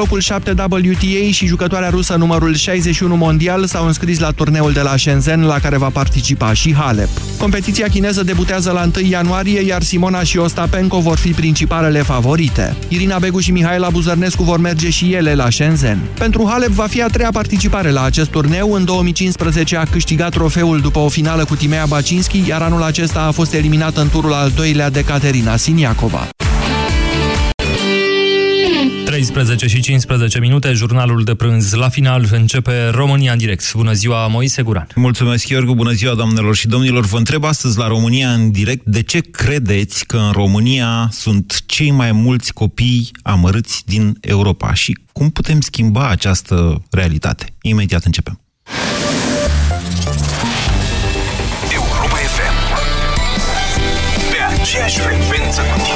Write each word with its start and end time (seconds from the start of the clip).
Locul 0.00 0.20
7 0.20 0.50
WTA 0.50 1.30
și 1.30 1.46
jucătoarea 1.46 1.88
rusă 1.88 2.14
numărul 2.14 2.54
61 2.54 3.16
mondial 3.16 3.66
s-au 3.66 3.86
înscris 3.86 4.18
la 4.18 4.30
turneul 4.30 4.72
de 4.72 4.80
la 4.80 4.96
Shenzhen, 4.96 5.44
la 5.44 5.58
care 5.58 5.76
va 5.76 5.88
participa 5.88 6.52
și 6.52 6.74
Halep. 6.74 7.08
Competiția 7.38 7.88
chineză 7.88 8.22
debutează 8.22 8.70
la 8.70 8.90
1 8.96 9.06
ianuarie, 9.08 9.60
iar 9.60 9.82
Simona 9.82 10.22
și 10.22 10.38
Ostapenko 10.38 11.00
vor 11.00 11.16
fi 11.16 11.30
principalele 11.30 12.02
favorite. 12.02 12.76
Irina 12.88 13.18
Begu 13.18 13.38
și 13.38 13.50
Mihaela 13.50 13.90
Buzărnescu 13.90 14.42
vor 14.42 14.58
merge 14.58 14.90
și 14.90 15.12
ele 15.12 15.34
la 15.34 15.50
Shenzhen. 15.50 15.98
Pentru 16.18 16.46
Halep 16.48 16.70
va 16.70 16.86
fi 16.86 17.02
a 17.02 17.06
treia 17.06 17.30
participare 17.30 17.90
la 17.90 18.02
acest 18.02 18.30
turneu. 18.30 18.72
În 18.72 18.84
2015 18.84 19.76
a 19.76 19.84
câștigat 19.84 20.30
trofeul 20.30 20.80
după 20.80 20.98
o 20.98 21.08
finală 21.08 21.44
cu 21.44 21.56
Timea 21.56 21.84
Bacinski, 21.86 22.42
iar 22.48 22.62
anul 22.62 22.82
acesta 22.82 23.20
a 23.20 23.30
fost 23.30 23.54
eliminată 23.54 24.00
în 24.00 24.08
turul 24.08 24.32
al 24.32 24.52
doilea 24.56 24.90
de 24.90 25.04
Caterina 25.04 25.56
Siniacova. 25.56 26.28
13 29.26 29.66
și 29.66 29.80
15 29.80 30.38
minute, 30.38 30.72
jurnalul 30.72 31.24
de 31.24 31.34
prânz. 31.34 31.72
La 31.72 31.88
final 31.88 32.28
începe 32.30 32.88
România 32.88 33.32
în 33.32 33.38
direct. 33.38 33.74
Bună 33.74 33.92
ziua, 33.92 34.26
Moise 34.26 34.62
Guran. 34.62 34.86
Mulțumesc, 34.94 35.48
Iorgu. 35.48 35.74
Bună 35.74 35.92
ziua, 35.92 36.14
doamnelor 36.14 36.54
și 36.54 36.66
domnilor. 36.66 37.04
Vă 37.04 37.16
întreb 37.16 37.44
astăzi 37.44 37.78
la 37.78 37.86
România 37.86 38.32
în 38.32 38.50
direct 38.50 38.84
de 38.84 39.02
ce 39.02 39.20
credeți 39.20 40.06
că 40.06 40.16
în 40.16 40.30
România 40.32 41.08
sunt 41.12 41.62
cei 41.66 41.90
mai 41.90 42.12
mulți 42.12 42.52
copii 42.52 43.10
amărâți 43.22 43.82
din 43.86 44.18
Europa 44.20 44.74
și 44.74 44.98
cum 45.12 45.30
putem 45.30 45.60
schimba 45.60 46.08
această 46.08 46.82
realitate. 46.90 47.46
Imediat 47.62 48.04
începem. 48.04 48.40
Europa 51.72 52.16
FM 52.16 52.56
Pe 54.30 54.60
aceeași 54.60 54.98
frecvență 54.98 55.60
cu 55.60 55.76
tine 55.84 55.95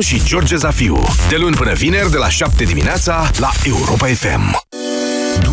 și 0.00 0.24
George 0.24 0.56
Zafiu. 0.56 1.02
De 1.28 1.36
luni 1.36 1.56
până 1.56 1.72
vineri, 1.72 2.10
de 2.10 2.16
la 2.16 2.28
7 2.28 2.64
dimineața, 2.64 3.30
la 3.38 3.50
Europa 3.64 4.06
FM. 4.06 4.65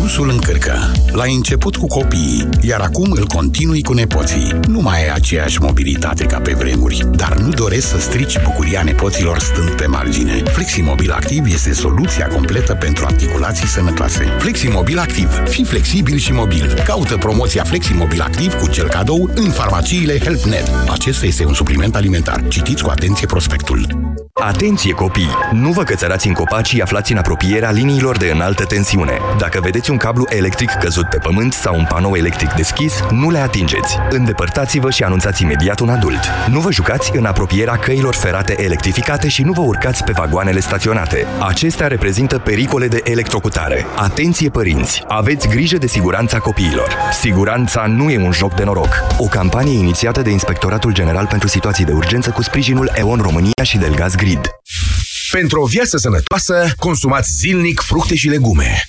Dusul 0.04 0.30
încărcă. 0.30 0.92
L-ai 1.12 1.34
început 1.34 1.76
cu 1.76 1.86
copiii, 1.86 2.48
iar 2.60 2.80
acum 2.80 3.10
îl 3.10 3.26
continui 3.26 3.82
cu 3.82 3.92
nepoții. 3.92 4.60
Nu 4.68 4.80
mai 4.80 5.02
ai 5.02 5.14
aceeași 5.14 5.60
mobilitate 5.60 6.24
ca 6.24 6.38
pe 6.38 6.52
vremuri, 6.52 7.06
dar 7.16 7.36
nu 7.36 7.48
doresc 7.48 7.88
să 7.88 7.98
strici 7.98 8.42
bucuria 8.42 8.82
nepoților 8.82 9.38
stând 9.38 9.70
pe 9.70 9.86
margine. 9.86 10.42
Fleximobil 10.42 11.10
Activ 11.10 11.44
este 11.46 11.72
soluția 11.72 12.26
completă 12.26 12.74
pentru 12.74 13.04
articulații 13.04 13.66
sănătoase. 13.66 14.24
Fleximobil 14.38 14.98
Activ. 14.98 15.42
Fii 15.48 15.64
flexibil 15.64 16.16
și 16.16 16.32
mobil. 16.32 16.82
Caută 16.86 17.16
promoția 17.16 17.64
Fleximobil 17.64 18.20
Activ 18.20 18.54
cu 18.54 18.68
cel 18.68 18.88
cadou 18.88 19.30
în 19.34 19.50
farmaciile 19.50 20.18
HelpNet. 20.18 20.70
Acesta 20.88 21.26
este 21.26 21.44
un 21.44 21.54
supliment 21.54 21.96
alimentar. 21.96 22.44
Citiți 22.48 22.82
cu 22.82 22.90
atenție 22.90 23.26
prospectul. 23.26 24.12
Atenție 24.40 24.92
copii! 24.92 25.30
Nu 25.52 25.70
vă 25.70 25.82
cățărați 25.82 26.26
în 26.26 26.32
copaci 26.32 26.66
și 26.66 26.80
aflați 26.80 27.12
în 27.12 27.18
apropierea 27.18 27.70
liniilor 27.70 28.16
de 28.16 28.30
înaltă 28.34 28.64
tensiune. 28.64 29.18
Dacă 29.38 29.60
vedeți 29.62 29.90
un 29.90 29.93
cablu 29.96 30.26
electric 30.28 30.70
căzut 30.70 31.08
pe 31.08 31.16
pământ 31.16 31.52
sau 31.52 31.76
un 31.76 31.86
panou 31.88 32.14
electric 32.14 32.52
deschis, 32.52 32.92
nu 33.10 33.30
le 33.30 33.38
atingeți. 33.38 33.96
Îndepărtați-vă 34.10 34.90
și 34.90 35.02
anunțați 35.02 35.42
imediat 35.42 35.80
un 35.80 35.88
adult. 35.88 36.20
Nu 36.50 36.60
vă 36.60 36.72
jucați 36.72 37.16
în 37.16 37.24
apropierea 37.24 37.76
căilor 37.76 38.14
ferate 38.14 38.62
electrificate 38.62 39.28
și 39.28 39.42
nu 39.42 39.52
vă 39.52 39.60
urcați 39.60 40.04
pe 40.04 40.12
vagoanele 40.12 40.60
staționate. 40.60 41.26
Acestea 41.46 41.86
reprezintă 41.86 42.38
pericole 42.38 42.88
de 42.88 43.00
electrocutare. 43.04 43.86
Atenție 43.96 44.48
părinți! 44.48 45.02
Aveți 45.08 45.48
grijă 45.48 45.78
de 45.78 45.86
siguranța 45.86 46.38
copiilor. 46.38 46.96
Siguranța 47.20 47.86
nu 47.86 48.10
e 48.10 48.18
un 48.18 48.32
joc 48.32 48.54
de 48.54 48.64
noroc. 48.64 49.04
O 49.18 49.24
campanie 49.24 49.78
inițiată 49.78 50.22
de 50.22 50.30
Inspectoratul 50.30 50.92
General 50.92 51.26
pentru 51.26 51.48
Situații 51.48 51.84
de 51.84 51.92
Urgență 51.92 52.30
cu 52.30 52.42
sprijinul 52.42 52.92
EON 52.94 53.20
România 53.20 53.62
și 53.62 53.78
Delgaz 53.78 54.14
Grid. 54.14 54.50
Pentru 55.30 55.60
o 55.60 55.66
viață 55.66 55.96
sănătoasă, 55.96 56.72
consumați 56.78 57.30
zilnic 57.38 57.80
fructe 57.80 58.14
și 58.14 58.28
legume. 58.28 58.88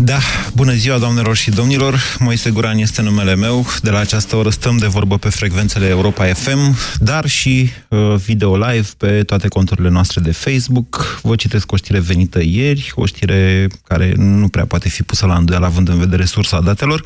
Da, 0.00 0.18
bună 0.54 0.72
ziua, 0.72 0.98
doamnelor 0.98 1.36
și 1.36 1.50
domnilor. 1.50 2.00
Moise 2.18 2.50
Guran 2.50 2.78
este 2.78 3.02
numele 3.02 3.34
meu. 3.34 3.66
De 3.82 3.90
la 3.90 3.98
această 3.98 4.36
oră 4.36 4.50
stăm 4.50 4.76
de 4.76 4.86
vorbă 4.86 5.18
pe 5.18 5.28
frecvențele 5.28 5.86
Europa 5.86 6.24
FM, 6.24 6.76
dar 6.98 7.26
și 7.26 7.70
uh, 7.88 8.14
video 8.14 8.56
live 8.56 8.88
pe 8.96 9.22
toate 9.22 9.48
conturile 9.48 9.88
noastre 9.88 10.20
de 10.20 10.32
Facebook. 10.32 11.20
Vă 11.22 11.34
citesc 11.34 11.72
o 11.72 11.76
știre 11.76 11.98
venită 11.98 12.40
ieri, 12.42 12.92
o 12.94 13.06
știre 13.06 13.66
care 13.84 14.12
nu 14.16 14.48
prea 14.48 14.66
poate 14.66 14.88
fi 14.88 15.02
pusă 15.02 15.26
la 15.26 15.36
îndoială 15.36 15.66
având 15.66 15.88
în 15.88 15.98
vedere 15.98 16.24
sursa 16.24 16.60
datelor. 16.60 17.02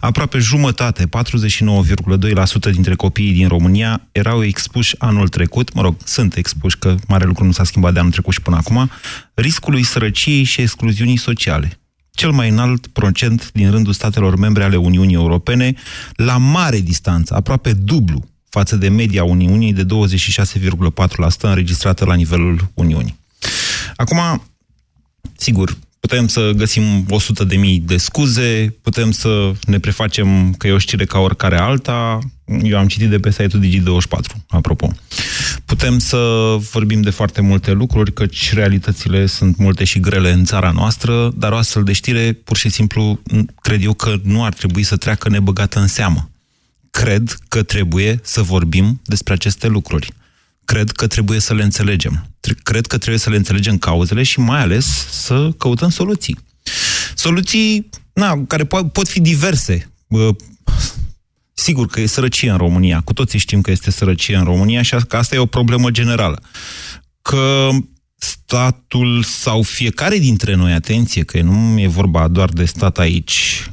Aproape 0.00 0.38
jumătate, 0.38 1.08
49,2% 2.68 2.70
dintre 2.72 2.94
copiii 2.94 3.32
din 3.32 3.48
România 3.48 4.00
erau 4.12 4.44
expuși 4.44 4.94
anul 4.98 5.28
trecut, 5.28 5.74
mă 5.74 5.82
rog, 5.82 5.96
sunt 6.04 6.36
expuși, 6.36 6.78
că 6.78 6.94
mare 7.08 7.24
lucru 7.24 7.44
nu 7.44 7.52
s-a 7.52 7.64
schimbat 7.64 7.92
de 7.92 7.98
anul 7.98 8.12
trecut 8.12 8.32
și 8.32 8.40
până 8.40 8.56
acum, 8.56 8.90
riscului 9.34 9.82
sărăciei 9.82 10.42
și 10.42 10.60
excluziunii 10.60 11.16
sociale 11.16 11.78
cel 12.18 12.30
mai 12.30 12.48
înalt 12.48 12.86
procent 12.86 13.50
din 13.52 13.70
rândul 13.70 13.92
statelor 13.92 14.36
membre 14.36 14.64
ale 14.64 14.76
Uniunii 14.76 15.14
Europene, 15.14 15.74
la 16.14 16.36
mare 16.36 16.80
distanță, 16.80 17.34
aproape 17.34 17.72
dublu 17.72 18.28
față 18.48 18.76
de 18.76 18.88
media 18.88 19.24
Uniunii 19.24 19.72
de 19.72 19.84
26,4% 19.84 19.86
înregistrată 21.40 22.04
la 22.04 22.14
nivelul 22.14 22.70
Uniunii. 22.74 23.18
Acum, 23.96 24.42
sigur, 25.36 25.76
putem 26.00 26.26
să 26.26 26.50
găsim 26.56 27.06
100 27.08 27.44
de 27.44 27.56
mii 27.56 27.78
de 27.78 27.96
scuze, 27.96 28.76
putem 28.82 29.10
să 29.10 29.52
ne 29.66 29.78
prefacem 29.78 30.52
că 30.52 30.66
e 30.66 30.72
o 30.72 30.78
știre 30.78 31.04
ca 31.04 31.18
oricare 31.18 31.58
alta. 31.58 32.18
Eu 32.62 32.78
am 32.78 32.86
citit 32.86 33.08
de 33.08 33.18
pe 33.18 33.30
site-ul 33.30 33.62
Digi24, 33.62 34.36
apropo. 34.48 34.92
Putem 35.64 35.98
să 35.98 36.16
vorbim 36.72 37.00
de 37.00 37.10
foarte 37.10 37.40
multe 37.40 37.72
lucruri, 37.72 38.12
căci 38.12 38.52
realitățile 38.52 39.26
sunt 39.26 39.56
multe 39.56 39.84
și 39.84 40.00
grele 40.00 40.30
în 40.30 40.44
țara 40.44 40.70
noastră, 40.70 41.32
dar 41.36 41.52
o 41.52 41.56
astfel 41.56 41.82
de 41.82 41.92
știre, 41.92 42.32
pur 42.32 42.56
și 42.56 42.68
simplu, 42.68 43.20
cred 43.60 43.84
eu 43.84 43.92
că 43.92 44.16
nu 44.22 44.44
ar 44.44 44.52
trebui 44.52 44.82
să 44.82 44.96
treacă 44.96 45.28
nebăgată 45.28 45.78
în 45.78 45.86
seamă. 45.86 46.30
Cred 46.90 47.38
că 47.48 47.62
trebuie 47.62 48.20
să 48.22 48.42
vorbim 48.42 49.00
despre 49.04 49.32
aceste 49.32 49.66
lucruri 49.66 50.12
cred 50.68 50.90
că 50.90 51.06
trebuie 51.06 51.38
să 51.38 51.54
le 51.54 51.62
înțelegem. 51.62 52.30
Cred 52.62 52.86
că 52.86 52.96
trebuie 52.98 53.18
să 53.18 53.30
le 53.30 53.36
înțelegem 53.36 53.78
cauzele 53.78 54.22
și 54.22 54.40
mai 54.40 54.60
ales 54.60 55.06
să 55.10 55.50
căutăm 55.58 55.88
soluții. 55.88 56.38
Soluții 57.14 57.90
na, 58.12 58.44
care 58.46 58.64
po- 58.64 58.92
pot 58.92 59.08
fi 59.08 59.20
diverse. 59.20 59.92
Sigur 61.52 61.86
că 61.86 62.00
e 62.00 62.06
sărăcie 62.06 62.50
în 62.50 62.56
România. 62.56 63.00
Cu 63.00 63.12
toții 63.12 63.38
știm 63.38 63.60
că 63.60 63.70
este 63.70 63.90
sărăcie 63.90 64.36
în 64.36 64.44
România 64.44 64.82
și 64.82 64.94
că 65.08 65.16
asta 65.16 65.34
e 65.34 65.38
o 65.38 65.46
problemă 65.46 65.90
generală. 65.90 66.42
Că 67.22 67.68
statul 68.16 69.22
sau 69.22 69.62
fiecare 69.62 70.18
dintre 70.18 70.54
noi, 70.54 70.72
atenție, 70.72 71.22
că 71.22 71.40
nu 71.40 71.80
e 71.80 71.86
vorba 71.86 72.28
doar 72.28 72.48
de 72.48 72.64
stat 72.64 72.98
aici, 72.98 73.70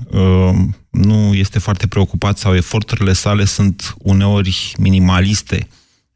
nu 0.90 1.34
este 1.34 1.60
foarte 1.60 1.88
preocupat 1.88 2.38
sau 2.38 2.56
eforturile 2.56 3.14
sale 3.14 3.46
sunt 3.46 3.96
uneori 3.98 4.74
minimaliste 4.78 5.68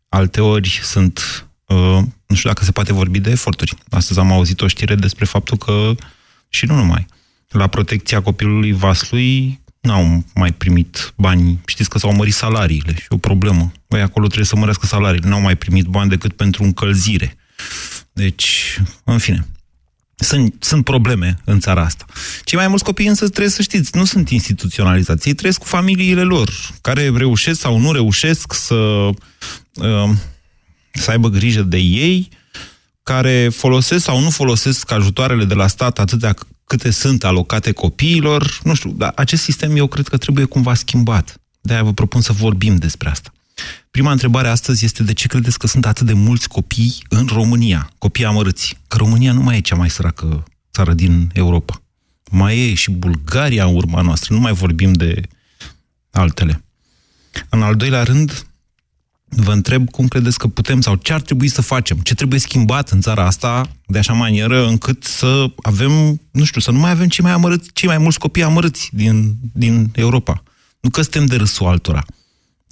alteori 0.10 0.80
sunt, 0.84 1.48
uh, 1.66 2.00
nu 2.28 2.36
știu 2.36 2.50
dacă 2.50 2.64
se 2.64 2.72
poate 2.72 2.94
vorbi 2.94 3.20
de 3.20 3.30
eforturi. 3.30 3.76
Astăzi 3.90 4.20
am 4.20 4.32
auzit 4.32 4.62
o 4.62 4.68
știre 4.68 4.96
despre 4.96 5.26
faptul 5.26 5.58
că, 5.58 5.96
și 6.50 6.66
nu 6.66 6.76
numai, 6.76 7.06
la 7.50 7.68
protecția 7.68 8.22
copilului 8.22 8.72
Vaslui 8.72 9.60
n-au 9.82 10.24
mai 10.36 10.52
primit 10.52 11.14
bani. 11.18 11.60
Știți 11.66 11.90
că 11.90 11.98
s-au 11.98 12.16
mărit 12.16 12.34
salariile 12.34 12.96
și 12.96 13.06
o 13.10 13.18
problemă. 13.18 13.72
Băi, 13.88 14.02
acolo 14.02 14.26
trebuie 14.26 14.48
să 14.48 14.56
mărească 14.56 14.86
salariile. 14.86 15.30
N-au 15.30 15.42
mai 15.42 15.56
primit 15.56 15.86
bani 15.86 16.10
decât 16.10 16.34
pentru 16.34 16.64
încălzire. 16.64 17.38
Deci, 18.12 18.80
în 19.04 19.18
fine. 19.18 19.48
Sunt, 20.16 20.56
sunt 20.60 20.84
probleme 20.84 21.38
în 21.46 21.60
țara 21.60 21.82
asta. 21.82 22.06
Cei 22.44 22.58
mai 22.58 22.68
mulți 22.68 22.84
copii 22.84 23.08
însă 23.08 23.28
trebuie 23.28 23.50
să 23.50 23.62
știți, 23.62 23.98
nu 23.98 24.06
sunt 24.06 24.30
instituționalizați. 24.30 25.28
Ei 25.28 25.34
trăiesc 25.34 25.60
cu 25.60 25.66
familiile 25.66 26.24
lor, 26.24 26.50
care 26.82 27.12
reușesc 27.16 27.60
sau 27.60 27.78
nu 27.78 27.92
reușesc 27.92 28.54
să, 28.54 28.76
uh, 28.76 29.16
să 30.92 31.12
aibă 31.12 31.28
grijă 31.28 31.62
de 31.62 31.78
ei, 31.78 32.30
care 33.04 33.50
folosesc 33.50 34.04
sau 34.04 34.20
nu 34.20 34.30
folosesc 34.30 34.92
ajutoarele 34.92 35.46
de 35.46 35.54
la 35.54 35.68
stat 35.68 36.00
atâtea 36.00 36.36
câte 36.66 36.92
sunt 36.92 37.24
alocate 37.24 37.72
copiilor. 37.72 38.60
Nu 38.64 38.74
știu, 38.74 38.92
dar 38.92 39.12
acest 39.16 39.44
sistem 39.44 39.76
eu 39.76 39.88
cred 39.88 40.08
că 40.08 40.18
trebuie 40.18 40.46
cumva 40.46 40.74
schimbat. 40.74 41.42
De-aia 41.62 41.84
vă 41.84 41.94
propun 41.94 42.22
să 42.22 42.34
vorbim 42.34 42.76
despre 42.76 43.10
asta. 43.10 43.34
Prima 43.92 44.12
întrebare 44.12 44.48
astăzi 44.48 44.86
este 44.86 45.04
de 45.04 45.14
ce 45.14 45.28
credeți 45.28 45.60
că 45.60 45.68
sunt 45.68 45.86
atât 45.86 46.06
de 46.06 46.14
mulți 46.14 46.48
copii 46.48 46.96
în 47.10 47.26
România, 47.26 47.92
copii 47.98 48.26
amărâți? 48.26 48.78
Că 48.88 48.98
România 48.98 49.34
nu 49.34 49.42
mai 49.42 49.58
e 49.58 49.62
cea 49.62 49.76
mai 49.76 49.90
săracă 49.90 50.44
țară 50.74 50.94
din 50.94 51.30
Europa. 51.34 51.82
Mai 52.32 52.60
e 52.60 52.74
și 52.74 52.92
Bulgaria 52.92 53.66
în 53.66 53.76
urma 53.76 54.02
noastră, 54.02 54.34
nu 54.34 54.40
mai 54.40 54.54
vorbim 54.54 54.94
de 54.94 55.22
altele. 56.12 56.64
În 57.50 57.62
al 57.62 57.76
doilea 57.76 58.04
rând, 58.04 58.49
vă 59.30 59.52
întreb 59.52 59.90
cum 59.90 60.08
credeți 60.08 60.38
că 60.38 60.48
putem 60.48 60.82
sau 60.82 60.96
ce 60.96 61.14
ar 61.14 61.22
trebui 61.22 61.48
să 61.48 61.62
facem, 61.62 61.98
ce 61.98 62.14
trebuie 62.14 62.40
schimbat 62.40 62.90
în 62.90 63.02
țara 63.02 63.26
asta 63.26 63.70
de 63.88 63.98
așa 63.98 64.14
manieră 64.14 64.68
încât 64.68 65.04
să 65.04 65.46
avem, 65.62 66.22
nu 66.32 66.44
știu, 66.44 66.62
să 66.62 66.72
nu 66.72 66.80
mai 66.80 66.92
avem 66.92 67.08
cei 67.08 67.24
mai, 67.24 67.34
amărâți, 67.34 67.70
cei 67.74 67.88
mai 67.88 67.98
mulți 67.98 68.20
copii 68.20 68.44
amărâți 68.44 68.90
din, 68.94 69.36
din 69.54 69.92
Europa. 69.96 70.44
Nu 70.80 70.90
că 70.90 71.02
suntem 71.02 71.26
de 71.26 71.36
râsul 71.36 71.68
altora 71.68 72.06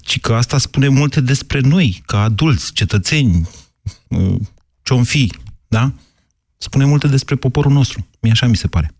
ci 0.08 0.20
că 0.20 0.34
asta 0.34 0.58
spune 0.58 0.88
multe 0.88 1.20
despre 1.20 1.60
noi, 1.60 2.02
ca 2.06 2.22
adulți, 2.22 2.72
cetățeni, 2.72 3.48
uh, 4.08 4.34
ce-om 4.82 5.04
fi, 5.04 5.32
da? 5.66 5.92
Spune 6.56 6.84
multe 6.84 7.06
despre 7.06 7.34
poporul 7.34 7.72
nostru. 7.72 8.06
Mie 8.20 8.32
așa 8.32 8.46
mi 8.46 8.56
se 8.56 8.66
pare. 8.66 8.94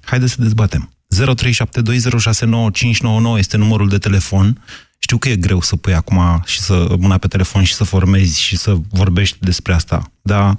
Haideți 0.00 0.32
să 0.32 0.40
dezbatem. 0.40 0.92
0372069599 1.14 3.38
este 3.38 3.56
numărul 3.56 3.88
de 3.88 3.98
telefon. 3.98 4.62
Știu 5.04 5.18
că 5.18 5.28
e 5.28 5.36
greu 5.36 5.60
să 5.60 5.76
pui 5.76 5.94
acum 5.94 6.42
și 6.44 6.60
să 6.60 6.86
mâna 6.98 7.18
pe 7.18 7.26
telefon 7.26 7.62
și 7.62 7.74
să 7.74 7.84
formezi 7.84 8.40
și 8.40 8.56
să 8.56 8.74
vorbești 8.90 9.36
despre 9.40 9.72
asta, 9.72 10.02
dar 10.22 10.56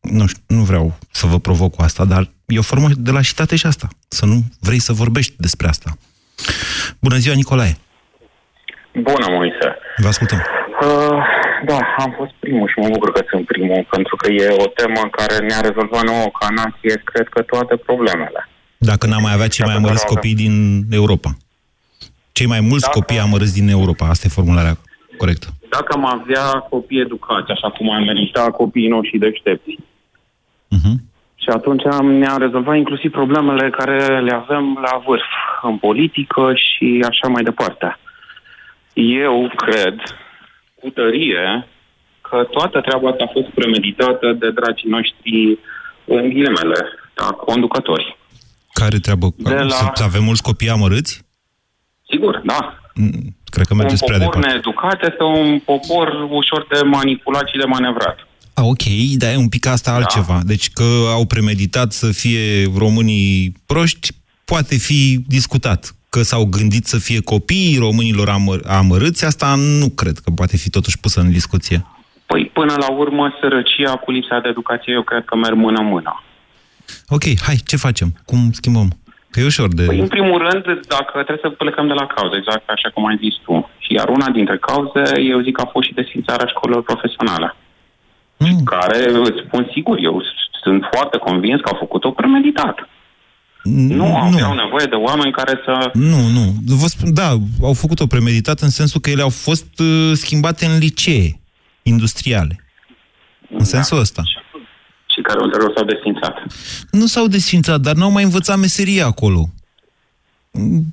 nu, 0.00 0.26
știu, 0.26 0.42
nu 0.46 0.62
vreau 0.62 0.98
să 1.10 1.26
vă 1.26 1.38
provoc 1.38 1.74
cu 1.74 1.82
asta, 1.82 2.04
dar 2.04 2.30
e 2.46 2.58
o 2.58 2.62
formă 2.62 2.88
de 2.96 3.10
lașitate 3.10 3.56
și 3.56 3.66
asta. 3.66 3.88
Să 4.08 4.26
nu 4.26 4.36
vrei 4.60 4.78
să 4.78 4.92
vorbești 4.92 5.34
despre 5.36 5.68
asta. 5.68 5.90
Bună 7.00 7.16
ziua, 7.16 7.34
Nicolae! 7.34 7.76
Bună, 8.92 9.26
Moise. 9.30 9.68
Vă 9.96 10.08
ascultăm. 10.08 10.38
Uh, 10.82 11.18
da, 11.64 11.78
am 11.96 12.14
fost 12.16 12.32
primul 12.40 12.68
și 12.68 12.78
mă 12.78 12.88
bucur 12.88 13.12
că 13.12 13.22
sunt 13.30 13.46
primul, 13.46 13.86
pentru 13.90 14.16
că 14.16 14.30
e 14.30 14.48
o 14.64 14.66
temă 14.66 15.00
care 15.10 15.46
ne-a 15.46 15.60
rezolvat 15.60 16.02
nouă 16.02 16.28
ca 16.38 16.48
nație, 16.54 17.02
cred 17.04 17.28
că 17.28 17.42
toate 17.42 17.76
problemele. 17.76 18.48
Dacă 18.76 19.06
n-am 19.06 19.22
mai 19.22 19.32
avea 19.32 19.48
cei 19.48 19.66
mai 19.66 19.74
amărâți 19.74 20.06
copii 20.06 20.34
din 20.34 20.82
Europa. 20.90 21.36
Cei 22.38 22.46
mai 22.46 22.60
mulți 22.60 22.86
Dacă... 22.86 22.98
copii 22.98 23.18
amărâți 23.18 23.58
din 23.58 23.68
Europa, 23.68 24.04
asta 24.08 24.24
e 24.26 24.38
formularea 24.38 24.76
corectă. 25.16 25.46
Dacă 25.76 25.90
am 25.98 26.06
avea 26.06 26.46
copii 26.74 27.00
educați, 27.00 27.50
așa 27.50 27.70
cum 27.70 27.90
am 27.90 28.02
merita 28.04 28.50
copiii 28.50 28.88
noștri 28.88 29.18
deștepți. 29.18 29.74
Uh-huh. 30.76 30.96
Și 31.42 31.48
atunci 31.48 31.84
am, 31.86 32.06
ne-am 32.06 32.38
rezolvat 32.38 32.76
inclusiv 32.76 33.10
problemele 33.10 33.70
care 33.70 34.20
le 34.20 34.34
avem 34.34 34.78
la 34.86 35.02
vârf, 35.06 35.30
în 35.62 35.76
politică 35.76 36.52
și 36.54 37.04
așa 37.08 37.28
mai 37.28 37.42
departe. 37.42 37.98
Eu 38.94 39.52
cred 39.56 39.96
cu 40.80 40.88
tărie 40.90 41.66
că 42.20 42.46
toată 42.50 42.80
treaba 42.80 43.08
asta 43.08 43.24
a 43.24 43.32
fost 43.32 43.48
premeditată 43.48 44.32
de 44.32 44.50
dragii 44.50 44.88
noștri 44.88 45.58
în 46.04 46.28
ghilimele, 46.28 46.80
da, 47.14 47.26
conducători. 47.26 48.16
Care 48.72 48.98
treabă? 48.98 49.26
De 49.36 49.54
la... 49.54 49.92
Să 49.94 50.02
avem 50.02 50.24
mulți 50.24 50.42
copii 50.42 50.68
amărâți? 50.68 51.26
Sigur, 52.10 52.42
da. 52.44 52.78
Mm, 52.94 53.36
cred 53.44 53.66
că 53.66 53.74
mergeți 53.74 54.04
prea 54.04 54.18
departe. 54.18 54.36
Un 54.36 54.42
popor 54.42 54.52
needucat 54.52 54.98
este 55.10 55.22
un 55.22 55.58
popor 55.58 56.08
ușor 56.30 56.66
de 56.72 56.80
manipulat 56.82 57.48
și 57.48 57.58
de 57.58 57.64
manevrat. 57.64 58.18
A, 58.54 58.62
ok, 58.62 58.82
dar 59.16 59.32
e 59.32 59.36
un 59.36 59.48
pic 59.48 59.66
asta 59.66 59.90
da. 59.90 59.96
altceva. 59.96 60.40
Deci 60.44 60.70
că 60.70 60.84
au 61.12 61.24
premeditat 61.24 61.92
să 61.92 62.12
fie 62.12 62.70
românii 62.76 63.52
proști, 63.66 64.08
poate 64.44 64.76
fi 64.76 65.24
discutat 65.26 65.92
că 66.08 66.22
s-au 66.22 66.44
gândit 66.44 66.86
să 66.86 66.98
fie 66.98 67.20
copiii 67.20 67.78
românilor 67.78 68.28
amăr- 68.28 68.66
amărâți, 68.66 69.24
asta 69.24 69.54
nu 69.54 69.88
cred 69.88 70.18
că 70.18 70.30
poate 70.30 70.56
fi 70.56 70.70
totuși 70.70 70.98
pusă 70.98 71.20
în 71.20 71.30
discuție. 71.30 71.86
Păi, 72.26 72.50
până 72.52 72.74
la 72.78 72.90
urmă, 72.90 73.36
sărăcia 73.40 73.96
cu 73.96 74.10
lipsa 74.10 74.40
de 74.42 74.48
educație, 74.48 74.92
eu 74.92 75.02
cred 75.02 75.24
că 75.24 75.36
merg 75.36 75.56
mână-mână. 75.56 76.22
Ok, 77.08 77.22
hai, 77.40 77.56
ce 77.66 77.76
facem? 77.76 78.14
Cum 78.24 78.52
schimbăm? 78.52 78.98
Că 79.30 79.40
e 79.40 79.44
ușor 79.44 79.74
de... 79.74 79.84
Păi, 79.84 79.98
în 79.98 80.08
primul 80.08 80.38
rând, 80.48 80.64
dacă 80.94 81.12
trebuie 81.12 81.46
să 81.46 81.50
plecăm 81.62 81.86
de 81.86 81.92
la 81.92 82.06
cauze, 82.06 82.36
exact 82.36 82.68
așa 82.68 82.88
cum 82.94 83.06
ai 83.06 83.18
zis 83.24 83.34
tu. 83.44 83.70
Și 83.78 83.92
iar 83.92 84.08
una 84.08 84.28
dintre 84.38 84.58
cauze, 84.58 85.02
eu 85.32 85.40
zic 85.40 85.54
că 85.56 85.62
a 85.64 85.72
fost 85.74 85.86
și 85.86 85.98
desfințarea 86.00 86.46
școlilor 86.46 86.82
profesionale. 86.82 87.48
Mm. 88.36 88.62
Care, 88.74 88.98
îți 89.28 89.42
spun 89.46 89.70
sigur, 89.74 89.96
eu 90.08 90.22
sunt 90.62 90.80
foarte 90.92 91.18
convins 91.18 91.60
că 91.60 91.68
au 91.68 91.78
făcut-o 91.78 92.10
premeditat. 92.10 92.88
Nu 93.62 94.16
aveau 94.16 94.54
nu. 94.54 94.62
nevoie 94.62 94.86
de 94.86 94.94
oameni 94.94 95.32
care 95.32 95.60
să... 95.64 95.90
Nu, 95.92 96.20
nu. 96.36 96.44
Vă 96.66 96.86
spun, 96.86 97.14
da, 97.14 97.28
au 97.62 97.72
făcut-o 97.72 98.06
premeditat 98.06 98.60
în 98.60 98.68
sensul 98.68 99.00
că 99.00 99.10
ele 99.10 99.22
au 99.22 99.28
fost 99.28 99.78
uh, 99.78 100.10
schimbate 100.12 100.66
în 100.66 100.78
licee 100.78 101.40
industriale. 101.82 102.64
În 103.50 103.58
da. 103.58 103.64
sensul 103.64 103.98
ăsta. 103.98 104.22
Și 104.24 104.38
care 105.22 105.38
ulterior 105.42 105.72
s-au 105.76 105.84
desfințat. 105.84 106.34
Nu 106.90 107.06
s-au 107.06 107.26
desfințat, 107.26 107.80
dar 107.80 107.94
n-au 107.94 108.10
mai 108.10 108.22
învățat 108.22 108.58
meseria 108.58 109.06
acolo. 109.06 109.50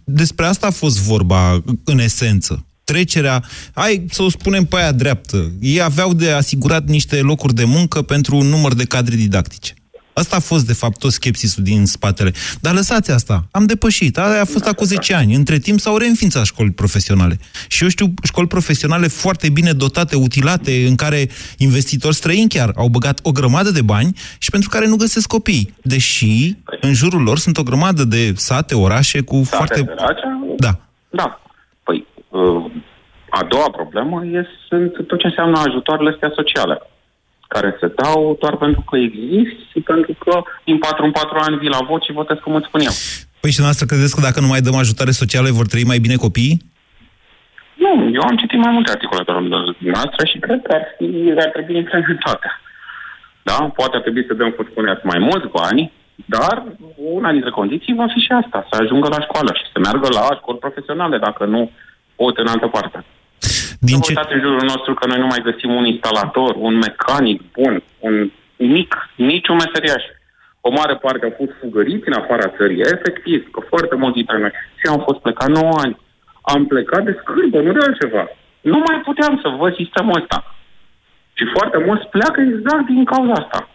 Despre 0.04 0.46
asta 0.46 0.68
a 0.68 0.72
fost 0.72 1.00
vorba, 1.02 1.64
în 1.84 2.00
esență. 2.00 2.66
Trecerea, 2.84 3.44
hai 3.74 4.06
să 4.10 4.24
o 4.24 4.30
spunem 4.30 4.66
pe 4.66 4.76
aia 4.76 4.92
dreaptă, 4.92 5.52
ei 5.62 5.82
aveau 5.82 6.14
de 6.14 6.32
asigurat 6.32 6.88
niște 6.88 7.22
locuri 7.22 7.54
de 7.54 7.64
muncă 7.64 8.02
pentru 8.02 8.36
un 8.36 8.48
număr 8.48 8.74
de 8.74 8.86
cadre 8.86 9.16
didactice. 9.16 9.74
Asta 10.22 10.36
a 10.36 10.40
fost, 10.40 10.66
de 10.66 10.74
fapt, 10.74 10.98
tot 11.00 11.12
skepsisul 11.12 11.64
din 11.64 11.86
spatele. 11.86 12.32
Dar 12.62 12.74
lăsați 12.74 13.12
asta. 13.12 13.44
Am 13.52 13.66
depășit. 13.66 14.18
Aia 14.18 14.42
a 14.42 14.46
fost 14.46 14.68
acum 14.68 14.86
10 14.86 15.14
ani. 15.14 15.36
Între 15.36 15.58
timp 15.58 15.80
s-au 15.80 15.98
reînființat 15.98 16.46
școli 16.46 16.72
profesionale. 16.72 17.40
Și 17.68 17.84
eu 17.84 17.90
știu 17.90 18.14
școli 18.24 18.48
profesionale 18.48 19.08
foarte 19.08 19.50
bine 19.50 19.72
dotate, 19.72 20.16
utilate, 20.16 20.86
în 20.88 20.96
care 20.96 21.30
investitori 21.58 22.16
străini 22.16 22.50
chiar 22.50 22.72
au 22.76 22.88
băgat 22.88 23.20
o 23.24 23.32
grămadă 23.32 23.72
de 23.72 23.82
bani 23.82 24.12
și 24.40 24.50
pentru 24.50 24.70
care 24.70 24.88
nu 24.88 24.96
găsesc 24.96 25.28
copii. 25.28 25.74
Deși 25.82 26.56
în 26.82 26.94
jurul 26.94 27.22
lor 27.22 27.38
sunt 27.38 27.58
o 27.58 27.64
grămadă 27.64 28.04
de 28.04 28.34
sate, 28.36 28.76
orașe 28.76 29.22
cu 29.22 29.36
sate, 29.44 29.56
foarte... 29.56 29.94
Da. 30.58 30.80
Da. 31.10 31.42
Păi, 31.84 32.06
uh, 32.30 32.66
a 33.30 33.44
doua 33.44 33.70
problemă 33.70 34.26
este 34.26 34.50
sunt 34.68 35.08
tot 35.08 35.20
ce 35.20 35.28
înseamnă 35.28 35.58
ajutoarele 35.60 36.10
astea 36.10 36.32
sociale 36.36 36.82
care 37.48 37.78
se 37.80 37.88
dau 38.02 38.38
doar 38.40 38.56
pentru 38.58 38.82
că 38.90 38.98
există 38.98 39.62
și 39.72 39.80
pentru 39.80 40.14
că 40.24 40.42
din 40.64 40.78
4 40.78 41.06
în 41.06 41.12
4 41.12 41.38
ani 41.46 41.58
vii 41.58 41.76
la 41.78 41.86
vot 41.90 42.02
și 42.04 42.12
votez 42.12 42.38
cum 42.44 42.56
îți 42.56 42.68
spun 42.68 42.82
eu. 42.82 42.96
Păi 43.40 43.52
și 43.52 43.62
noastră 43.62 43.86
credeți 43.86 44.16
că 44.16 44.22
dacă 44.22 44.40
nu 44.40 44.48
mai 44.48 44.62
dăm 44.62 44.76
ajutare 44.76 45.12
sociale 45.12 45.52
vor 45.52 45.68
trăi 45.68 45.92
mai 45.92 46.00
bine 46.06 46.16
copiii? 46.16 46.58
Nu, 47.84 48.10
eu 48.18 48.22
am 48.22 48.38
citit 48.42 48.60
mai 48.60 48.72
multe 48.72 48.92
articole 48.92 49.24
pe 49.24 49.32
noastră 49.96 50.26
și 50.32 50.38
cred 50.40 50.60
că 50.64 50.72
ar, 50.74 50.86
fi, 50.98 51.34
ar 51.46 51.50
trebui 51.54 51.78
implementate. 51.78 52.50
Da? 53.44 53.58
Poate 53.78 53.96
ar 53.96 54.02
trebui 54.02 54.26
să 54.28 54.34
dăm, 54.34 54.50
cum 54.50 54.68
spuneați, 54.72 55.06
mai 55.06 55.20
mulți 55.20 55.48
bani, 55.60 55.92
dar 56.36 56.64
una 56.96 57.32
dintre 57.32 57.50
condiții 57.50 58.00
va 58.02 58.08
fi 58.14 58.20
și 58.20 58.32
asta, 58.32 58.68
să 58.70 58.82
ajungă 58.82 59.08
la 59.08 59.22
școală 59.22 59.52
și 59.60 59.72
să 59.74 59.80
meargă 59.80 60.08
la 60.18 60.36
școli 60.40 60.64
profesionale, 60.66 61.18
dacă 61.18 61.46
nu 61.46 61.72
pot 62.16 62.38
în 62.38 62.48
altă 62.48 62.68
parte. 62.68 63.06
Din 63.86 64.00
ce... 64.00 64.14
în 64.30 64.40
jurul 64.40 64.66
nostru 64.74 64.94
că 64.94 65.08
noi 65.08 65.20
nu 65.20 65.26
mai 65.26 65.42
găsim 65.44 65.72
un 65.76 65.86
instalator, 65.86 66.56
un 66.58 66.76
mecanic 66.76 67.42
bun, 67.52 67.84
un 68.00 68.32
mic, 68.56 69.10
niciun 69.16 69.56
meseriaș. 69.56 70.04
O 70.62 70.70
mare 70.70 70.96
parte 70.96 71.26
au 71.26 71.34
fost 71.38 71.52
fugăriți 71.62 72.08
în 72.10 72.14
afara 72.14 72.48
țării, 72.58 72.82
efectiv, 72.96 73.52
că 73.52 73.60
foarte 73.72 73.96
mulți 73.96 74.16
dintre 74.16 74.38
noi. 74.40 74.52
Și 74.80 74.86
am 74.90 75.02
fost 75.08 75.20
plecat 75.20 75.50
9 75.50 75.72
ani. 75.84 75.98
Am 76.42 76.66
plecat 76.66 77.04
de 77.04 77.18
scârbă, 77.22 77.62
nu 77.62 77.72
de 77.72 77.80
altceva. 77.86 78.24
Nu 78.62 78.78
mai 78.88 79.02
puteam 79.04 79.40
să 79.44 79.48
văd 79.60 79.76
sistemul 79.76 80.20
ăsta. 80.22 80.56
Și 81.34 81.44
foarte 81.56 81.78
mulți 81.86 82.06
pleacă 82.08 82.42
exact 82.42 82.86
din 82.86 83.06
cauza 83.06 83.34
asta. 83.34 83.70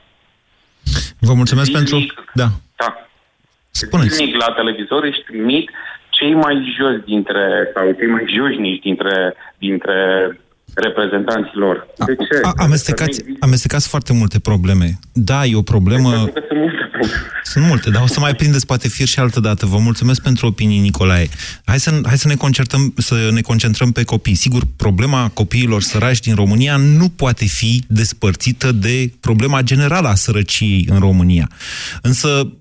Vă 1.21 1.33
mulțumesc 1.35 1.71
Zilnic, 1.71 1.89
pentru... 1.91 2.25
Da. 2.35 2.47
Da. 2.77 3.09
Spuneți. 3.71 4.15
Zilnic 4.15 4.37
la 4.37 4.53
televizor 4.53 5.03
își 5.05 5.23
trimit 5.27 5.71
cei 6.21 6.35
mai 6.35 6.75
jos 6.77 7.05
dintre, 7.05 7.71
sau 7.75 7.93
cei 7.93 8.07
mai 8.07 8.25
jojnici 8.29 8.81
dintre, 8.81 9.35
dintre 9.59 9.97
reprezentanților. 10.75 11.87
De 12.07 12.15
ce? 12.15 12.41
A, 12.43 12.53
amestecați, 12.57 13.21
amestecați 13.41 13.89
foarte 13.89 14.13
multe 14.13 14.39
probleme. 14.39 14.99
Da, 15.13 15.45
e 15.45 15.57
o 15.57 15.63
problemă... 15.63 16.11
Pentru 16.11 16.33
că 16.33 16.41
sunt 16.49 16.61
multe 16.61 16.89
probleme. 16.93 17.23
Sunt 17.43 17.67
multe, 17.67 17.91
dar 17.91 18.03
o 18.03 18.07
să 18.07 18.21
mai 18.21 18.35
prindeți 18.35 18.67
poate 18.67 18.89
fir 18.89 19.07
și 19.07 19.19
altă 19.19 19.41
dată. 19.41 19.67
Vă 19.67 19.79
mulțumesc 19.79 20.23
pentru 20.23 20.47
opinii, 20.47 20.79
Nicolae. 20.79 21.29
Hai 21.65 21.81
să, 21.81 22.01
hai 22.05 22.19
să, 22.19 22.29
ne, 22.29 22.35
concentrăm, 22.35 22.93
să 22.97 23.29
ne 23.33 23.41
concentrăm 23.41 23.93
pe 23.93 24.05
copii. 24.05 24.35
Sigur, 24.35 24.63
problema 24.77 25.31
copiilor 25.35 25.83
săraci 25.83 26.21
din 26.21 26.35
România 26.35 26.77
nu 26.77 27.09
poate 27.09 27.45
fi 27.45 27.85
despărțită 27.87 28.73
de 28.73 29.13
problema 29.21 29.63
generală 29.63 30.09
a 30.09 30.15
sărăciei 30.15 30.87
în 30.91 30.99
România. 30.99 31.51
Însă, 32.03 32.53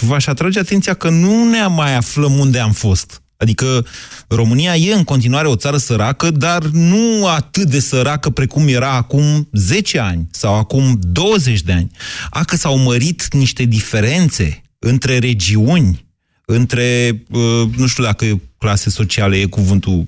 v-aș 0.00 0.26
atrage 0.26 0.58
atenția 0.58 0.94
că 0.94 1.08
nu 1.08 1.50
ne 1.50 1.66
mai 1.66 1.96
aflăm 1.96 2.38
unde 2.38 2.58
am 2.58 2.72
fost. 2.72 3.20
Adică 3.36 3.86
România 4.28 4.76
e 4.76 4.94
în 4.94 5.04
continuare 5.04 5.48
o 5.48 5.56
țară 5.56 5.76
săracă, 5.76 6.30
dar 6.30 6.64
nu 6.64 7.26
atât 7.26 7.68
de 7.68 7.80
săracă 7.80 8.30
precum 8.30 8.68
era 8.68 8.90
acum 8.90 9.48
10 9.52 9.98
ani 9.98 10.26
sau 10.30 10.54
acum 10.54 10.98
20 11.00 11.62
de 11.62 11.72
ani. 11.72 11.90
A, 12.30 12.44
că 12.44 12.56
s-au 12.56 12.78
mărit 12.78 13.34
niște 13.34 13.64
diferențe 13.64 14.62
între 14.78 15.18
regiuni, 15.18 16.06
între, 16.44 17.22
uh, 17.30 17.68
nu 17.76 17.86
știu 17.86 18.02
dacă 18.04 18.40
clase 18.58 18.90
sociale 18.90 19.36
e 19.36 19.44
cuvântul. 19.44 20.06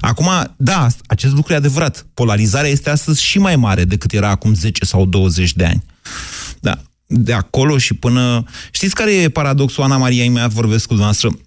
Acum, 0.00 0.28
da, 0.56 0.86
acest 1.06 1.34
lucru 1.34 1.52
e 1.52 1.56
adevărat. 1.56 2.06
Polarizarea 2.14 2.70
este 2.70 2.90
astăzi 2.90 3.22
și 3.22 3.38
mai 3.38 3.56
mare 3.56 3.84
decât 3.84 4.12
era 4.12 4.28
acum 4.28 4.54
10 4.54 4.84
sau 4.84 5.06
20 5.06 5.52
de 5.52 5.64
ani. 5.64 5.84
Da, 6.60 6.78
de 7.06 7.32
acolo 7.32 7.78
și 7.78 7.94
până... 7.94 8.44
Știți 8.70 8.94
care 8.94 9.14
e 9.14 9.28
paradoxul, 9.28 9.82
Ana 9.82 9.96
Maria, 9.96 10.24
imediat 10.24 10.50
vorbesc 10.50 10.82
cu 10.82 10.94
dumneavoastră? 10.94 11.38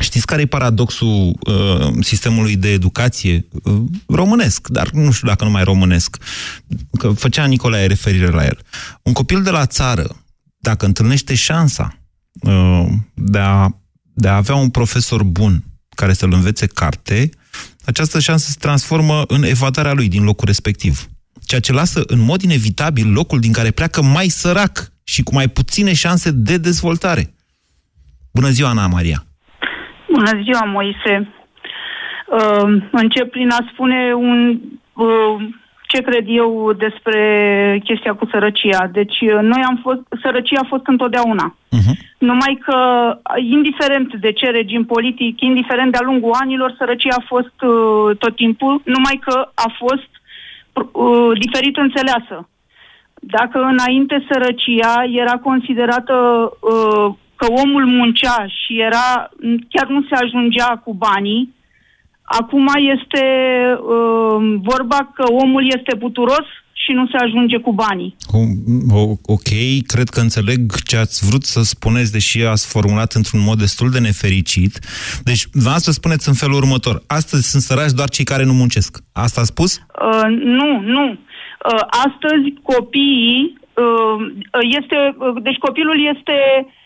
Știți 0.00 0.26
care 0.26 0.40
e 0.40 0.46
paradoxul 0.46 1.38
uh, 1.46 1.92
sistemului 2.00 2.56
de 2.56 2.68
educație 2.72 3.48
uh, 3.62 3.82
românesc, 4.06 4.68
dar 4.68 4.90
nu 4.90 5.10
știu 5.10 5.28
dacă 5.28 5.44
nu 5.44 5.50
mai 5.50 5.64
românesc, 5.64 6.16
că 6.98 7.10
făcea 7.10 7.44
Nicolae 7.44 7.86
referire 7.86 8.26
la 8.30 8.44
el. 8.44 8.58
Un 9.02 9.12
copil 9.12 9.42
de 9.42 9.50
la 9.50 9.66
țară, 9.66 10.24
dacă 10.58 10.86
întâlnește 10.86 11.34
șansa 11.34 11.98
uh, 12.40 12.86
de, 13.14 13.38
a, 13.38 13.68
de 14.02 14.28
a 14.28 14.36
avea 14.36 14.54
un 14.54 14.68
profesor 14.70 15.22
bun 15.22 15.64
care 15.88 16.12
să-l 16.12 16.32
învețe 16.32 16.66
carte, 16.66 17.30
această 17.84 18.18
șansă 18.18 18.50
se 18.50 18.56
transformă 18.58 19.24
în 19.26 19.42
evadarea 19.42 19.92
lui 19.92 20.08
din 20.08 20.22
locul 20.22 20.46
respectiv. 20.46 21.08
Ceea 21.44 21.60
ce 21.60 21.72
lasă 21.72 22.02
în 22.06 22.18
mod 22.18 22.42
inevitabil 22.42 23.12
locul 23.12 23.40
din 23.40 23.52
care 23.52 23.70
pleacă 23.70 24.02
mai 24.02 24.28
sărac 24.28 24.92
și 25.04 25.22
cu 25.22 25.34
mai 25.34 25.48
puține 25.48 25.92
șanse 25.92 26.30
de 26.30 26.56
dezvoltare. 26.56 27.34
Bună 28.32 28.50
ziua, 28.50 28.68
Ana 28.68 28.86
Maria! 28.86 29.29
Bună 30.12 30.42
ziua, 30.42 30.64
Moise. 30.64 31.28
Uh, 32.26 32.82
încep 32.90 33.30
prin 33.30 33.50
a 33.50 33.68
spune 33.72 34.12
un, 34.14 34.60
uh, 34.92 35.36
ce 35.86 36.02
cred 36.02 36.24
eu 36.26 36.72
despre 36.72 37.80
chestia 37.84 38.14
cu 38.14 38.26
sărăcia. 38.30 38.86
Deci, 38.92 39.20
uh, 39.20 39.38
noi 39.42 39.62
am 39.68 39.78
fost, 39.82 40.00
sărăcia 40.22 40.60
a 40.62 40.68
fost 40.68 40.86
întotdeauna. 40.86 41.54
Uh-huh. 41.54 41.94
Numai 42.18 42.58
că, 42.64 42.78
indiferent 43.36 44.14
de 44.14 44.32
ce 44.32 44.50
regim 44.50 44.84
politic, 44.84 45.40
indiferent 45.40 45.92
de-a 45.92 46.04
lungul 46.04 46.36
anilor, 46.40 46.74
sărăcia 46.78 47.14
a 47.18 47.24
fost 47.26 47.56
uh, 47.62 48.16
tot 48.18 48.36
timpul, 48.36 48.82
numai 48.84 49.20
că 49.24 49.50
a 49.54 49.74
fost 49.78 50.10
uh, 50.72 51.38
diferit 51.38 51.76
înțeleasă. 51.76 52.48
Dacă 53.14 53.58
înainte 53.58 54.24
sărăcia 54.30 55.04
era 55.10 55.36
considerată 55.36 56.14
uh, 56.60 57.14
că 57.40 57.46
omul 57.62 57.86
muncea 57.86 58.46
și 58.58 58.80
era, 58.80 59.30
chiar 59.68 59.86
nu 59.88 60.02
se 60.08 60.14
ajungea 60.24 60.80
cu 60.84 60.94
banii, 60.94 61.54
acum 62.22 62.66
este 62.96 63.24
uh, 63.96 64.58
vorba 64.70 65.10
că 65.14 65.24
omul 65.32 65.64
este 65.76 65.96
puturos 65.96 66.46
și 66.72 66.92
nu 66.92 67.06
se 67.06 67.16
ajunge 67.16 67.56
cu 67.56 67.72
banii. 67.72 68.16
Ok, 69.26 69.50
cred 69.86 70.08
că 70.08 70.20
înțeleg 70.20 70.60
ce 70.82 70.96
ați 70.96 71.26
vrut 71.28 71.44
să 71.44 71.62
spuneți, 71.62 72.12
deși 72.12 72.42
ați 72.42 72.72
formulat 72.72 73.12
într-un 73.12 73.42
mod 73.44 73.58
destul 73.58 73.90
de 73.90 73.98
nefericit. 73.98 74.78
Deci, 75.24 75.44
să 75.76 75.90
spuneți 75.92 76.28
în 76.28 76.34
felul 76.34 76.56
următor. 76.56 77.02
Astăzi 77.06 77.50
sunt 77.50 77.62
săraci 77.62 77.90
doar 77.90 78.08
cei 78.08 78.24
care 78.24 78.44
nu 78.44 78.52
muncesc. 78.52 78.98
Asta 79.12 79.40
a 79.40 79.44
spus? 79.44 79.70
Uh, 79.76 80.28
nu, 80.58 80.80
nu. 80.80 81.04
Uh, 81.10 81.82
astăzi 82.06 82.46
copiii 82.62 83.58
uh, 83.74 84.18
este, 84.78 84.98
uh, 85.18 85.42
deci 85.42 85.56
copilul 85.56 85.98
este 86.14 86.36
uh, 86.64 86.78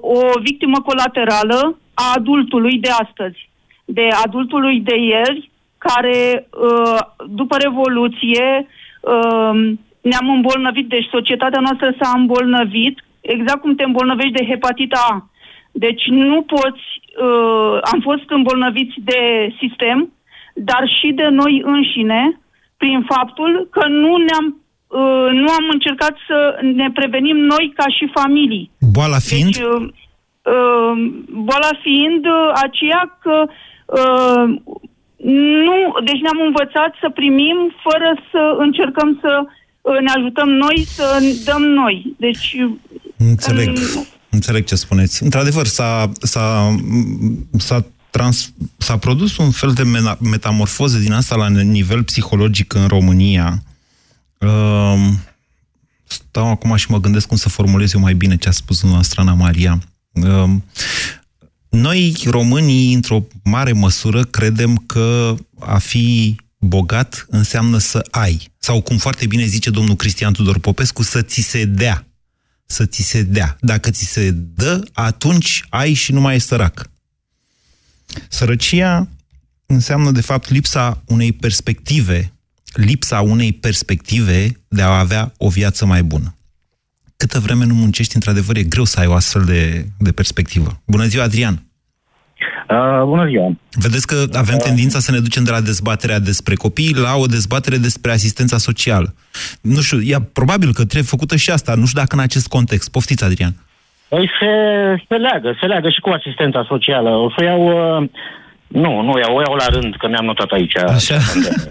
o 0.00 0.40
victimă 0.42 0.80
colaterală 0.80 1.78
a 1.94 2.12
adultului 2.16 2.78
de 2.78 2.88
astăzi, 2.88 3.50
de 3.84 4.08
adultului 4.24 4.80
de 4.80 4.96
ieri, 4.96 5.50
care 5.78 6.48
uh, 6.50 6.98
după 7.26 7.56
Revoluție 7.56 8.66
uh, 8.66 9.54
ne-am 10.00 10.28
îmbolnăvit, 10.34 10.88
deci 10.88 11.08
societatea 11.10 11.60
noastră 11.60 11.94
s-a 12.00 12.10
îmbolnăvit, 12.16 13.04
exact 13.20 13.60
cum 13.60 13.74
te 13.74 13.84
îmbolnăvești 13.84 14.32
de 14.32 14.46
hepatita 14.46 15.06
A. 15.10 15.30
Deci 15.72 16.04
nu 16.06 16.42
poți, 16.42 16.84
uh, 17.22 17.78
am 17.92 18.00
fost 18.00 18.30
îmbolnăviți 18.30 18.94
de 19.04 19.52
sistem, 19.58 20.12
dar 20.54 20.82
și 21.00 21.12
de 21.12 21.28
noi 21.28 21.62
înșine, 21.64 22.40
prin 22.76 23.04
faptul 23.08 23.68
că 23.70 23.86
nu 23.88 24.16
ne-am 24.16 24.46
Uh, 24.46 24.69
nu 25.32 25.48
am 25.58 25.66
încercat 25.70 26.14
să 26.26 26.58
ne 26.62 26.90
prevenim 26.90 27.36
noi 27.36 27.72
ca 27.74 27.84
și 27.96 28.10
familii. 28.14 28.70
Boala 28.92 29.18
fiind? 29.18 29.52
Deci, 29.52 29.62
uh, 29.62 29.88
uh, 30.42 30.94
boala 31.48 31.72
fiind 31.82 32.24
uh, 32.24 32.50
aceea 32.66 33.18
că 33.22 33.36
uh, 34.00 34.44
nu, 35.66 35.76
deci 36.04 36.20
ne-am 36.24 36.40
învățat 36.46 36.90
să 37.00 37.08
primim 37.14 37.58
fără 37.82 38.10
să 38.30 38.56
încercăm 38.58 39.18
să 39.20 39.32
uh, 39.44 39.98
ne 40.00 40.12
ajutăm 40.16 40.48
noi, 40.48 40.84
să 40.86 41.04
dăm 41.44 41.62
noi. 41.62 42.14
Deci... 42.18 42.56
Înțeleg. 43.16 43.68
În... 43.68 43.74
Înțeleg 44.30 44.64
ce 44.64 44.74
spuneți. 44.74 45.22
Într-adevăr, 45.22 45.66
s-a, 45.66 46.10
s-a, 46.20 46.74
s-a, 47.58 47.84
trans, 48.10 48.52
s-a 48.76 48.96
produs 48.96 49.36
un 49.36 49.50
fel 49.50 49.72
de 49.72 49.82
metamorfoză 50.30 50.98
din 50.98 51.12
asta 51.12 51.36
la 51.36 51.48
nivel 51.48 52.02
psihologic 52.02 52.74
în 52.74 52.86
România, 52.86 53.62
Uh, 54.40 55.12
stau 56.04 56.46
acum 56.46 56.76
și 56.76 56.90
mă 56.90 57.00
gândesc 57.00 57.26
cum 57.26 57.36
să 57.36 57.48
formulez 57.48 57.92
eu 57.92 58.00
mai 58.00 58.14
bine 58.14 58.36
ce 58.36 58.48
a 58.48 58.50
spus 58.50 58.78
dumneavoastră, 58.78 59.20
Ana 59.20 59.34
Maria. 59.34 59.82
Uh, 60.12 60.50
noi, 61.68 62.16
românii, 62.24 62.94
într-o 62.94 63.26
mare 63.44 63.72
măsură, 63.72 64.24
credem 64.24 64.76
că 64.76 65.36
a 65.58 65.78
fi 65.78 66.36
bogat 66.58 67.26
înseamnă 67.28 67.78
să 67.78 68.06
ai. 68.10 68.52
Sau, 68.58 68.80
cum 68.80 68.96
foarte 68.96 69.26
bine 69.26 69.44
zice 69.44 69.70
domnul 69.70 69.96
Cristian 69.96 70.32
Tudor 70.32 70.58
Popescu, 70.58 71.02
să 71.02 71.22
ți 71.22 71.40
se 71.40 71.64
dea. 71.64 72.06
Să 72.66 72.86
ți 72.86 73.02
se 73.02 73.22
dea. 73.22 73.56
Dacă 73.60 73.90
ți 73.90 74.04
se 74.04 74.30
dă, 74.30 74.84
atunci 74.92 75.64
ai 75.68 75.92
și 75.92 76.12
nu 76.12 76.20
mai 76.20 76.34
ești 76.34 76.48
sărac. 76.48 76.90
Sărăcia 78.28 79.08
înseamnă, 79.66 80.10
de 80.10 80.20
fapt, 80.20 80.50
lipsa 80.50 81.02
unei 81.06 81.32
perspective 81.32 82.32
lipsa 82.72 83.20
unei 83.20 83.52
perspective 83.52 84.48
de 84.68 84.82
a 84.82 84.98
avea 84.98 85.32
o 85.38 85.48
viață 85.48 85.86
mai 85.86 86.02
bună. 86.02 86.34
Câtă 87.16 87.38
vreme 87.38 87.64
nu 87.64 87.74
muncești, 87.74 88.14
într-adevăr, 88.14 88.56
e 88.56 88.62
greu 88.62 88.84
să 88.84 89.00
ai 89.00 89.06
o 89.06 89.14
astfel 89.14 89.42
de, 89.42 89.86
de 89.98 90.12
perspectivă. 90.12 90.80
Bună 90.86 91.04
ziua, 91.04 91.24
Adrian! 91.24 91.62
Uh, 92.68 93.02
bună 93.04 93.26
ziua! 93.28 93.56
Vedeți 93.70 94.06
că 94.06 94.24
avem 94.32 94.54
uh, 94.54 94.62
tendința 94.62 94.98
să 94.98 95.10
ne 95.10 95.18
ducem 95.18 95.44
de 95.44 95.50
la 95.50 95.60
dezbaterea 95.60 96.18
despre 96.18 96.54
copii 96.54 96.94
la 96.94 97.14
o 97.16 97.26
dezbatere 97.26 97.76
despre 97.76 98.10
asistența 98.10 98.58
socială. 98.58 99.14
Nu 99.60 99.80
știu, 99.80 100.02
ea, 100.02 100.20
probabil 100.32 100.68
că 100.68 100.84
trebuie 100.84 101.02
făcută 101.02 101.36
și 101.36 101.50
asta, 101.50 101.74
nu 101.74 101.86
știu 101.86 102.00
dacă 102.00 102.14
în 102.16 102.22
acest 102.22 102.48
context. 102.48 102.90
Poftiți, 102.90 103.24
Adrian! 103.24 103.54
Păi 104.08 104.30
se, 104.40 104.52
se 105.08 105.14
leagă, 105.14 105.56
se 105.60 105.66
leagă 105.66 105.88
și 105.88 106.00
cu 106.00 106.08
asistența 106.08 106.64
socială. 106.68 107.10
O 107.10 107.30
să 107.36 107.44
iau 107.44 107.62
uh, 108.02 108.08
nu, 108.72 109.00
nu, 109.02 109.18
iau, 109.18 109.36
o 109.36 109.40
iau 109.40 109.54
la 109.54 109.66
rând, 109.66 109.96
că 109.96 110.08
mi-am 110.08 110.24
notat 110.24 110.50
aici. 110.50 110.76
Așa? 110.76 111.16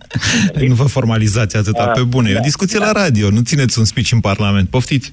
nu 0.68 0.74
vă 0.74 0.84
formalizați 0.84 1.58
atâta 1.58 1.86
da, 1.86 1.92
pe 1.92 2.04
bune. 2.04 2.30
Da, 2.30 2.36
e 2.36 2.40
o 2.40 2.44
discuție 2.44 2.80
da. 2.80 2.86
la 2.86 3.02
radio, 3.02 3.30
nu 3.30 3.42
țineți 3.42 3.80
un 3.80 3.86
speech 3.86 4.12
în 4.12 4.20
Parlament. 4.20 4.70
Poftiți! 4.70 5.12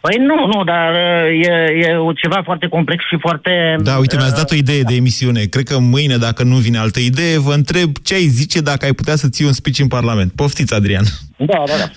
Păi 0.00 0.16
nu, 0.18 0.46
nu, 0.46 0.64
dar 0.64 0.94
e, 1.30 1.52
e 1.84 1.96
ceva 2.22 2.40
foarte 2.44 2.66
complex 2.66 3.04
și 3.04 3.16
foarte... 3.20 3.76
Da, 3.78 3.96
uite, 3.96 4.16
mi-ați 4.16 4.36
dat 4.36 4.50
o 4.50 4.54
idee 4.54 4.82
de 4.82 4.94
emisiune. 4.94 5.42
Cred 5.44 5.64
că 5.64 5.78
mâine, 5.78 6.16
dacă 6.16 6.42
nu 6.42 6.56
vine 6.56 6.78
altă 6.78 7.00
idee, 7.00 7.38
vă 7.38 7.52
întreb 7.52 7.90
ce 8.04 8.14
ai 8.14 8.26
zice 8.40 8.60
dacă 8.60 8.84
ai 8.84 8.92
putea 8.92 9.16
să 9.16 9.28
ții 9.28 9.44
un 9.44 9.52
speech 9.52 9.78
în 9.78 9.88
Parlament. 9.88 10.32
Poftiți, 10.32 10.74
Adrian! 10.74 11.04
Da, 11.36 11.62
da, 11.66 11.74
da. 11.82 11.88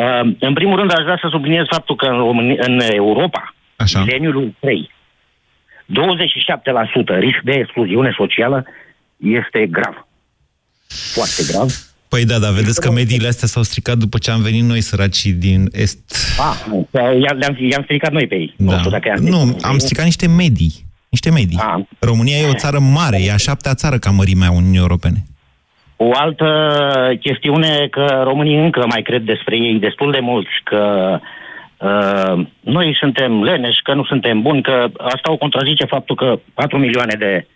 Uh, 0.00 0.34
în 0.38 0.52
primul 0.52 0.78
rând, 0.78 0.92
aș 0.92 1.02
vrea 1.02 1.18
să 1.20 1.28
subliniez 1.30 1.64
faptul 1.70 1.96
că 1.96 2.06
în, 2.06 2.16
România, 2.16 2.62
în 2.66 2.80
Europa, 2.80 3.54
Așa. 3.76 4.04
geniul 4.08 4.54
3, 4.60 4.90
27% 5.92 7.18
risc 7.18 7.40
de 7.42 7.52
excluziune 7.52 8.14
socială 8.16 8.64
este 9.16 9.66
grav. 9.66 10.06
Foarte 11.14 11.42
grav. 11.52 11.68
Păi 12.08 12.24
da, 12.24 12.38
dar 12.38 12.52
vedeți 12.52 12.80
că 12.80 12.90
mediile 12.90 13.28
astea 13.28 13.48
s-au 13.48 13.62
stricat 13.62 13.96
după 13.96 14.18
ce 14.18 14.30
am 14.30 14.42
venit 14.42 14.62
noi 14.62 14.80
săracii 14.80 15.32
din 15.32 15.68
Est. 15.72 15.98
Ah, 16.38 16.56
nu, 16.68 16.88
i-am, 16.92 17.56
i-am 17.58 17.82
stricat 17.82 18.12
noi 18.12 18.26
pe 18.26 18.34
ei. 18.34 18.54
Da. 18.56 18.80
Nu, 18.80 18.90
dacă 18.90 19.14
nu 19.20 19.58
am 19.62 19.78
stricat 19.78 20.04
niște 20.04 20.28
medii. 20.28 20.72
Niște 21.08 21.30
medii. 21.30 21.58
Ah. 21.58 21.84
România 21.98 22.36
e 22.36 22.48
o 22.48 22.54
țară 22.54 22.78
mare, 22.78 23.22
e 23.22 23.32
a 23.32 23.36
șaptea 23.36 23.74
țară 23.74 23.98
ca 23.98 24.10
mărimea 24.10 24.50
Uniunii 24.50 24.78
Europene. 24.78 25.24
O 25.96 26.10
altă 26.14 26.48
chestiune 27.20 27.88
că 27.90 28.22
românii 28.24 28.64
încă 28.64 28.86
mai 28.86 29.02
cred 29.02 29.22
despre 29.22 29.56
ei 29.56 29.78
destul 29.78 30.10
de 30.10 30.20
mulți 30.20 30.50
că 30.64 31.20
uh, 31.22 31.28
noi 32.60 32.96
suntem 32.98 33.42
leneși, 33.42 33.82
că 33.82 33.94
nu 33.94 34.04
suntem 34.04 34.42
buni, 34.42 34.62
că 34.62 34.88
asta 34.98 35.32
o 35.32 35.36
contrazice 35.36 35.84
faptul 35.84 36.16
că 36.16 36.38
4 36.54 36.78
milioane 36.78 37.14
de 37.18 37.46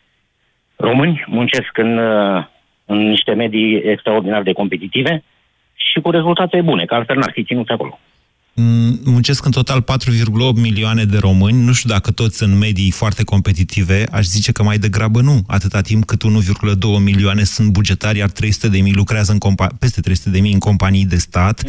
români 0.76 1.24
muncesc 1.26 1.78
în, 1.78 1.98
uh, 1.98 2.44
în 2.84 3.08
niște 3.08 3.34
medii 3.34 3.76
extraordinar 3.76 4.42
de 4.42 4.52
competitive 4.52 5.22
și 5.74 6.00
cu 6.00 6.10
rezultate 6.10 6.60
bune, 6.60 6.84
că 6.84 6.94
altfel 6.94 7.16
n-ar 7.16 7.30
fi 7.32 7.44
ținuți 7.44 7.72
acolo. 7.72 7.98
Mm, 8.58 9.00
muncesc 9.04 9.44
în 9.44 9.50
total 9.50 9.80
4,8 9.82 10.54
milioane 10.54 11.04
de 11.04 11.18
români. 11.18 11.64
Nu 11.64 11.72
știu 11.72 11.88
dacă 11.88 12.10
toți 12.10 12.42
în 12.42 12.58
medii 12.58 12.90
foarte 12.90 13.22
competitive. 13.24 14.06
Aș 14.10 14.24
zice 14.24 14.52
că 14.52 14.62
mai 14.62 14.78
degrabă 14.78 15.20
nu. 15.20 15.42
Atâta 15.46 15.80
timp 15.80 16.04
cât 16.04 16.22
1,2 16.22 16.98
milioane 17.02 17.44
sunt 17.44 17.68
bugetari, 17.68 18.18
iar 18.18 18.30
300 18.30 18.68
de 18.68 18.78
mii 18.80 18.92
lucrează 18.92 19.32
în 19.32 19.38
compa- 19.38 19.78
peste 19.78 20.00
300 20.00 20.30
de 20.30 20.40
mii 20.40 20.52
în 20.52 20.58
companii 20.58 21.04
de 21.04 21.16
stat. 21.16 21.62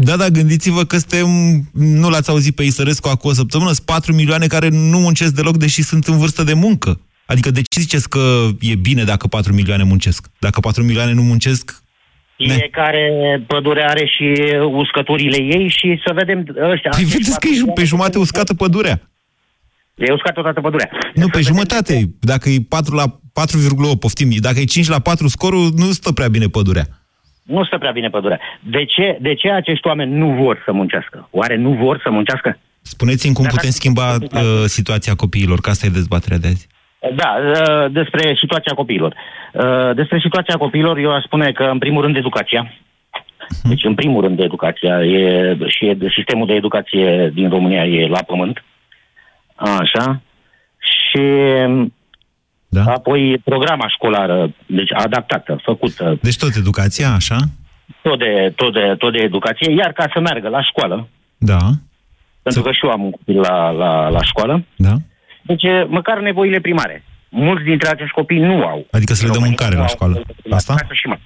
Da, 0.00 0.16
da, 0.16 0.28
gândiți-vă 0.28 0.84
că 0.84 0.98
suntem, 0.98 1.28
nu 1.72 2.08
l-ați 2.08 2.30
auzit 2.30 2.54
pe 2.54 2.62
Isărescu 2.62 3.08
acum 3.08 3.30
o 3.30 3.32
săptămână, 3.32 3.72
sunt 3.72 3.86
4 3.86 4.12
milioane 4.12 4.46
care 4.46 4.68
nu 4.68 4.98
muncesc 4.98 5.32
deloc, 5.34 5.56
deși 5.56 5.82
sunt 5.82 6.06
în 6.06 6.18
vârstă 6.18 6.42
de 6.42 6.52
muncă. 6.52 7.00
Adică 7.26 7.50
de 7.50 7.60
ce 7.70 7.80
ziceți 7.80 8.08
că 8.08 8.48
e 8.60 8.74
bine 8.74 9.04
dacă 9.04 9.26
4 9.26 9.52
milioane 9.52 9.82
muncesc? 9.82 10.26
Dacă 10.38 10.60
4 10.60 10.82
milioane 10.82 11.12
nu 11.12 11.22
muncesc, 11.22 11.82
Fiecare 12.36 13.10
pădure 13.46 13.84
are 13.88 14.06
și 14.06 14.56
uscăturile 14.72 15.36
ei 15.42 15.68
și 15.68 16.00
să 16.06 16.12
vedem 16.14 16.44
ăștia. 16.60 16.90
Păi 16.90 17.04
vedeți 17.04 17.40
că 17.40 17.48
e 17.48 17.72
pe 17.72 17.84
jumate 17.84 18.18
uscată 18.18 18.54
pădurea. 18.54 19.00
E 19.94 20.12
uscată 20.12 20.40
toată 20.40 20.60
pădurea. 20.60 20.90
Nu, 21.14 21.28
pe 21.28 21.40
jumătate. 21.40 22.02
Dacă 22.20 22.48
e 22.48 22.56
4 22.68 22.94
la 22.94 23.04
4,8, 23.06 24.00
poftim, 24.00 24.28
dacă 24.38 24.58
e 24.58 24.64
5 24.64 24.88
la 24.88 24.98
4 24.98 25.28
scorul, 25.28 25.68
nu 25.76 25.84
stă 25.84 26.12
prea 26.12 26.28
bine 26.28 26.46
pădurea. 26.46 26.86
Nu 27.42 27.64
stă 27.64 27.78
prea 27.78 27.90
bine 27.90 28.08
pădurea. 28.08 28.40
De 28.60 28.84
ce, 28.84 29.18
de 29.20 29.34
ce 29.34 29.50
acești 29.50 29.86
oameni 29.86 30.12
nu 30.12 30.28
vor 30.42 30.62
să 30.64 30.72
muncească? 30.72 31.28
Oare 31.30 31.56
nu 31.56 31.70
vor 31.72 32.00
să 32.02 32.10
muncească? 32.10 32.58
Spuneți-mi 32.82 33.34
cum 33.34 33.44
putem 33.44 33.70
schimba 33.70 34.14
uh, 34.14 34.40
situația 34.64 35.14
copiilor, 35.14 35.60
că 35.60 35.70
asta 35.70 35.86
e 35.86 35.88
dezbaterea 35.88 36.38
de 36.38 36.46
azi. 36.46 36.66
Da, 37.14 37.36
uh, 37.38 37.92
despre 37.92 38.36
situația 38.38 38.74
copiilor. 38.74 39.14
Uh, 39.52 39.94
despre 39.94 40.18
situația 40.22 40.56
copiilor, 40.56 40.98
eu 40.98 41.12
aș 41.12 41.24
spune 41.24 41.52
că, 41.52 41.62
în 41.62 41.78
primul 41.78 42.02
rând, 42.02 42.16
educația. 42.16 42.72
Deci, 43.62 43.84
în 43.84 43.94
primul 43.94 44.22
rând, 44.22 44.40
educația 44.40 45.04
e, 45.04 45.56
și 45.66 45.96
sistemul 46.14 46.46
de 46.46 46.52
educație 46.52 47.30
din 47.34 47.48
România 47.48 47.84
e 47.84 48.08
la 48.08 48.22
pământ. 48.22 48.64
Așa. 49.54 50.20
Și 50.78 51.22
da. 52.68 52.82
apoi 52.84 53.38
programa 53.44 53.88
școlară, 53.88 54.54
deci 54.66 54.92
adaptată, 54.92 55.60
făcută. 55.62 56.18
Deci 56.22 56.36
tot 56.36 56.54
educația, 56.54 57.12
așa? 57.12 57.36
Tot 58.02 58.18
de, 58.18 58.52
tot 58.56 58.72
de, 58.72 58.94
tot 58.98 59.12
de 59.12 59.18
educație, 59.18 59.74
iar 59.74 59.92
ca 59.92 60.04
să 60.12 60.20
meargă 60.20 60.48
la 60.48 60.62
școală. 60.62 61.08
Da. 61.38 61.58
Pentru 62.42 62.62
că 62.62 62.72
și 62.72 62.84
eu 62.84 62.90
am 62.90 63.02
un 63.04 63.10
copil 63.10 63.40
la, 63.40 63.70
la, 63.70 64.08
la 64.08 64.22
școală. 64.22 64.64
Da. 64.76 64.94
Deci, 65.46 65.62
măcar 65.88 66.20
nevoile 66.20 66.60
primare. 66.60 67.04
Mulți 67.28 67.64
dintre 67.64 67.88
acești 67.88 68.12
copii 68.12 68.38
nu 68.38 68.64
au. 68.64 68.86
Adică 68.90 69.14
să 69.14 69.26
le 69.26 69.32
dăm 69.32 69.42
mâncare 69.42 69.76
la 69.76 69.86
școală. 69.86 70.22
Asta? 70.50 70.74
Și 70.92 71.06
mai. 71.06 71.20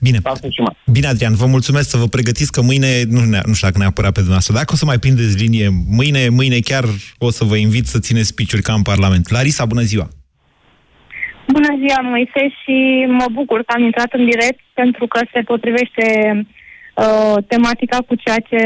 Bine. 0.00 0.18
Și 0.50 0.60
mai. 0.60 0.76
Bine, 0.92 1.06
Adrian, 1.06 1.34
vă 1.34 1.46
mulțumesc 1.46 1.88
să 1.88 1.96
vă 1.96 2.06
pregătiți 2.06 2.52
că 2.52 2.62
mâine, 2.62 3.02
nu, 3.08 3.20
nu 3.20 3.52
știu 3.52 3.68
dacă 3.68 3.78
neapărat 3.78 4.12
pe 4.12 4.22
dumneavoastră, 4.24 4.54
dacă 4.54 4.72
o 4.72 4.76
să 4.76 4.84
mai 4.84 4.98
prindeți 4.98 5.42
linie, 5.44 5.68
mâine, 5.98 6.28
mâine 6.28 6.58
chiar 6.58 6.84
o 7.18 7.30
să 7.30 7.44
vă 7.44 7.56
invit 7.56 7.86
să 7.86 7.98
țineți 7.98 8.34
piciuri 8.34 8.62
ca 8.62 8.72
în 8.72 8.82
Parlament. 8.82 9.30
Larisa, 9.30 9.64
bună 9.64 9.80
ziua! 9.80 10.08
Bună 11.52 11.72
ziua, 11.82 12.00
Moise, 12.02 12.42
și 12.60 13.06
mă 13.08 13.26
bucur 13.32 13.58
că 13.62 13.72
am 13.76 13.82
intrat 13.82 14.12
în 14.12 14.24
direct 14.24 14.60
pentru 14.74 15.06
că 15.06 15.20
se 15.32 15.40
potrivește 15.40 16.04
uh, 17.02 17.36
tematica 17.46 17.96
cu 18.08 18.14
ceea 18.14 18.40
ce 18.48 18.58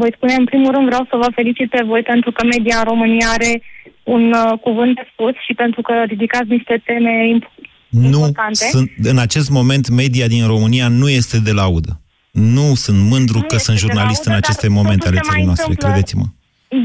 voi 0.00 0.12
spune. 0.16 0.32
În 0.38 0.44
primul 0.44 0.70
rând 0.74 0.86
vreau 0.86 1.04
să 1.10 1.16
vă 1.22 1.28
felicit 1.34 1.68
pe 1.70 1.82
voi 1.90 2.02
pentru 2.02 2.30
că 2.32 2.42
media 2.46 2.76
în 2.78 2.84
România 2.92 3.26
are 3.36 3.62
un 4.02 4.32
uh, 4.32 4.58
cuvânt 4.60 4.94
de 4.94 5.04
spus 5.12 5.34
și 5.46 5.52
pentru 5.54 5.80
că 5.82 5.92
ridicați 6.06 6.48
niște 6.56 6.82
teme 6.84 7.12
imp- 7.34 7.54
Nu, 7.88 8.06
importante. 8.06 8.64
sunt, 8.74 8.90
în 9.02 9.18
acest 9.18 9.50
moment 9.50 9.88
media 9.88 10.26
din 10.26 10.46
România 10.46 10.88
nu 10.88 11.08
este 11.08 11.36
de 11.44 11.52
laudă. 11.52 11.92
Nu 12.30 12.66
sunt 12.84 12.98
mândru 13.12 13.38
Nu 13.38 13.46
că 13.48 13.54
este 13.54 13.64
sunt 13.70 13.76
de 13.80 13.82
jurnalist 13.86 14.24
în 14.24 14.32
laudă, 14.32 14.46
aceste 14.46 14.66
dar 14.68 14.76
momente 14.78 15.08
totuși 15.08 15.20
ale 15.20 15.20
se 15.22 15.28
mai 15.28 15.32
țării 15.34 15.46
noastre, 15.50 15.70
întâmplă- 15.72 15.86
credeți-mă. 15.88 16.26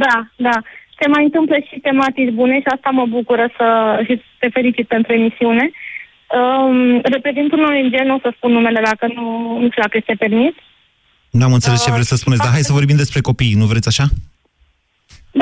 Da, 0.05 0.15
da. 0.47 0.57
Se 0.99 1.07
mai 1.15 1.23
întâmplă 1.23 1.55
și 1.67 1.75
tematici 1.87 2.33
bune 2.39 2.55
și 2.63 2.69
asta 2.75 2.89
mă 2.99 3.05
bucură 3.15 3.45
să 3.57 3.65
și 4.07 4.21
te 4.39 4.47
felicit 4.57 4.87
pentru 4.95 5.13
emisiune. 5.13 5.65
Um, 6.37 6.99
reprezint 7.15 7.51
un 7.51 7.63
ONG, 7.69 7.93
nu 8.09 8.15
o 8.15 8.19
să 8.25 8.29
spun 8.35 8.51
numele 8.51 8.81
dacă 8.89 9.05
nu, 9.17 9.25
nu 9.61 9.67
știu 9.69 9.81
dacă 9.85 9.97
este 9.97 10.15
permis. 10.25 10.53
N-am 11.39 11.53
înțeles 11.53 11.79
ce 11.83 11.89
Uh, 11.89 11.95
vreți 11.95 12.11
să 12.13 12.15
spuneți, 12.15 12.41
dar 12.41 12.51
hai 12.51 12.61
să 12.69 12.73
vorbim 12.79 12.95
despre 13.03 13.21
copii, 13.29 13.53
nu 13.61 13.65
vreți 13.65 13.87
așa? 13.87 14.05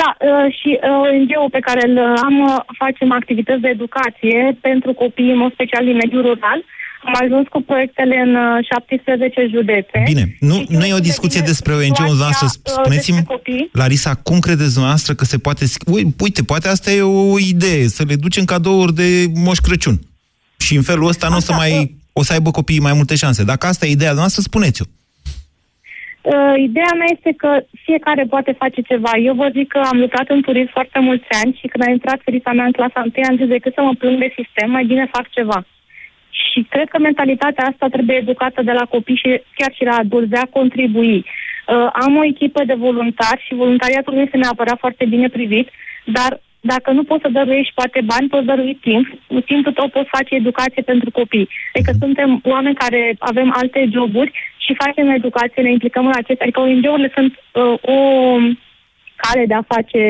Da, 0.00 0.10
uh, 0.18 0.46
și 0.58 0.70
uh, 0.78 0.90
ONG-ul 1.06 1.50
pe 1.56 1.58
care 1.68 1.82
îl 1.88 1.96
am 2.28 2.36
uh, 2.40 2.54
facem 2.82 3.12
activități 3.12 3.60
de 3.60 3.68
educație 3.68 4.58
pentru 4.60 4.90
copii, 5.02 5.30
în 5.34 5.38
mod 5.38 5.52
special 5.52 5.84
din 5.84 5.96
mediul 6.02 6.22
rural. 6.22 6.60
Am 7.08 7.14
ajuns 7.24 7.46
cu 7.48 7.60
proiectele 7.70 8.16
în 8.26 8.34
uh, 8.34 8.66
17 8.70 9.46
județe. 9.56 9.96
Bine, 10.12 10.24
nu, 10.50 10.54
Și 10.54 10.66
nu 10.78 10.84
e 10.84 10.94
o 11.00 11.08
discuție 11.10 11.40
despre 11.40 11.72
ONG-ul 11.74 12.16
noastră. 12.24 12.46
situația, 12.46 12.72
uh, 12.72 12.84
Spuneți-mi, 12.84 13.16
despre 13.16 13.34
copii. 13.34 13.68
Larisa, 13.72 14.12
cum 14.28 14.38
credeți 14.46 14.72
dumneavoastră 14.72 15.14
că 15.14 15.24
se 15.24 15.38
poate... 15.38 15.64
sch- 15.64 15.86
Ui, 15.94 16.04
Uite, 16.20 16.42
poate 16.42 16.68
asta 16.68 16.90
e 16.90 17.02
o 17.02 17.38
idee, 17.38 17.86
să 17.96 18.02
le 18.08 18.16
ducem 18.16 18.44
cadouri 18.44 18.94
de 18.94 19.08
Moș 19.34 19.58
Crăciun. 19.58 19.96
Și 20.56 20.76
în 20.76 20.82
felul 20.82 21.08
ăsta 21.08 21.28
nu 21.28 21.36
o 21.36 21.40
să 21.40 21.52
Asta, 21.52 21.64
mai... 21.64 21.94
O 22.12 22.22
să 22.22 22.32
aibă 22.32 22.50
copiii 22.50 22.80
mai 22.88 22.92
multe 22.92 23.14
șanse. 23.14 23.44
Dacă 23.44 23.66
asta 23.66 23.86
e 23.86 23.90
ideea 23.90 24.12
noastră, 24.12 24.42
spuneți-o. 24.42 24.84
Uh, 26.32 26.54
ideea 26.56 26.92
mea 26.96 27.06
este 27.16 27.32
că 27.36 27.50
fiecare 27.84 28.24
poate 28.24 28.52
face 28.52 28.80
ceva. 28.80 29.12
Eu 29.28 29.34
vă 29.34 29.48
zic 29.52 29.68
că 29.68 29.78
am 29.78 29.98
lucrat 30.00 30.28
în 30.28 30.40
turism 30.42 30.70
foarte 30.72 30.98
mulți 30.98 31.26
ani 31.42 31.58
și 31.60 31.66
când 31.66 31.86
a 31.86 31.90
intrat 31.90 32.20
ferița 32.24 32.52
mea 32.52 32.64
în 32.64 32.72
clasa 32.72 33.04
1, 33.16 33.28
am 33.28 33.36
zis 33.36 33.46
decât 33.46 33.72
să 33.74 33.82
mă 33.82 33.94
plâng 33.98 34.18
de 34.18 34.34
sistem, 34.38 34.70
mai 34.70 34.84
bine 34.84 35.08
fac 35.12 35.26
ceva. 35.30 35.64
Și 36.30 36.66
cred 36.68 36.88
că 36.88 36.98
mentalitatea 36.98 37.66
asta 37.66 37.86
trebuie 37.88 38.16
educată 38.16 38.62
de 38.62 38.72
la 38.72 38.84
copii 38.84 39.22
și 39.22 39.42
chiar 39.54 39.72
și 39.74 39.84
la 39.84 39.96
adulți, 39.96 40.30
de 40.30 40.36
a 40.36 40.54
contribui. 40.58 41.16
Uh, 41.16 41.88
am 41.92 42.16
o 42.16 42.24
echipă 42.24 42.64
de 42.64 42.74
voluntari 42.74 43.44
și 43.46 43.54
voluntariatul 43.54 44.14
nu 44.14 44.20
este 44.20 44.36
neapărat 44.36 44.78
foarte 44.78 45.04
bine 45.04 45.28
privit, 45.28 45.68
dar 46.04 46.40
dacă 46.60 46.90
nu 46.90 47.02
poți 47.04 47.22
să 47.22 47.28
dăruiești 47.28 47.74
poate 47.74 48.00
bani, 48.00 48.28
poți 48.28 48.46
dărui 48.46 48.74
timp. 48.74 49.06
Cu 49.26 49.40
timpul 49.40 49.72
tău 49.72 49.88
poți 49.88 50.14
face 50.16 50.34
educație 50.34 50.82
pentru 50.82 51.10
copii. 51.10 51.48
Adică 51.74 51.92
suntem 51.98 52.40
oameni 52.44 52.74
care 52.74 53.16
avem 53.18 53.54
alte 53.56 53.88
joburi 53.92 54.32
și 54.64 54.72
facem 54.84 55.06
educație, 55.20 55.62
ne 55.62 55.70
implicăm 55.78 56.04
în 56.06 56.16
acestea. 56.22 56.44
Adică 56.46 56.60
ONG-urile 56.60 57.10
sunt 57.18 57.32
uh, 57.36 57.94
o 57.94 57.98
cale 59.24 59.44
de 59.46 59.54
a 59.54 59.62
face 59.74 60.02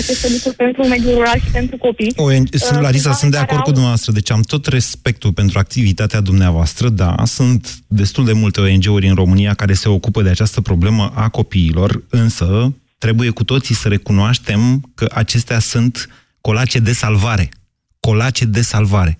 aceste 0.00 0.26
lucruri 0.32 0.56
pentru 0.56 0.86
mediul 0.86 1.14
rural 1.14 1.38
și 1.44 1.50
pentru 1.52 1.76
copii. 1.76 2.12
O, 2.16 2.30
sunt, 2.30 2.76
Uh, 2.76 2.82
Larisa, 2.86 3.12
sunt 3.12 3.16
sunt 3.16 3.30
de 3.30 3.36
oameni 3.36 3.48
care 3.48 3.52
acord 3.52 3.62
cu 3.62 3.68
au- 3.68 3.72
dumneavoastră. 3.72 4.12
Deci 4.12 4.30
am 4.30 4.42
tot 4.52 4.66
respectul 4.66 5.32
pentru 5.32 5.58
activitatea 5.58 6.20
dumneavoastră, 6.20 6.88
da, 6.88 7.14
sunt 7.24 7.62
destul 7.86 8.24
de 8.24 8.32
multe 8.32 8.60
ONG-uri 8.60 9.06
în 9.06 9.14
România 9.14 9.54
care 9.54 9.72
se 9.72 9.88
ocupă 9.88 10.22
de 10.22 10.28
această 10.28 10.60
problemă 10.60 11.12
a 11.14 11.28
copiilor, 11.28 12.02
însă 12.10 12.74
trebuie 12.98 13.30
cu 13.30 13.44
toții 13.44 13.74
să 13.74 13.88
recunoaștem 13.88 14.90
că 14.94 15.06
acestea 15.14 15.58
sunt 15.58 16.08
colace 16.40 16.78
de 16.78 16.92
salvare. 16.92 17.48
Colace 18.00 18.44
de 18.44 18.60
salvare. 18.60 19.18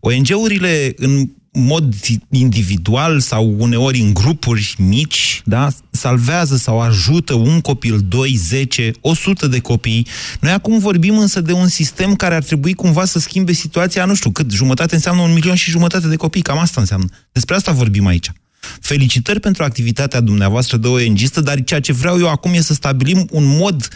ONG-urile 0.00 0.92
în 0.96 1.28
mod 1.52 1.94
individual 2.30 3.20
sau 3.20 3.54
uneori 3.58 4.00
în 4.00 4.14
grupuri 4.14 4.74
mici, 4.78 5.42
da, 5.44 5.68
salvează 5.90 6.56
sau 6.56 6.80
ajută 6.80 7.34
un 7.34 7.60
copil, 7.60 8.00
2, 8.08 8.34
10, 8.36 8.92
100 9.00 9.46
de 9.46 9.58
copii. 9.58 10.06
Noi 10.40 10.52
acum 10.52 10.78
vorbim 10.78 11.18
însă 11.18 11.40
de 11.40 11.52
un 11.52 11.68
sistem 11.68 12.14
care 12.14 12.34
ar 12.34 12.42
trebui 12.42 12.74
cumva 12.74 13.04
să 13.04 13.18
schimbe 13.18 13.52
situația, 13.52 14.04
nu 14.04 14.14
știu 14.14 14.30
cât, 14.30 14.50
jumătate 14.50 14.94
înseamnă 14.94 15.22
un 15.22 15.32
milion 15.32 15.54
și 15.54 15.70
jumătate 15.70 16.08
de 16.08 16.16
copii, 16.16 16.42
cam 16.42 16.58
asta 16.58 16.80
înseamnă. 16.80 17.06
Despre 17.32 17.54
asta 17.54 17.72
vorbim 17.72 18.06
aici. 18.06 18.32
Felicitări 18.80 19.40
pentru 19.40 19.62
activitatea 19.62 20.20
dumneavoastră 20.20 20.76
de 20.76 20.88
ONG-istă, 20.88 21.40
dar 21.40 21.64
ceea 21.64 21.80
ce 21.80 21.92
vreau 21.92 22.18
eu 22.18 22.28
acum 22.28 22.52
e 22.54 22.60
să 22.60 22.74
stabilim 22.74 23.26
un 23.30 23.56
mod 23.56 23.88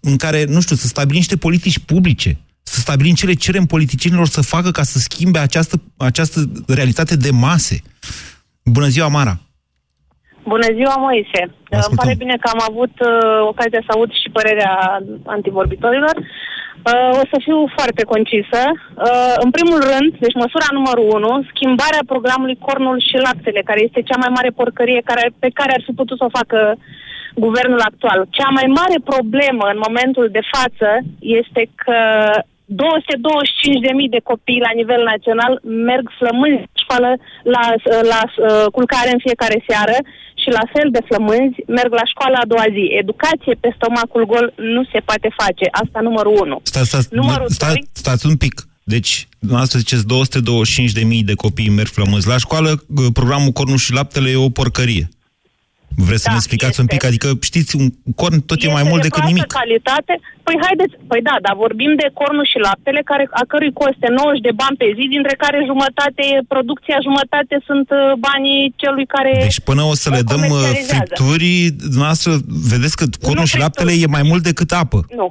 în 0.00 0.16
care, 0.16 0.44
nu 0.44 0.60
știu, 0.60 0.76
să 0.76 0.86
stabilim 0.86 1.16
niște 1.16 1.36
politici 1.36 1.78
publice, 1.78 2.38
să 2.74 2.80
stabilim 2.80 3.14
ce 3.14 3.26
le 3.26 3.32
cerem 3.32 3.64
politicienilor 3.64 4.26
să 4.26 4.42
facă 4.54 4.70
ca 4.70 4.82
să 4.82 4.98
schimbe 4.98 5.38
această, 5.38 5.76
această 5.96 6.38
realitate 6.66 7.16
de 7.16 7.30
mase. 7.30 7.76
Bună 8.64 8.86
ziua, 8.86 9.08
Mara! 9.08 9.34
Bună 10.54 10.68
ziua, 10.78 10.96
Moise. 11.06 11.40
Îmi 11.88 11.98
pare 12.00 12.14
bine 12.22 12.36
că 12.40 12.48
am 12.54 12.62
avut 12.70 12.94
uh, 13.00 13.40
ocazia 13.52 13.82
să 13.86 13.90
aud 13.92 14.10
și 14.20 14.28
părerea 14.38 14.74
antivorbitorilor. 15.36 16.14
Uh, 16.18 17.10
o 17.22 17.24
să 17.30 17.36
fiu 17.46 17.58
foarte 17.76 18.02
concisă. 18.12 18.60
Uh, 18.72 19.34
în 19.44 19.50
primul 19.56 19.80
rând, 19.90 20.10
deci 20.24 20.40
măsura 20.42 20.68
numărul 20.78 21.08
1, 21.20 21.46
schimbarea 21.52 22.08
programului 22.12 22.62
Cornul 22.66 22.96
și 23.08 23.16
Laptele, 23.26 23.60
care 23.68 23.80
este 23.82 24.06
cea 24.08 24.18
mai 24.22 24.30
mare 24.36 24.50
porcărie 24.60 25.00
care, 25.10 25.24
pe 25.44 25.50
care 25.58 25.72
ar 25.74 25.82
fi 25.86 25.92
putut 26.00 26.16
să 26.18 26.24
o 26.26 26.36
facă 26.38 26.58
guvernul 27.46 27.82
actual. 27.90 28.18
Cea 28.38 28.50
mai 28.58 28.66
mare 28.80 28.98
problemă 29.12 29.64
în 29.74 29.80
momentul 29.86 30.26
de 30.36 30.42
față 30.54 30.88
este 31.40 31.62
că 31.84 32.00
225.000 32.68 34.14
de 34.16 34.20
copii 34.30 34.64
la 34.66 34.72
nivel 34.80 35.02
național 35.12 35.52
merg 35.88 36.06
flămânzi 36.18 36.64
școală 36.82 37.10
la, 37.54 37.62
la 38.12 38.20
uh, 38.26 38.66
culcare 38.76 39.10
în 39.12 39.20
fiecare 39.26 39.58
seară 39.68 39.96
și 40.42 40.48
la 40.58 40.64
fel 40.74 40.88
de 40.96 41.02
flămânzi 41.08 41.58
merg 41.78 41.92
la 42.00 42.06
școală 42.12 42.36
a 42.40 42.50
doua 42.52 42.66
zi. 42.76 42.84
Educație 43.02 43.54
pe 43.62 43.70
stomacul 43.76 44.24
gol 44.32 44.46
nu 44.74 44.82
se 44.92 45.00
poate 45.08 45.28
face. 45.42 45.64
Asta 45.82 45.98
numărul 46.08 46.34
unu. 46.44 46.56
Stați, 46.62 46.88
stați, 46.88 47.08
Numărul 47.20 47.48
sta, 47.48 47.68
doi- 47.72 47.88
stați 48.02 48.26
un 48.30 48.36
pic. 48.44 48.54
Deci, 48.94 49.12
dumneavoastră 49.38 49.78
ziceți 49.78 50.04
225.000 51.18 51.24
de 51.30 51.34
copii 51.44 51.68
merg 51.78 51.88
flămânzi 51.88 52.28
la 52.28 52.38
școală, 52.38 52.70
programul 53.12 53.52
Cornul 53.58 53.76
și 53.76 53.92
Laptele 53.92 54.30
e 54.30 54.36
o 54.36 54.48
porcărie. 54.60 55.08
Vreți 56.06 56.22
să 56.24 56.28
Da, 56.28 56.34
ne 56.34 56.40
explicați 56.42 56.74
este. 56.76 56.82
un 56.84 56.90
pic? 56.94 57.02
Adică, 57.10 57.28
știți, 57.50 57.72
un 57.80 57.86
corn 58.20 58.36
tot 58.50 58.58
e 58.62 58.66
mai 58.76 58.82
Este 58.84 58.90
mult 58.92 59.02
de 59.02 59.08
decât 59.08 59.22
proastă 59.22 59.32
nimic. 59.42 59.56
calitate. 59.60 60.12
Păi 60.46 60.56
haideți, 60.64 60.94
păi 61.10 61.20
da, 61.28 61.34
dar 61.46 61.54
vorbim 61.64 61.92
de 62.02 62.08
cornul 62.20 62.46
și 62.52 62.58
laptele, 62.68 63.00
care, 63.10 63.24
a 63.40 63.44
cărui 63.52 63.72
coste 63.80 64.08
90 64.08 64.46
de 64.48 64.52
bani 64.62 64.76
pe 64.82 64.88
zi, 64.96 65.04
dintre 65.16 65.34
care 65.44 65.58
jumătate, 65.70 66.24
producția 66.54 66.98
jumătate 67.08 67.54
sunt 67.68 67.88
uh, 67.90 68.00
banii 68.28 68.60
celui 68.82 69.06
care... 69.14 69.32
Deci 69.48 69.60
până 69.70 69.82
o 69.92 69.94
să 70.02 70.08
le 70.16 70.22
dăm 70.32 70.42
uh, 70.44 70.48
comercializează. 70.52 70.92
fripturi, 70.98 71.50
dumneavoastră 71.94 72.30
vedeți 72.72 72.96
că 73.00 73.04
cornul 73.26 73.48
și 73.52 73.62
laptele 73.64 73.92
e 74.04 74.16
mai 74.18 74.24
mult 74.30 74.42
decât 74.50 74.70
apă. 74.82 74.98
Nu, 75.20 75.28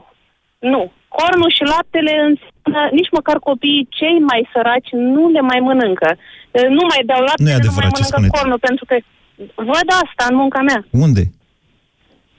nu. 0.73 0.81
Cornul 1.19 1.51
și 1.57 1.63
laptele 1.75 2.13
înseamnă, 2.29 2.79
nici 2.99 3.11
măcar 3.17 3.37
copiii 3.49 3.87
cei 3.99 4.17
mai 4.29 4.41
săraci 4.53 4.89
nu 5.13 5.23
le 5.35 5.41
mai 5.51 5.59
mănâncă. 5.67 6.09
Uh, 6.57 6.67
Nu 6.77 6.83
mai 6.91 7.01
beau 7.09 7.21
laptele, 7.29 7.45
Nu 7.47 7.53
e 7.53 7.57
nu, 7.57 7.61
adevărat 7.63 7.89
mai 7.91 7.97
ce 7.99 8.03
mănâncă 8.03 8.17
spuneți. 8.19 8.35
cornul, 8.37 8.59
pentru 8.69 8.85
că 8.89 8.95
văd 9.55 9.87
asta 10.03 10.25
în 10.29 10.35
munca 10.35 10.61
mea. 10.61 10.85
Unde? 10.89 11.23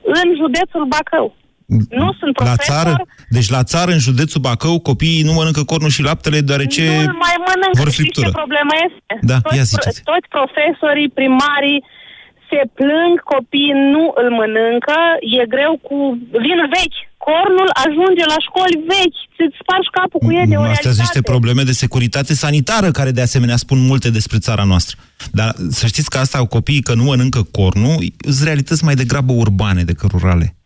În 0.03 0.37
județul 0.37 0.85
Bacău. 0.85 1.37
Nu 2.01 2.13
sunt 2.21 2.39
La 2.39 2.45
profesor, 2.45 2.75
țară? 2.75 3.07
Deci 3.29 3.49
la 3.49 3.63
țară, 3.63 3.91
în 3.93 3.99
județul 3.99 4.41
Bacău, 4.41 4.81
copiii 4.81 5.23
nu 5.23 5.33
mănâncă 5.33 5.63
cornul 5.65 5.91
și 5.91 6.03
laptele 6.03 6.41
deoarece 6.41 6.83
nu 6.85 7.19
mai 7.27 7.37
mănâncă. 7.49 7.79
vor 7.83 7.91
Știți 7.91 7.97
friptură. 7.97 8.27
ce 8.27 8.33
problema 8.33 8.75
este? 8.89 9.13
Da, 9.31 9.37
toți, 9.41 9.57
ia 9.57 9.63
ziceți. 9.63 10.03
toți 10.03 10.29
profesorii, 10.37 11.09
primarii 11.09 11.85
se 12.51 12.61
plâng, 12.79 13.15
copiii 13.35 13.73
nu 13.95 14.05
îl 14.21 14.29
mănâncă, 14.41 14.99
e 15.39 15.47
greu 15.55 15.79
cu... 15.87 16.19
Vin 16.45 16.61
vechi. 16.77 17.01
Cornul 17.29 17.71
ajunge 17.85 18.25
la 18.33 18.39
școli 18.47 18.77
vechi. 18.93 19.21
Îți 19.45 19.57
spargi 19.63 19.91
capul 19.99 20.21
cu 20.27 20.33
el 20.41 20.47
de 20.49 20.57
o 20.57 20.61
Astea 20.61 20.75
sunt 20.75 20.83
realitate. 20.83 21.05
niște 21.05 21.23
probleme 21.33 21.63
de 21.63 21.73
securitate 21.73 22.35
sanitară 22.35 22.89
care 22.91 23.11
de 23.11 23.21
asemenea 23.21 23.57
spun 23.57 23.79
multe 23.91 24.09
despre 24.11 24.39
țara 24.39 24.65
noastră. 24.65 24.97
Dar 25.39 25.55
să 25.71 25.87
știți 25.87 26.11
că 26.11 26.19
asta 26.19 26.39
cu 26.39 26.47
copiii 26.47 26.83
că 26.89 26.95
nu 26.95 27.05
mănâncă 27.05 27.43
cornul, 27.43 27.97
sunt 28.29 28.47
realități 28.51 28.85
mai 28.85 28.95
degrabă 28.95 29.33
urbane 29.33 29.83
decât 29.85 30.11
rurale. 30.11 30.57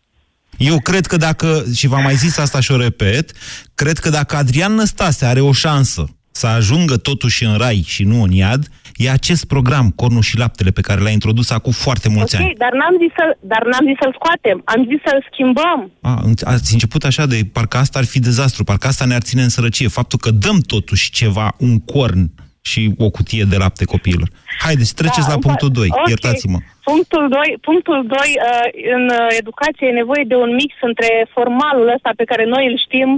Eu 0.59 0.81
cred 0.81 1.07
că 1.07 1.17
dacă, 1.17 1.65
și 1.75 1.87
v-am 1.87 2.03
mai 2.03 2.15
zis 2.15 2.39
asta 2.39 2.61
și 2.61 2.73
o 2.73 2.77
repet, 2.77 3.33
cred 3.75 3.99
că 3.99 4.09
dacă 4.09 4.37
Adrian 4.37 4.75
Năstase 4.75 5.25
are 5.25 5.41
o 5.41 5.53
șansă 5.53 6.17
să 6.33 6.47
ajungă 6.47 6.97
totuși 6.97 7.45
în 7.45 7.57
rai 7.57 7.83
și 7.87 8.03
nu 8.05 8.23
în 8.23 8.31
iad, 8.31 8.67
e 8.97 9.11
acest 9.11 9.45
program, 9.47 9.91
Cornul 9.91 10.23
și 10.23 10.39
Laptele, 10.39 10.71
pe 10.71 10.81
care 10.81 11.01
l-a 11.01 11.11
introdus 11.11 11.51
acum 11.51 11.73
foarte 11.73 12.09
mulți 12.09 12.35
Ok, 12.35 12.41
ani. 12.41 12.55
dar 12.59 12.73
n-am 12.73 12.97
zis, 13.03 13.13
să, 13.17 13.37
dar 13.41 13.63
n-am 13.71 13.85
zis 13.87 13.97
să-l 14.03 14.15
scoatem. 14.19 14.63
Am 14.65 14.87
zis 14.91 15.01
să-l 15.07 15.27
schimbăm. 15.33 15.91
A, 16.01 16.23
ați 16.53 16.73
început 16.73 17.05
așa 17.05 17.27
de, 17.27 17.41
parcă 17.53 17.77
asta 17.77 17.99
ar 17.99 18.05
fi 18.05 18.19
dezastru, 18.21 18.65
parcă 18.65 18.87
asta 18.87 19.05
ne-ar 19.05 19.23
ține 19.23 19.43
în 19.43 19.49
sărăcie. 19.49 19.89
Faptul 19.89 20.19
că 20.19 20.31
dăm 20.31 20.59
totuși 20.67 21.11
ceva, 21.11 21.55
un 21.59 21.79
corn 21.81 22.31
și 22.71 22.83
o 22.99 23.09
cutie 23.11 23.45
de 23.53 23.57
lapte 23.57 23.85
copiilor. 23.85 24.29
Haideți, 24.65 24.95
treceți 24.95 25.29
la 25.33 25.33
îmi 25.39 25.43
punctul 25.47 25.71
pa- 25.71 25.79
2, 25.81 25.89
Da, 25.89 25.95
ok. 26.01 26.09
iertați-mă. 26.09 26.59
Punctul 26.91 27.25
2, 27.29 27.59
punctul 27.69 27.99
2 28.07 28.19
uh, 28.19 28.95
în 28.97 29.05
uh, 29.21 29.27
educație 29.43 29.87
e 29.89 30.01
nevoie 30.03 30.25
de 30.33 30.37
un 30.45 30.51
mix 30.61 30.73
între 30.91 31.09
formalul 31.37 31.89
ăsta 31.97 32.11
pe 32.21 32.25
care 32.31 32.45
noi 32.55 32.65
îl 32.71 32.77
știm 32.87 33.11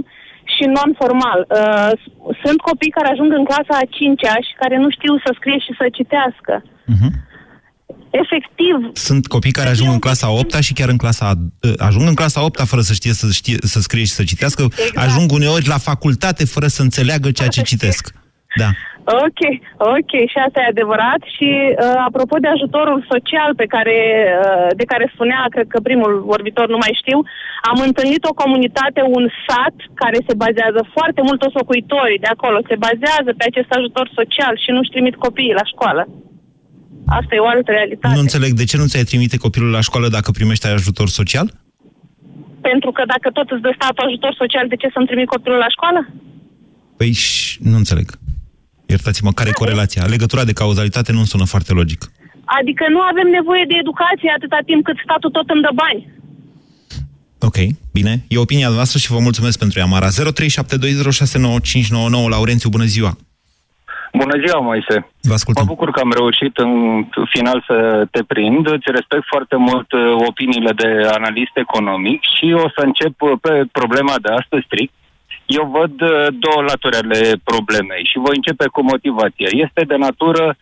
și 0.55 0.63
non-formal. 0.75 1.39
Uh, 1.45 1.91
sunt 2.43 2.59
copii 2.69 2.95
care 2.97 3.09
ajung 3.11 3.31
în 3.39 3.45
clasa 3.49 3.75
a 3.79 3.89
5-a 3.95 4.35
și 4.47 4.53
care 4.61 4.75
nu 4.83 4.89
știu 4.97 5.13
să 5.23 5.29
scrie 5.39 5.59
și 5.65 5.71
să 5.79 5.85
citească. 5.97 6.53
Mhm. 6.95 7.09
Efectiv, 8.23 8.75
Sunt 8.93 9.27
copii 9.27 9.51
care 9.51 9.69
ajung 9.69 9.91
în 9.91 9.99
clasa 9.99 10.29
8 10.29 10.53
și 10.53 10.73
chiar 10.73 10.89
în 10.89 10.97
clasa... 10.97 11.33
Ajung 11.77 12.07
în 12.07 12.13
clasa 12.13 12.43
8 12.43 12.59
fără 12.59 12.81
să 12.81 12.93
știe 12.93 13.13
să, 13.13 13.27
știe, 13.31 13.57
să 13.61 13.79
scrie 13.79 14.03
și 14.03 14.11
să 14.11 14.23
citească. 14.23 14.61
Exact. 14.61 14.97
Ajung 15.07 15.31
uneori 15.31 15.67
la 15.67 15.77
facultate 15.77 16.45
fără 16.45 16.67
să 16.67 16.81
înțeleagă 16.81 17.31
ceea 17.31 17.47
ce 17.47 17.61
citesc. 17.61 18.13
Da. 18.61 18.69
Ok, 19.25 19.41
ok, 19.95 20.11
și 20.31 20.37
asta 20.45 20.59
e 20.61 20.73
adevărat. 20.75 21.21
Și 21.35 21.49
uh, 21.51 21.99
apropo 22.09 22.35
de 22.43 22.49
ajutorul 22.55 22.99
social 23.13 23.51
pe 23.61 23.67
care, 23.73 23.97
uh, 24.43 24.69
de 24.79 24.85
care 24.91 25.05
spunea, 25.13 25.41
cred 25.55 25.67
că 25.73 25.79
primul 25.89 26.13
vorbitor, 26.31 26.67
nu 26.75 26.79
mai 26.83 26.93
știu, 27.01 27.17
am 27.71 27.79
întâlnit 27.87 28.23
o 28.29 28.37
comunitate, 28.43 29.01
un 29.17 29.25
sat 29.47 29.75
care 30.01 30.17
se 30.27 30.33
bazează 30.43 30.81
foarte 30.95 31.21
mult, 31.25 31.39
toți 31.39 31.59
locuitorii 31.61 32.23
de 32.25 32.31
acolo, 32.35 32.57
se 32.69 32.81
bazează 32.87 33.29
pe 33.37 33.45
acest 33.47 33.69
ajutor 33.77 34.05
social 34.19 34.53
și 34.63 34.69
nu-și 34.75 34.93
trimit 34.93 35.15
copiii 35.25 35.59
la 35.61 35.65
școală. 35.73 36.03
Asta 37.19 37.31
e 37.35 37.45
o 37.47 37.51
altă 37.55 37.71
realitate. 37.71 38.15
Nu 38.15 38.25
înțeleg 38.27 38.51
de 38.61 38.63
ce 38.69 38.77
nu 38.77 38.89
ți-ai 38.91 39.09
trimite 39.09 39.37
copilul 39.37 39.71
la 39.77 39.81
școală 39.87 40.07
dacă 40.17 40.29
primești 40.31 40.67
ajutor 40.67 41.07
social? 41.19 41.47
Pentru 42.61 42.91
că 42.91 43.03
dacă 43.13 43.27
tot 43.37 43.47
îți 43.49 43.61
dă 43.61 43.71
statul 43.79 44.05
ajutor 44.05 44.33
social, 44.41 44.65
de 44.67 44.75
ce 44.75 44.87
să-mi 44.93 45.05
trimit 45.05 45.27
copilul 45.27 45.57
la 45.57 45.69
școală? 45.75 45.99
Păi 46.97 47.11
și 47.11 47.57
nu 47.69 47.77
înțeleg. 47.77 48.07
Iertați-mă, 48.85 49.31
care 49.31 49.49
e 49.49 49.61
corelația? 49.63 50.03
Legătura 50.15 50.43
de 50.43 50.53
cauzalitate 50.53 51.11
nu 51.11 51.23
sună 51.23 51.45
foarte 51.45 51.73
logic. 51.73 52.01
Adică 52.59 52.83
nu 52.89 53.01
avem 53.11 53.27
nevoie 53.37 53.65
de 53.67 53.75
educație 53.83 54.33
atâta 54.37 54.59
timp 54.65 54.83
cât 54.83 54.97
statul 55.03 55.31
tot 55.37 55.49
îmi 55.49 55.61
dă 55.61 55.73
bani. 55.83 56.01
Ok, 57.47 57.57
bine. 57.97 58.13
E 58.27 58.37
opinia 58.37 58.69
noastră 58.69 58.97
și 58.99 59.11
vă 59.11 59.19
mulțumesc 59.19 59.59
pentru 59.59 59.79
ea, 59.79 59.85
Mara. 59.85 60.07
0372069599. 60.07 60.13
Laurențiu, 62.29 62.69
bună 62.69 62.87
ziua! 62.95 63.11
Bună 64.21 64.35
ziua, 64.45 64.59
Moise. 64.69 64.95
Vă 65.29 65.33
ascultăm. 65.33 65.63
Mă 65.65 65.73
bucur 65.73 65.89
că 65.91 65.99
am 65.99 66.11
reușit 66.19 66.57
în 66.57 66.71
final 67.35 67.63
să 67.69 68.07
te 68.11 68.21
prind. 68.23 68.63
Îți 68.75 68.91
respect 68.97 69.25
foarte 69.33 69.55
mult 69.55 69.91
uh, 69.91 70.01
opiniile 70.29 70.71
de 70.81 70.89
analist 71.19 71.55
economic 71.65 72.19
și 72.35 72.45
o 72.65 72.67
să 72.75 72.81
încep 72.89 73.21
uh, 73.21 73.31
pe 73.41 73.53
problema 73.71 74.15
de 74.21 74.29
astăzi 74.39 74.65
strict. 74.65 74.93
Eu 75.45 75.63
văd 75.79 76.01
uh, 76.01 76.09
două 76.45 76.61
laturi 76.69 76.95
ale 76.95 77.21
problemei 77.43 78.03
și 78.11 78.17
voi 78.25 78.35
începe 78.35 78.65
cu 78.67 78.81
motivația. 78.83 79.49
Este 79.65 79.81
de 79.91 79.95
natură 79.95 80.57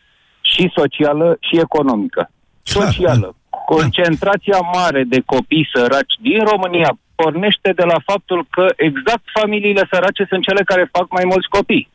și 0.51 0.71
socială 0.75 1.37
și 1.47 1.59
economică. 1.59 2.31
Socială. 2.63 3.35
Concentrația 3.65 4.59
mare 4.73 5.03
de 5.03 5.19
copii 5.25 5.69
săraci 5.75 6.13
din 6.21 6.39
România 6.51 6.97
pornește 7.15 7.69
de 7.75 7.83
la 7.91 7.99
faptul 8.05 8.47
că 8.49 8.65
exact 8.77 9.23
familiile 9.39 9.87
sărace 9.91 10.25
sunt 10.29 10.43
cele 10.43 10.61
care 10.63 10.89
fac 10.97 11.07
mai 11.11 11.23
mulți 11.25 11.47
copii. 11.47 11.89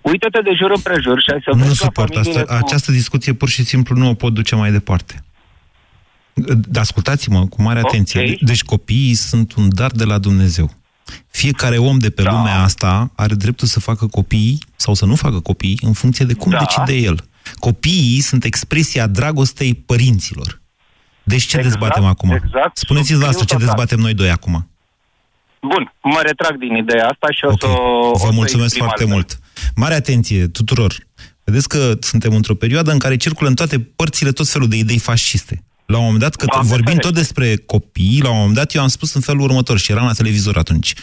Uită-te 0.00 0.40
de 0.40 0.52
jur 0.60 0.70
împrejur 0.70 1.18
și 1.20 1.26
hai 1.30 1.40
să 1.44 1.50
Nu 1.50 1.56
vezi 1.56 1.68
la 1.68 1.74
suport 1.86 2.12
familiile 2.12 2.40
asta. 2.40 2.54
cu- 2.56 2.64
Această 2.64 2.90
discuție 2.92 3.32
pur 3.32 3.48
și 3.48 3.62
simplu 3.64 3.96
nu 3.96 4.08
o 4.08 4.14
pot 4.14 4.32
duce 4.32 4.54
mai 4.54 4.70
departe. 4.70 5.14
Dar 6.72 6.82
ascultați-mă 6.82 7.46
cu 7.46 7.62
mare 7.62 7.78
Ok. 7.80 7.86
atenție. 7.86 8.36
Deci 8.40 8.62
copiii 8.62 9.14
sunt 9.14 9.54
un 9.54 9.68
dar 9.74 9.90
de 9.90 10.04
la 10.04 10.18
Dumnezeu. 10.18 10.70
Fiecare 11.30 11.78
om 11.78 11.98
de 11.98 12.10
pe 12.10 12.22
da. 12.22 12.30
lumea 12.30 12.62
asta 12.62 13.10
are 13.16 13.34
dreptul 13.34 13.66
să 13.68 13.80
facă 13.80 14.06
copii 14.06 14.58
sau 14.76 14.94
să 14.94 15.04
nu 15.04 15.14
facă 15.14 15.40
copii 15.40 15.78
în 15.82 15.92
funcție 15.92 16.24
de 16.24 16.34
cum 16.34 16.50
Da. 16.50 16.58
decide 16.58 16.94
el. 17.02 17.28
Copiii 17.58 18.20
sunt 18.20 18.44
expresia 18.44 19.06
dragostei 19.06 19.74
părinților. 19.74 20.60
Deci 21.22 21.44
ce 21.44 21.56
Exact, 21.56 21.78
dezbatem 21.78 22.04
acum? 22.04 22.30
exact. 22.30 22.76
Spuneți-mi 22.78 23.18
la 23.20 23.26
asta 23.26 23.44
ce 23.44 23.46
Subscriu 23.48 23.58
total. 23.66 23.74
dezbatem 23.76 24.04
noi 24.04 24.14
doi 24.14 24.30
acum. 24.30 24.70
Bun, 25.60 25.92
mă 26.02 26.20
retrag 26.22 26.56
din 26.58 26.76
ideea 26.76 27.04
asta 27.06 27.26
și 27.30 27.44
o 27.44 27.48
Ok. 27.50 27.60
să 27.60 27.66
o 27.66 28.06
o 28.06 28.10
Vă 28.12 28.26
să 28.26 28.32
mulțumesc 28.32 28.62
exprim 28.64 28.84
foarte 28.84 29.02
altfel. 29.02 29.16
mult. 29.16 29.38
Mare 29.76 29.94
atenție 29.94 30.46
tuturor. 30.46 30.94
Vedeți 31.44 31.68
că 31.68 31.92
suntem 32.00 32.34
într-o 32.34 32.54
perioadă 32.54 32.90
în 32.92 32.98
care 32.98 33.16
circulă 33.16 33.48
în 33.48 33.54
toate 33.54 33.78
părțile 33.80 34.30
tot 34.32 34.48
felul 34.48 34.68
de 34.68 34.76
idei 34.76 34.98
fasciste. 34.98 35.64
La 35.86 35.96
un 35.96 36.04
moment 36.04 36.20
dat, 36.20 36.34
că 36.34 36.46
Doamne 36.46 36.68
vorbim 36.68 36.86
ferește. 36.86 37.08
tot 37.08 37.16
despre 37.16 37.56
copii, 37.56 38.20
la 38.22 38.30
un 38.30 38.36
moment 38.36 38.54
dat 38.54 38.74
eu 38.74 38.82
am 38.82 38.88
spus 38.88 39.14
în 39.14 39.20
felul 39.20 39.40
următor 39.40 39.78
și 39.78 39.92
eram 39.92 40.04
la 40.04 40.12
televizor 40.12 40.56
atunci. 40.56 40.94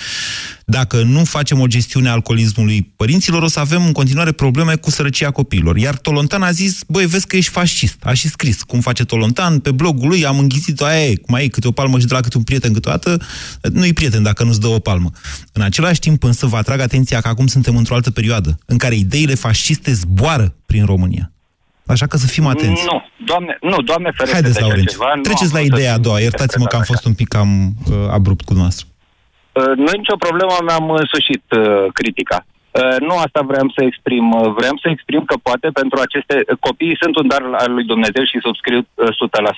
Dacă 0.65 1.03
nu 1.03 1.23
facem 1.23 1.59
o 1.59 1.67
gestiune 1.67 2.09
a 2.09 2.11
alcoolismului 2.11 2.93
părinților, 2.95 3.41
o 3.41 3.47
să 3.47 3.59
avem 3.59 3.85
în 3.85 3.91
continuare 3.91 4.31
probleme 4.31 4.75
cu 4.75 4.89
sărăcia 4.89 5.31
copiilor. 5.31 5.77
Iar 5.77 5.97
Tolontan 5.97 6.41
a 6.41 6.51
zis, 6.51 6.79
băi, 6.87 7.05
vezi 7.05 7.27
că 7.27 7.35
ești 7.35 7.51
fascist. 7.51 7.95
A 8.03 8.13
și 8.13 8.27
scris 8.27 8.63
cum 8.63 8.79
face 8.79 9.03
Tolontan, 9.03 9.59
pe 9.59 9.71
blogul 9.71 10.07
lui 10.07 10.25
am 10.25 10.39
înghizit-o, 10.39 10.85
aia 10.85 11.05
e, 11.05 11.21
mai 11.27 11.43
e 11.43 11.47
câte 11.47 11.67
o 11.67 11.71
palmă 11.71 11.99
și 11.99 12.05
de 12.05 12.13
la 12.13 12.19
câte 12.19 12.37
un 12.37 12.43
prieten 12.43 12.73
câteodată, 12.73 13.21
nu-i 13.71 13.93
prieten 13.93 14.23
dacă 14.23 14.43
nu-ți 14.43 14.59
dă 14.59 14.67
o 14.67 14.79
palmă. 14.79 15.09
În 15.51 15.61
același 15.61 15.99
timp 15.99 16.23
însă 16.23 16.45
vă 16.45 16.57
atrag 16.57 16.79
atenția 16.79 17.21
că 17.21 17.27
acum 17.27 17.47
suntem 17.47 17.77
într-o 17.77 17.95
altă 17.95 18.11
perioadă, 18.11 18.57
în 18.65 18.77
care 18.77 18.95
ideile 18.95 19.35
fasciste 19.35 19.93
zboară 19.93 20.55
prin 20.65 20.85
România. 20.85 21.32
Așa 21.85 22.05
că 22.07 22.17
să 22.17 22.27
fim 22.27 22.45
atenți. 22.47 22.85
Nu, 22.91 22.97
doamne, 23.25 23.57
nu, 23.61 23.77
doamne 23.89 24.09
ferește 24.17 24.33
Haideți, 24.33 24.53
de 24.53 24.59
așa 24.59 24.67
Laurențiu. 24.67 24.97
ceva. 24.97 25.11
Nu 25.15 25.21
Treceți 25.21 25.53
am 25.53 25.57
la 25.57 25.59
vrut 25.59 25.71
să 25.71 25.75
ideea 25.75 25.91
a 25.91 25.99
fiu 25.99 26.03
doua. 26.07 26.19
Iertați-mă 26.27 26.65
că 26.65 26.75
am 26.75 26.81
interpretat 26.81 26.91
fost 26.93 27.05
un 27.09 27.15
pic 27.19 27.27
cam 27.35 27.49
uh, 27.93 28.17
abrupt 28.17 28.43
cu 28.49 28.53
noastră. 28.61 28.85
Uh, 29.59 29.73
Nu 29.83 29.89
e 29.93 30.01
nicio 30.03 30.17
problemă, 30.25 30.53
mi-am 30.67 30.85
însușit 31.01 31.45
uh, 31.51 31.85
critica. 31.99 32.37
Uh, 32.45 32.95
Nu 33.07 33.13
asta 33.25 33.41
vreau 33.51 33.67
să 33.75 33.79
exprim. 33.89 34.25
Uh, 34.31 34.39
Vreau 34.59 34.75
să 34.83 34.87
exprim 34.95 35.23
că 35.31 35.35
poate 35.47 35.67
pentru 35.81 35.97
aceste 36.05 36.35
uh, 36.41 36.57
copii 36.67 36.99
sunt 37.01 37.13
un 37.21 37.27
dar 37.33 37.43
al 37.63 37.71
lui 37.77 37.85
Dumnezeu 37.93 38.23
și 38.31 38.45
subscriu 38.47 38.79
uh, 38.79 39.09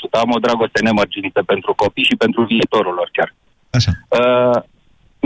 100%. 0.09 0.23
Am 0.23 0.29
o 0.35 0.39
dragoste 0.45 0.79
nemărginită 0.87 1.41
pentru 1.53 1.71
copii 1.83 2.09
și 2.09 2.15
pentru 2.23 2.41
viitorul 2.53 2.93
lor 2.99 3.09
chiar. 3.17 3.29
Așa. 3.77 3.91
Uh, 4.19 4.57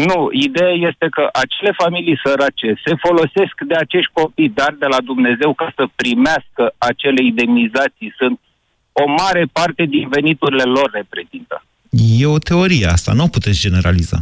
Nu, 0.07 0.29
ideea 0.31 0.73
este 0.89 1.07
că 1.15 1.29
acele 1.43 1.71
familii 1.81 2.21
sărace 2.25 2.69
se 2.85 2.93
folosesc 3.05 3.55
de 3.67 3.75
acești 3.75 4.11
copii 4.13 4.49
dar 4.49 4.75
de 4.79 4.85
la 4.85 5.01
Dumnezeu 5.01 5.53
ca 5.53 5.71
să 5.75 5.83
primească 5.95 6.63
acele 6.77 7.21
indemnizații. 7.23 8.13
Sunt 8.17 8.39
o 8.91 9.05
mare 9.21 9.43
parte 9.51 9.83
din 9.83 10.07
veniturile 10.09 10.63
lor 10.63 10.89
reprezintă. 10.93 11.63
E 12.19 12.25
o 12.25 12.37
teorie 12.37 12.85
asta, 12.85 13.13
nu 13.13 13.23
o 13.23 13.27
puteți 13.27 13.59
generaliza. 13.59 14.19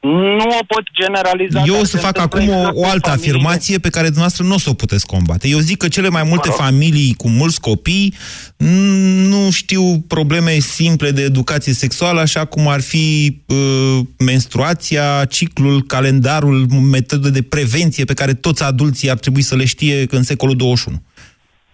Nu 0.00 0.44
o 0.60 0.64
pot 0.66 0.82
generaliza. 0.92 1.62
Eu 1.66 1.72
dar 1.72 1.80
o 1.80 1.84
să 1.84 1.90
se 1.90 1.98
fac 1.98 2.18
întâmplă 2.18 2.38
acum 2.52 2.54
o, 2.54 2.58
exact 2.58 2.76
o 2.76 2.80
în 2.82 2.88
altă 2.90 3.08
familiile- 3.08 3.36
afirmație 3.36 3.78
pe 3.78 3.88
care 3.90 4.04
dumneavoastră 4.04 4.44
nu 4.44 4.54
o 4.54 4.58
să 4.58 4.70
o 4.70 4.74
puteți 4.74 5.06
combate. 5.06 5.48
Eu 5.48 5.58
zic 5.58 5.76
că 5.76 5.88
cele 5.88 6.08
mai 6.08 6.22
multe 6.28 6.50
familii 6.50 7.14
cu 7.14 7.28
mulți 7.28 7.60
copii 7.60 8.14
n- 8.56 9.28
nu 9.28 9.50
știu 9.50 9.98
probleme 10.08 10.50
simple 10.58 11.10
de 11.10 11.22
educație 11.22 11.72
sexuală, 11.72 12.20
așa 12.20 12.44
cum 12.44 12.68
ar 12.68 12.80
fi 12.80 13.36
uh, 13.46 13.98
menstruația, 14.18 15.24
ciclul, 15.24 15.82
calendarul, 15.82 16.66
metode 16.90 17.30
de 17.30 17.42
prevenție 17.42 18.04
pe 18.04 18.14
care 18.14 18.34
toți 18.34 18.62
adulții 18.62 19.10
ar 19.10 19.18
trebui 19.18 19.42
să 19.42 19.56
le 19.56 19.64
știe 19.64 20.06
în 20.10 20.22
secolul 20.22 20.56
21. 20.56 21.02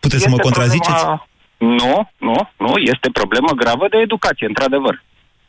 Puteți 0.01 0.23
să 0.23 0.29
mă 0.29 0.35
Este 0.39 0.49
contraziceți? 0.49 0.91
Problema... 0.91 1.27
Nu, 1.59 2.11
nu, 2.19 2.49
nu. 2.59 2.73
Este 2.77 3.09
problemă 3.13 3.49
gravă 3.57 3.87
de 3.91 3.97
educație, 4.03 4.47
într-adevăr. 4.47 5.03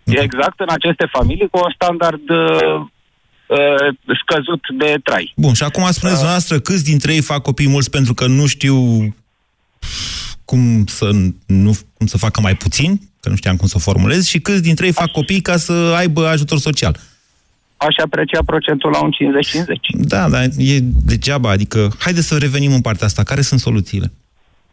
E 0.03 0.19
exact 0.19 0.59
în 0.59 0.69
aceste 0.69 1.09
familii 1.11 1.47
cu 1.51 1.57
un 1.57 1.71
standard 1.75 2.29
uh, 2.29 2.85
uh, 3.47 3.95
scăzut 4.21 4.61
de 4.77 4.99
trai. 5.03 5.33
Bun, 5.35 5.53
și 5.53 5.63
acum 5.63 5.83
spuneți 5.83 6.17
dumneavoastră 6.17 6.59
câți 6.59 6.83
dintre 6.83 7.13
ei 7.13 7.21
fac 7.21 7.41
copii 7.41 7.67
mulți 7.67 7.89
pentru 7.89 8.13
că 8.13 8.27
nu 8.27 8.45
știu 8.45 8.77
cum 10.45 10.85
să, 10.85 11.09
nu, 11.45 11.77
cum 11.97 12.05
să 12.05 12.17
facă 12.17 12.41
mai 12.41 12.55
puțin, 12.55 12.99
că 13.19 13.29
nu 13.29 13.35
știam 13.35 13.55
cum 13.55 13.67
să 13.67 13.73
o 13.77 13.79
formulez, 13.79 14.27
și 14.27 14.39
câți 14.39 14.61
dintre 14.61 14.85
ei 14.85 14.91
fac 14.91 15.11
copii 15.11 15.41
ca 15.41 15.57
să 15.57 15.93
aibă 15.97 16.27
ajutor 16.27 16.57
social. 16.57 16.97
Aș 17.77 17.95
aprecia 18.03 18.39
procentul 18.45 18.91
la 18.91 19.03
un 19.03 19.11
50-50. 19.11 19.15
Da, 19.89 20.29
dar 20.29 20.43
e 20.57 20.79
degeaba, 20.81 21.49
adică 21.49 21.91
haideți 21.99 22.27
să 22.27 22.37
revenim 22.37 22.73
în 22.73 22.81
partea 22.81 23.05
asta. 23.05 23.23
Care 23.23 23.41
sunt 23.41 23.59
soluțiile? 23.59 24.11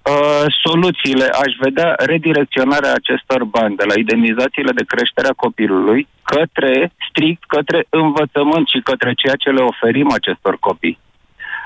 Uh, 0.02 0.44
soluțiile, 0.64 1.24
aș 1.24 1.52
vedea 1.58 1.94
redirecționarea 1.98 2.92
acestor 2.92 3.44
bani 3.44 3.76
de 3.76 3.84
la 3.84 3.94
indemnizațiile 3.96 4.72
de 4.72 4.84
creștere 4.92 5.28
a 5.28 5.42
copilului 5.44 6.08
către, 6.22 6.92
strict 7.08 7.44
către 7.44 7.86
învățământ 7.88 8.68
și 8.68 8.80
către 8.80 9.12
ceea 9.14 9.34
ce 9.34 9.50
le 9.50 9.62
oferim 9.62 10.12
acestor 10.12 10.56
copii. 10.58 10.98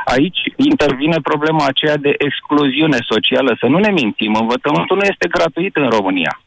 Aici 0.05 0.41
intervine 0.57 1.19
problema 1.23 1.65
aceea 1.67 1.97
de 1.97 2.15
excluziune 2.19 2.99
socială. 3.13 3.57
Să 3.61 3.67
nu 3.67 3.79
ne 3.79 3.91
mințim, 3.91 4.35
învățământul 4.35 4.97
nu 4.97 5.03
este 5.13 5.29
gratuit 5.29 5.77
în 5.77 5.89
România. 5.89 6.41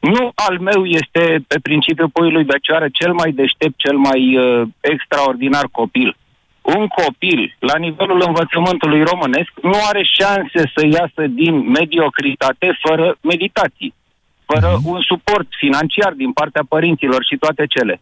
Nu 0.00 0.32
al 0.34 0.58
meu 0.58 0.84
este 0.84 1.44
pe 1.46 1.58
principiul 1.62 2.08
puiului 2.08 2.44
de 2.44 2.56
cioară 2.62 2.88
cel 2.92 3.12
mai 3.12 3.32
deștept, 3.32 3.76
cel 3.76 3.96
mai 3.96 4.36
uh, 4.36 4.68
extraordinar 4.80 5.66
copil. 5.70 6.16
Un 6.62 6.86
copil, 6.86 7.56
la 7.58 7.76
nivelul 7.78 8.24
învățământului 8.26 9.02
românesc, 9.02 9.50
nu 9.62 9.78
are 9.88 10.02
șanse 10.18 10.60
să 10.74 10.82
iasă 10.98 11.22
din 11.40 11.54
mediocritate 11.78 12.78
fără 12.84 13.16
meditații, 13.20 13.94
fără 14.44 14.78
un 14.84 15.00
suport 15.00 15.48
financiar 15.58 16.12
din 16.12 16.32
partea 16.32 16.64
părinților 16.68 17.20
și 17.30 17.36
toate 17.36 17.66
cele. 17.66 18.00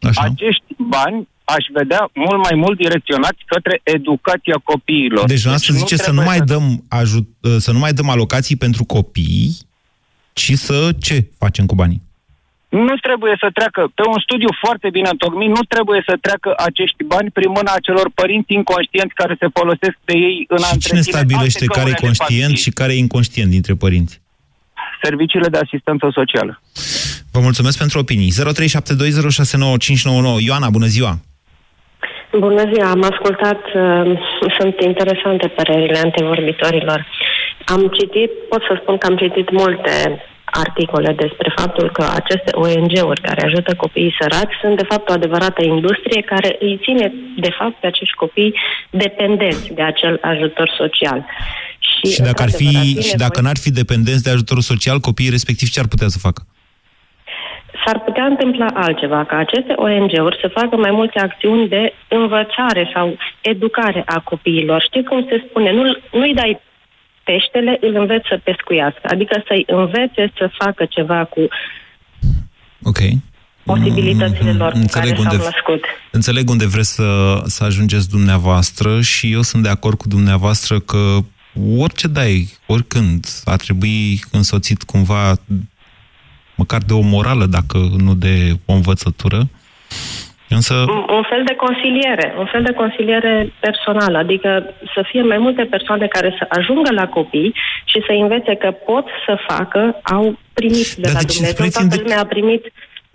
Așa. 0.00 0.22
Acești 0.22 0.64
bani 0.76 1.28
aș 1.44 1.64
vedea 1.72 2.10
mult 2.14 2.42
mai 2.42 2.54
mult 2.54 2.76
direcționați 2.76 3.42
către 3.46 3.80
educația 3.82 4.58
copiilor. 4.64 5.24
Deci, 5.26 5.42
dumneavoastră 5.42 5.72
nu 5.72 5.78
zice 5.78 5.96
să 5.96 6.10
nu, 6.10 6.20
trebuie 6.20 6.38
mai 6.38 6.46
dăm 6.46 6.84
ajut, 6.88 7.28
să 7.58 7.72
nu 7.72 7.78
mai 7.78 7.92
dăm 7.92 8.08
alocații 8.08 8.56
pentru 8.56 8.84
copii, 8.84 9.56
ci 10.32 10.52
să 10.52 10.90
ce 11.00 11.30
facem 11.38 11.66
cu 11.66 11.74
banii? 11.74 12.02
Nu 12.84 12.94
trebuie 13.06 13.34
să 13.42 13.48
treacă, 13.58 13.80
pe 13.98 14.04
un 14.14 14.18
studiu 14.26 14.50
foarte 14.64 14.88
bine 14.96 15.08
întocmit, 15.12 15.48
nu 15.48 15.62
trebuie 15.74 16.00
să 16.08 16.14
treacă 16.20 16.50
acești 16.68 17.04
bani 17.12 17.30
prin 17.36 17.50
mâna 17.58 17.72
acelor 17.74 18.06
părinți 18.20 18.52
inconștienți 18.52 19.14
care 19.20 19.34
se 19.40 19.48
folosesc 19.58 19.96
de 20.08 20.14
ei 20.28 20.36
în 20.54 20.62
a 20.68 20.70
Și 20.72 20.78
cine 20.84 20.98
întreține 20.98 21.16
stabilește 21.16 21.64
alte 21.64 21.74
care 21.78 21.88
e 21.90 21.92
găuri 21.92 22.00
ale 22.00 22.06
conștient 22.06 22.42
familiei. 22.42 22.64
și 22.64 22.70
care 22.78 22.92
e 22.94 23.04
inconștient 23.06 23.50
dintre 23.56 23.74
părinți? 23.84 24.14
Serviciile 25.02 25.48
de 25.54 25.58
asistență 25.64 26.06
socială. 26.18 26.52
Vă 27.34 27.40
mulțumesc 27.40 27.76
pentru 27.78 27.98
opinii. 27.98 28.30
0372069599. 28.32 28.36
Ioana, 30.48 30.68
bună 30.78 30.88
ziua! 30.96 31.12
Bună 32.46 32.64
ziua, 32.72 32.90
am 32.90 33.02
ascultat, 33.12 33.60
uh, 33.74 34.18
sunt 34.58 34.74
interesante 34.90 35.46
părerile 35.48 35.98
antevorbitorilor. 35.98 37.06
Am 37.64 37.82
citit, 37.98 38.30
pot 38.48 38.62
să 38.68 38.78
spun 38.80 38.98
că 38.98 39.06
am 39.06 39.16
citit 39.16 39.50
multe 39.50 39.94
articole 40.64 41.12
despre 41.24 41.52
faptul 41.56 41.90
că 41.90 42.04
aceste 42.20 42.50
ONG-uri 42.54 43.20
care 43.20 43.42
ajută 43.44 43.74
copiii 43.74 44.16
săraci 44.20 44.54
sunt 44.60 44.76
de 44.76 44.86
fapt 44.90 45.08
o 45.08 45.12
adevărată 45.12 45.64
industrie 45.64 46.20
care 46.22 46.56
îi 46.60 46.78
ține 46.82 47.12
de 47.36 47.50
fapt 47.58 47.74
pe 47.80 47.86
acești 47.86 48.14
copii 48.14 48.54
dependenți 48.90 49.72
de 49.72 49.82
acel 49.82 50.18
ajutor 50.22 50.68
social. 50.78 51.26
Și, 51.78 52.12
Și 52.12 52.20
dacă, 52.20 52.42
ar 52.42 52.48
într-adevăr, 52.48 52.82
fi, 52.82 52.94
fi 52.94 53.02
și 53.08 53.16
dacă 53.16 53.40
nevoie- 53.40 53.42
n-ar 53.46 53.56
fi 53.64 53.70
dependenți 53.70 54.22
de 54.22 54.30
ajutorul 54.30 54.62
social, 54.62 54.98
copiii 54.98 55.30
respectiv 55.36 55.68
ce 55.68 55.80
ar 55.80 55.86
putea 55.86 56.08
să 56.08 56.18
facă? 56.18 56.42
s-ar 57.84 58.00
putea 58.00 58.24
întâmpla 58.24 58.66
altceva, 58.74 59.24
ca 59.24 59.36
aceste 59.36 59.72
ONG-uri 59.76 60.38
să 60.40 60.48
facă 60.48 60.76
mai 60.76 60.90
multe 60.90 61.18
acțiuni 61.20 61.68
de 61.68 61.92
învățare 62.08 62.90
sau 62.94 63.16
educare 63.40 64.02
a 64.06 64.20
copiilor. 64.20 64.82
Știi 64.82 65.04
cum 65.04 65.26
se 65.28 65.44
spune? 65.48 65.72
Nu, 65.72 65.82
nu-i 66.12 66.34
dai 66.34 66.60
peștele, 67.28 67.72
îl 67.80 67.94
înveți 68.02 68.26
să 68.28 68.40
pescuiască. 68.44 69.04
Adică 69.14 69.42
să-i 69.46 69.64
învețe 69.66 70.32
să 70.38 70.50
facă 70.58 70.84
ceva 70.84 71.24
cu 71.24 71.40
Ok. 72.82 72.98
posibilitățile 73.64 74.52
lor 74.52 74.72
cu 74.72 74.78
care 74.90 75.08
Înțeleg 75.08 75.14
s-au 75.14 75.22
unde, 75.22 75.36
născut. 75.36 75.84
înțeleg 76.10 76.48
unde 76.50 76.66
vreți 76.66 76.94
să, 76.94 77.08
să 77.46 77.64
ajungeți 77.64 78.08
dumneavoastră 78.10 79.00
și 79.00 79.32
eu 79.32 79.42
sunt 79.42 79.62
de 79.62 79.68
acord 79.68 79.96
cu 79.98 80.08
dumneavoastră 80.08 80.80
că 80.80 81.18
orice 81.76 82.06
dai, 82.08 82.48
oricând, 82.66 83.26
ar 83.44 83.56
trebui 83.56 84.20
însoțit 84.32 84.82
cumva 84.82 85.34
măcar 86.56 86.82
de 86.82 86.92
o 86.92 87.00
morală, 87.00 87.46
dacă 87.46 87.78
nu 87.96 88.14
de 88.14 88.58
o 88.64 88.72
învățătură. 88.72 89.48
Însă, 90.48 90.74
Un, 90.74 91.02
un 91.18 91.24
fel 91.30 91.42
de 91.46 91.54
consiliere, 91.64 92.34
un 92.38 92.48
fel 92.52 92.62
de 92.62 92.72
consiliere 92.72 93.52
personală, 93.60 94.18
adică 94.18 94.48
să 94.94 95.00
fie 95.10 95.22
mai 95.22 95.38
multe 95.38 95.62
persoane 95.64 96.06
care 96.06 96.34
să 96.38 96.44
ajungă 96.48 96.90
la 96.92 97.06
copii 97.08 97.54
și 97.84 97.98
să 98.06 98.12
învețe 98.22 98.54
că 98.54 98.70
pot 98.70 99.04
să 99.26 99.34
facă, 99.48 100.00
au 100.02 100.38
primit 100.52 100.88
de 100.94 101.00
Dar 101.00 101.12
la 101.12 101.18
de 101.18 101.24
ce 101.24 101.32
Dumnezeu, 101.34 101.54
spuneți-mi 101.54 101.88
toată 101.88 101.96
de- 101.96 102.02
lumea 102.02 102.20
a 102.20 102.26
primit 102.34 102.62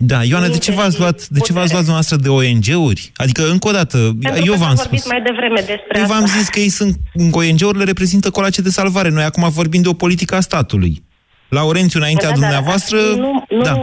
da, 0.04 0.22
Ioana, 0.22 0.46
de 0.48 0.58
ce 0.58 0.72
v-ați 0.72 0.98
luat, 0.98 1.26
de 1.36 1.38
ce 1.46 1.52
v-ați 1.52 1.72
luat 1.72 1.84
dumneavoastră 1.84 2.16
de 2.16 2.28
ONG-uri? 2.28 3.12
Adică, 3.16 3.42
încă 3.50 3.68
o 3.68 3.72
dată, 3.72 3.98
Pentru 4.22 4.44
eu 4.46 4.52
că 4.52 4.58
v-am 4.58 4.74
s-a 4.74 4.82
vorbit 4.82 4.98
spus. 5.00 5.10
mai 5.12 5.22
devreme 5.22 5.60
despre 5.72 5.94
Eu 5.98 6.02
asta. 6.02 6.14
v-am 6.14 6.26
zis 6.26 6.48
că 6.48 6.58
ei 6.58 6.68
sunt, 6.68 6.94
ONG-urile 7.32 7.84
reprezintă 7.84 8.30
colace 8.30 8.60
de 8.62 8.68
salvare. 8.68 9.08
Noi 9.08 9.22
acum 9.24 9.48
vorbim 9.50 9.82
de 9.82 9.88
o 9.88 9.92
politică 9.92 10.34
a 10.34 10.40
statului. 10.40 11.02
Laurențiu, 11.58 11.98
înaintea 12.00 12.28
Da, 12.28 12.34
da, 12.34 12.40
da. 12.40 12.44
dumneavoastră... 12.44 12.98
Nu, 13.26 13.44
nu, 13.48 13.62
da. 13.62 13.74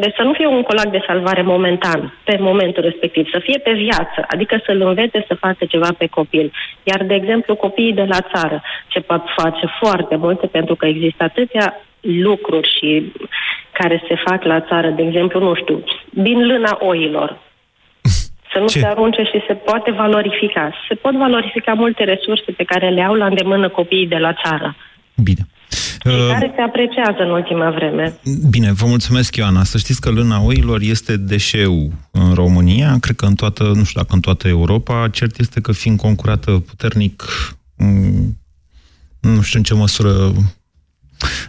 Deci 0.00 0.14
să 0.14 0.22
nu 0.22 0.32
fie 0.32 0.46
un 0.46 0.62
colac 0.62 0.88
de 0.90 1.04
salvare 1.06 1.42
momentan, 1.42 2.00
pe 2.24 2.36
momentul 2.40 2.82
respectiv, 2.82 3.24
să 3.30 3.38
fie 3.38 3.58
pe 3.58 3.72
viață, 3.72 4.18
adică 4.26 4.54
să-l 4.66 4.80
învețe 4.80 5.24
să 5.28 5.34
facă 5.34 5.64
ceva 5.64 5.90
pe 5.98 6.06
copil. 6.06 6.52
Iar, 6.82 7.02
de 7.02 7.14
exemplu, 7.14 7.54
copiii 7.54 7.92
de 7.92 8.06
la 8.08 8.20
țară, 8.32 8.62
ce 8.88 9.00
pot 9.00 9.22
face 9.36 9.66
foarte 9.80 10.16
multe, 10.16 10.46
pentru 10.46 10.74
că 10.74 10.86
există 10.86 11.22
atâtea 11.22 11.66
lucruri 12.00 12.68
și 12.78 13.12
care 13.72 14.02
se 14.08 14.14
fac 14.26 14.42
la 14.44 14.60
țară, 14.60 14.88
de 14.88 15.02
exemplu, 15.02 15.40
nu 15.40 15.54
știu, 15.54 15.84
din 16.10 16.46
lâna 16.46 16.78
oilor. 16.80 17.38
Să 18.52 18.58
nu 18.58 18.66
Ce? 18.66 18.78
se 18.78 18.86
arunce 18.86 19.22
și 19.22 19.44
se 19.46 19.54
poate 19.54 19.90
valorifica. 19.90 20.72
Se 20.88 20.94
pot 20.94 21.14
valorifica 21.16 21.72
multe 21.72 22.04
resurse 22.04 22.52
pe 22.52 22.64
care 22.64 22.88
le 22.88 23.02
au 23.02 23.14
la 23.14 23.26
îndemână 23.26 23.68
copiii 23.68 24.06
de 24.06 24.16
la 24.16 24.32
țară. 24.44 24.76
Bine. 25.14 25.42
Și 26.02 26.08
Uh, 26.08 26.28
care 26.32 26.52
se 26.54 26.60
apreciază 26.60 27.22
în 27.22 27.30
ultima 27.30 27.70
vreme. 27.70 28.18
Bine, 28.50 28.72
vă 28.72 28.86
mulțumesc, 28.86 29.36
Ioana. 29.36 29.62
Să 29.62 29.78
știți 29.78 30.00
că 30.00 30.10
lâna 30.10 30.42
oilor 30.42 30.80
este 30.80 31.16
deșeu 31.16 31.90
în 32.10 32.34
România, 32.34 32.96
cred 33.00 33.16
că 33.16 33.24
în 33.24 33.34
toată, 33.34 33.62
nu 33.62 33.84
știu 33.84 34.00
dacă 34.00 34.14
în 34.14 34.20
toată 34.20 34.48
Europa. 34.48 35.08
Cert 35.08 35.38
este 35.38 35.60
că 35.60 35.72
fiind 35.72 35.98
concurată 35.98 36.50
puternic, 36.50 37.22
m, 37.76 37.86
nu 39.20 39.40
știu 39.42 39.58
în 39.58 39.64
ce 39.64 39.74
măsură... 39.74 40.32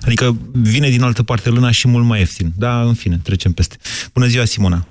Adică 0.05 0.35
vine 0.53 0.89
din 0.89 1.03
altă 1.03 1.23
parte 1.23 1.49
lâna 1.49 1.71
și 1.71 1.87
mult 1.87 2.05
mai 2.05 2.19
ieftin. 2.19 2.47
Da, 2.57 2.81
în 2.81 2.93
fine, 2.93 3.17
trecem 3.23 3.51
peste. 3.51 3.75
Bună 4.13 4.25
ziua, 4.25 4.43
Simona. 4.43 4.85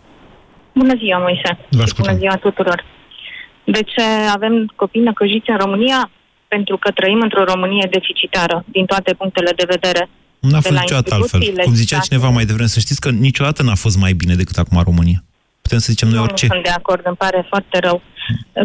Bună 0.75 0.95
ziua, 0.97 1.19
Moise. 1.19 1.59
Vă 1.71 1.77
Și 1.77 1.83
ascultăm. 1.83 2.15
Bună 2.15 2.27
ziua 2.27 2.37
tuturor. 2.37 2.85
De 3.65 3.83
ce 3.83 4.03
avem 4.33 4.73
copii 4.77 5.03
năcăjiți 5.03 5.51
în 5.51 5.57
România? 5.57 6.11
Pentru 6.55 6.77
că 6.83 6.89
trăim 6.99 7.21
într-o 7.27 7.45
Românie 7.53 7.87
deficitară, 7.97 8.57
din 8.77 8.85
toate 8.93 9.11
punctele 9.21 9.51
de 9.61 9.67
vedere. 9.75 10.03
Nu 10.49 10.57
a 10.59 10.61
De 10.61 10.67
fost 10.67 10.75
la 10.79 10.81
niciodată 10.85 11.11
altfel. 11.15 11.23
instituțiile 11.41 11.63
Cum 11.67 11.75
zicea 11.83 11.97
state. 11.99 12.09
cineva 12.09 12.29
mai 12.37 12.45
devreme, 12.51 12.69
să 12.77 12.81
știți 12.87 13.01
că 13.05 13.11
niciodată 13.29 13.61
n-a 13.63 13.79
fost 13.85 13.97
mai 14.05 14.13
bine 14.23 14.35
decât 14.43 14.57
acum 14.63 14.77
România. 14.91 15.21
Putem 15.65 15.79
să 15.85 15.89
zicem 15.95 16.09
noi 16.09 16.19
Nu, 16.21 16.23
orice. 16.27 16.47
nu 16.47 16.53
sunt 16.53 16.65
de 16.71 16.75
acord, 16.81 17.03
îmi 17.11 17.21
pare 17.25 17.41
foarte 17.53 17.77
rău. 17.87 17.97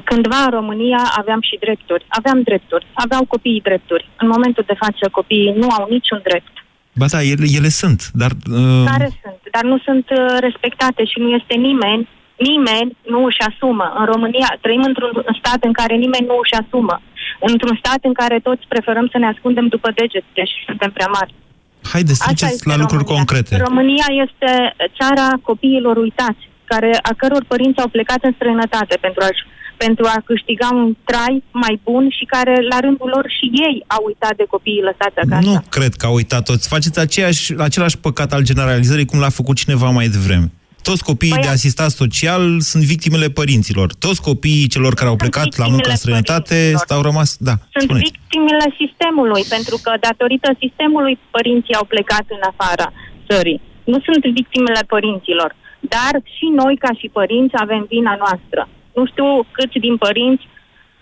Cândva 0.10 0.40
în 0.48 0.52
România 0.60 1.02
aveam 1.22 1.42
și 1.50 1.56
drepturi. 1.66 2.04
Aveam 2.20 2.40
drepturi. 2.50 2.86
Aveau 2.94 3.24
copiii 3.34 3.62
drepturi. 3.70 4.04
În 4.24 4.28
momentul 4.36 4.64
de 4.68 4.76
față 4.84 5.04
copiii 5.20 5.54
nu 5.62 5.68
au 5.78 5.84
niciun 5.96 6.20
drept. 6.24 6.54
Ba 7.00 7.06
da, 7.14 7.20
ele, 7.34 7.46
ele 7.60 7.70
sunt, 7.82 8.00
dar... 8.22 8.32
Uh, 8.32 8.86
Care 8.94 9.10
sunt? 9.22 9.40
Dar 9.56 9.64
nu 9.72 9.78
sunt 9.88 10.06
uh, 10.10 10.38
respectate 10.48 11.02
și 11.12 11.18
nu 11.24 11.30
este 11.40 11.56
nimeni 11.68 12.04
Nimeni 12.52 12.90
nu 13.14 13.20
își 13.30 13.42
asumă. 13.50 13.88
În 14.00 14.06
România 14.14 14.50
trăim 14.64 14.84
într-un 14.92 15.12
stat 15.40 15.60
în 15.70 15.74
care 15.80 15.94
nimeni 15.96 16.26
nu 16.32 16.38
își 16.44 16.56
asumă. 16.62 16.96
Într-un 17.40 17.76
stat 17.82 18.00
în 18.02 18.14
care 18.14 18.38
toți 18.40 18.64
preferăm 18.68 19.08
să 19.12 19.18
ne 19.18 19.28
ascundem 19.34 19.68
după 19.68 19.90
degete 19.96 20.44
și 20.52 20.58
suntem 20.66 20.92
prea 20.92 21.10
mari. 21.18 21.34
Haideți, 21.94 22.22
Asta 22.22 22.32
ziceți 22.34 22.54
este 22.54 22.70
la 22.70 22.78
lucruri 22.84 23.04
România. 23.04 23.18
concrete. 23.18 23.64
România 23.68 24.08
este 24.26 24.52
țara 25.00 25.28
copiilor 25.50 25.96
uitați, 25.98 26.44
care, 26.72 26.92
a 27.10 27.14
căror 27.22 27.44
părinți 27.48 27.80
au 27.80 27.88
plecat 27.88 28.22
în 28.28 28.34
străinătate 28.38 28.96
pentru 29.06 29.22
a 29.28 29.30
pentru 29.78 30.06
a 30.06 30.22
câștiga 30.26 30.70
un 30.74 30.96
trai 31.04 31.44
mai 31.52 31.80
bun 31.84 32.10
și 32.18 32.26
care, 32.26 32.54
la 32.70 32.80
rândul 32.80 33.10
lor, 33.16 33.26
și 33.38 33.46
ei 33.68 33.84
au 33.88 34.04
uitat 34.06 34.36
de 34.36 34.46
copiii 34.50 34.82
lăsați 34.82 35.18
acasă. 35.24 35.50
Nu 35.50 35.62
cred 35.70 35.94
că 35.94 36.06
au 36.06 36.14
uitat 36.14 36.44
toți. 36.44 36.68
Faceți 36.68 37.00
aceeași, 37.00 37.54
același 37.58 37.98
păcat 37.98 38.34
al 38.34 38.44
generalizării 38.44 39.06
cum 39.06 39.20
l-a 39.20 39.30
făcut 39.30 39.56
cineva 39.56 39.90
mai 39.90 40.08
devreme. 40.08 40.52
Toți 40.82 41.04
copiii 41.04 41.32
Păi, 41.32 41.42
de 41.42 41.48
asistat 41.48 41.90
social 41.90 42.60
sunt 42.60 42.84
victimele 42.84 43.30
părinților. 43.30 43.94
Toți 43.94 44.22
copiii 44.22 44.68
celor 44.68 44.94
care 44.94 45.10
au 45.10 45.16
plecat 45.16 45.58
la 45.58 45.68
muncă 45.68 45.90
în 45.90 45.96
străinătate 45.96 46.74
au 46.90 47.02
rămas... 47.02 47.30
Da, 47.40 47.56
Sunt 47.72 47.84
spuneți. 47.84 48.12
victimele 48.12 48.68
sistemului, 48.82 49.44
pentru 49.56 49.76
că 49.84 49.92
datorită 50.00 50.50
sistemului 50.64 51.20
părinții 51.32 51.76
au 51.76 51.86
plecat 51.86 52.26
în 52.28 52.42
afara 52.52 52.94
țării. 53.30 53.62
Nu 53.84 54.00
sunt 54.08 54.24
victimele 54.34 54.82
părinților, 54.88 55.56
dar 55.80 56.14
și 56.36 56.46
noi 56.62 56.76
ca 56.78 56.92
și 57.00 57.08
părinți 57.20 57.56
avem 57.58 57.86
vina 57.90 58.16
noastră. 58.24 58.70
Nu 58.98 59.06
știu 59.06 59.28
câți 59.52 59.78
din 59.86 59.98
părinți 59.98 60.46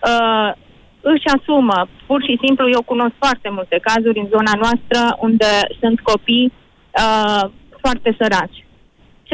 uh, 0.10 0.52
își 1.14 1.28
asumă. 1.38 1.88
Pur 2.06 2.20
și 2.28 2.40
simplu 2.44 2.70
eu 2.70 2.82
cunosc 2.82 3.14
foarte 3.18 3.50
multe 3.50 3.78
cazuri 3.82 4.20
în 4.20 4.28
zona 4.36 4.54
noastră 4.64 5.18
unde 5.20 5.52
sunt 5.80 6.00
copii 6.00 6.52
uh, 6.52 7.50
foarte 7.82 8.16
săraci. 8.20 8.65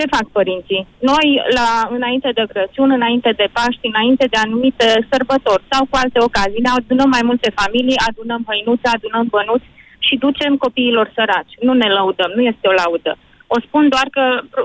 Ce 0.02 0.16
fac 0.18 0.28
părinții? 0.40 0.82
Noi, 1.12 1.28
la, 1.58 1.68
înainte 1.98 2.30
de 2.38 2.44
Crăciun, 2.52 2.90
înainte 3.00 3.32
de 3.42 3.48
Paști, 3.58 3.90
înainte 3.92 4.26
de 4.34 4.38
anumite 4.46 4.88
sărbători 5.12 5.64
sau 5.72 5.82
cu 5.90 5.96
alte 6.04 6.20
ocazii, 6.28 6.66
ne 6.66 6.72
adunăm 6.78 7.10
mai 7.18 7.24
multe 7.30 7.50
familii, 7.60 8.04
adunăm 8.10 8.42
hăinuțe, 8.50 8.88
adunăm 8.92 9.26
bănuți 9.36 9.68
și 10.06 10.14
ducem 10.26 10.54
copiilor 10.66 11.08
săraci. 11.16 11.54
Nu 11.68 11.74
ne 11.82 11.90
lăudăm, 11.98 12.32
nu 12.38 12.42
este 12.52 12.66
o 12.72 12.78
laudă. 12.82 13.14
O 13.56 13.58
spun 13.66 13.84
doar 13.94 14.08
că, 14.16 14.24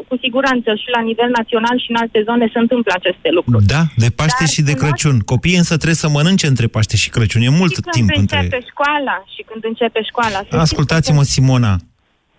cu 0.08 0.14
siguranță, 0.24 0.68
și 0.82 0.88
la 0.96 1.02
nivel 1.10 1.30
național 1.38 1.76
și 1.82 1.90
în 1.92 1.98
alte 2.02 2.20
zone 2.28 2.46
se 2.52 2.58
întâmplă 2.64 2.92
aceste 2.96 3.28
lucruri. 3.36 3.64
Da, 3.74 3.82
de 4.02 4.08
Paște 4.18 4.44
Dar 4.44 4.52
și 4.54 4.62
de 4.68 4.74
Crăciun. 4.82 5.16
Copiii 5.32 5.60
însă 5.62 5.74
trebuie 5.82 6.04
să 6.04 6.08
mănânce 6.16 6.46
între 6.52 6.66
Paște 6.74 6.96
și 7.02 7.08
Crăciun. 7.14 7.42
E 7.42 7.58
mult 7.60 7.72
și 7.74 7.80
când 7.80 7.94
timp 7.98 8.10
începe 8.22 8.42
între... 8.42 8.60
școala, 8.70 9.16
și 9.34 9.42
când 9.48 9.62
începe 9.70 10.00
școala. 10.10 10.38
să 10.48 10.56
Ascultați-mă, 10.66 11.22
Simona. 11.22 11.72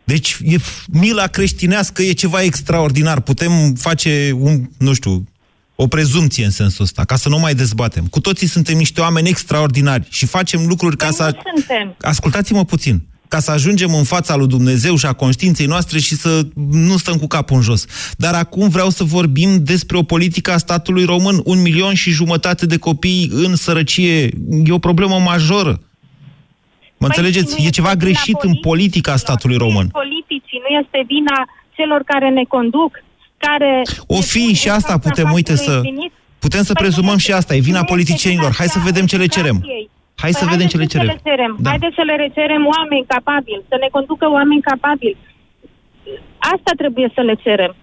Deci, 0.08 0.38
e, 0.44 0.58
mila 0.88 1.28
creștinească 1.28 2.02
e 2.02 2.12
ceva 2.12 2.42
extraordinar. 2.42 3.20
Putem 3.20 3.74
face, 3.74 4.32
un, 4.36 4.70
nu 4.78 4.94
știu, 4.94 5.24
o 5.76 5.88
prezumție 5.88 6.46
în 6.46 6.52
sensul 6.52 6.84
ăsta, 6.84 7.06
ca 7.06 7.16
să 7.16 7.30
nu 7.30 7.40
mai 7.40 7.56
dezbatem. 7.56 8.06
Cu 8.06 8.20
toții 8.20 8.48
suntem 8.48 8.78
niște 8.78 9.02
oameni 9.02 9.30
extraordinari 9.30 10.08
și 10.10 10.26
facem 10.26 10.66
lucruri 10.68 10.98
ca 10.98 11.12
să... 11.12 11.28
știți, 11.28 11.50
suntem. 11.56 11.96
Ascultați-mă 12.02 12.66
puțin. 12.66 13.02
Ca 13.28 13.40
să 13.40 13.52
ajungem 13.52 13.94
în 13.94 14.04
fața 14.04 14.36
lui 14.36 14.48
Dumnezeu 14.48 14.96
și 14.96 15.06
a 15.06 15.14
conștiinței 15.14 15.66
noastre 15.66 16.00
și 16.00 16.16
să 16.16 16.48
nu 16.72 16.98
stăm 16.98 17.18
cu 17.18 17.28
capul 17.28 17.56
în 17.56 17.62
jos. 17.62 17.86
Dar 18.18 18.34
acum 18.34 18.70
vreau 18.70 18.90
să 18.90 19.04
vorbim 19.04 19.64
despre 19.64 19.98
o 19.98 20.04
politică 20.04 20.52
a 20.52 20.58
statului 20.58 21.06
român. 21.06 21.42
Un 21.44 21.62
milion 21.62 21.94
și 21.94 22.12
jumătate 22.12 22.66
de 22.66 22.78
copii 22.78 23.30
în 23.34 23.56
sărăcie. 23.56 24.24
E 24.64 24.72
o 24.72 24.80
problemă 24.80 25.20
majoră. 25.20 25.82
Mă 26.98 27.08
înțelegeți? 27.08 27.56
Păi, 27.56 27.64
nu 27.64 27.68
E 27.68 27.78
ceva 27.80 27.92
este 27.94 28.06
greșit 28.06 28.40
vina 28.42 28.54
în 28.54 28.56
politica 28.70 29.16
statului 29.16 29.58
român. 29.58 29.88
Politicii, 29.88 30.62
nu 30.70 30.78
este 30.82 31.00
vina 31.08 31.38
celor 31.78 32.02
care 32.06 32.30
ne 32.30 32.44
conduc, 32.44 32.92
care... 33.38 33.82
O 34.08 34.22
fi 34.22 34.54
și 34.54 34.70
asta 34.70 34.98
putem, 34.98 35.32
uite, 35.32 35.56
să... 35.56 35.82
Putem 36.40 36.64
să 36.64 36.74
prezumăm 36.74 37.18
și 37.18 37.32
asta. 37.32 37.56
E 37.56 37.70
vina 37.72 37.84
politicienilor. 37.84 38.52
Hai 38.58 38.68
să 38.76 38.80
vedem 38.90 39.06
ce 39.06 39.18
le 39.18 39.26
cerem. 39.26 39.58
Hai 40.24 40.32
să 40.32 40.46
Păi 40.46 40.54
vedem 40.54 40.68
ce 40.68 40.78
le 40.78 40.86
haideți 40.88 40.92
să 40.92 40.98
cerem. 40.98 41.08
le 41.16 41.30
cerem. 41.30 41.52
Da. 41.60 41.70
Haideți 41.70 41.96
să 42.00 42.04
le 42.10 42.32
cerem 42.38 42.64
oameni 42.76 43.06
capabili, 43.16 43.64
să 43.72 43.76
ne 43.84 43.88
conducă 43.96 44.26
oameni 44.38 44.62
capabili. 44.62 45.18
Asta 46.54 46.72
trebuie 46.82 47.08
să 47.16 47.22
le 47.22 47.36
cerem. 47.46 47.76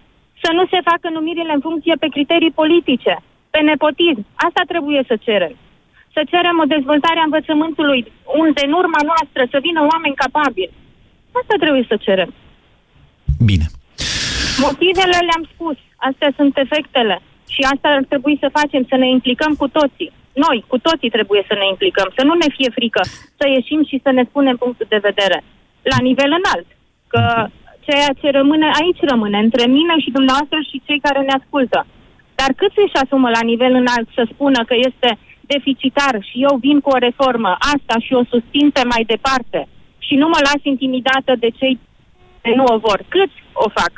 Să 0.43 0.51
nu 0.59 0.65
se 0.73 0.79
facă 0.91 1.07
numirile 1.17 1.53
în 1.55 1.63
funcție 1.69 1.95
pe 2.03 2.09
criterii 2.15 2.59
politice, 2.63 3.15
pe 3.51 3.61
nepotism. 3.71 4.23
Asta 4.47 4.63
trebuie 4.73 5.01
să 5.11 5.15
cerem. 5.27 5.55
Să 6.15 6.21
cerem 6.33 6.57
o 6.65 6.71
dezvoltare 6.75 7.19
a 7.21 7.29
învățământului, 7.29 8.01
unde 8.43 8.61
în 8.69 8.73
urma 8.81 9.01
noastră 9.11 9.43
să 9.53 9.59
vină 9.67 9.81
oameni 9.93 10.21
capabili. 10.25 10.77
Asta 11.41 11.55
trebuie 11.65 11.85
să 11.91 11.97
cerem. 12.07 12.31
Bine. 13.51 13.67
Motivele 14.67 15.19
le-am 15.29 15.45
spus. 15.53 15.77
Astea 16.09 16.31
sunt 16.39 16.55
efectele. 16.65 17.17
Și 17.55 17.61
asta 17.73 17.89
ar 17.89 18.05
trebui 18.13 18.37
să 18.43 18.57
facem, 18.59 18.83
să 18.91 18.97
ne 18.97 19.09
implicăm 19.17 19.53
cu 19.63 19.69
toții. 19.79 20.13
Noi, 20.45 20.59
cu 20.73 20.79
toții 20.87 21.15
trebuie 21.17 21.43
să 21.49 21.55
ne 21.61 21.67
implicăm, 21.75 22.09
să 22.17 22.23
nu 22.29 22.35
ne 22.43 22.49
fie 22.57 22.71
frică, 22.79 23.03
să 23.39 23.45
ieșim 23.49 23.81
și 23.91 24.01
să 24.05 24.11
ne 24.11 24.25
spunem 24.31 24.57
punctul 24.57 24.87
de 24.89 25.05
vedere. 25.09 25.39
La 25.93 25.99
nivel 26.09 26.31
înalt. 26.41 26.69
Că 27.13 27.23
ceea 27.87 28.11
ce 28.21 28.29
rămâne 28.39 28.69
aici 28.81 29.03
rămâne, 29.13 29.39
între 29.39 29.65
mine 29.67 29.95
și 30.05 30.11
dumneavoastră 30.19 30.59
și 30.71 30.83
cei 30.87 31.01
care 31.07 31.21
ne 31.21 31.35
ascultă. 31.41 31.87
Dar 32.35 32.51
cât 32.61 32.73
își 32.85 32.99
asumă 33.03 33.29
la 33.37 33.43
nivel 33.51 33.73
înalt 33.83 34.09
să 34.15 34.23
spună 34.33 34.65
că 34.65 34.75
este 34.89 35.19
deficitar 35.55 36.15
și 36.29 36.37
eu 36.47 36.55
vin 36.67 36.79
cu 36.85 36.91
o 36.97 37.03
reformă, 37.07 37.51
asta 37.75 37.95
și 38.05 38.13
o 38.21 38.23
susțin 38.33 38.67
pe 38.77 38.83
mai 38.93 39.03
departe 39.15 39.61
și 40.07 40.15
nu 40.21 40.27
mă 40.33 40.39
las 40.49 40.61
intimidată 40.73 41.33
de 41.45 41.49
cei 41.59 41.75
care 42.43 42.55
nu 42.61 42.65
o 42.75 42.77
vor. 42.87 42.99
Cât 43.15 43.33
o 43.65 43.69
fac? 43.79 43.93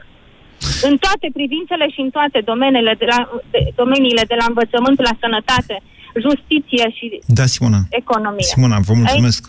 În 0.89 0.95
toate 1.05 1.27
privințele 1.39 1.87
și 1.95 2.01
în 2.07 2.11
toate 2.17 2.39
domeniile 2.51 2.95
de 3.03 3.07
la, 3.13 3.19
de, 3.53 3.59
domeniile 3.83 4.25
de 4.33 4.37
la 4.41 4.47
învățământ 4.49 4.99
la 5.09 5.15
sănătate, 5.25 5.77
justiție 6.27 6.85
și 6.97 7.07
Da, 7.39 7.47
Simona. 7.55 7.81
economie. 8.03 8.45
Simona, 8.53 8.79
vă 8.89 8.93
mulțumesc. 9.03 9.41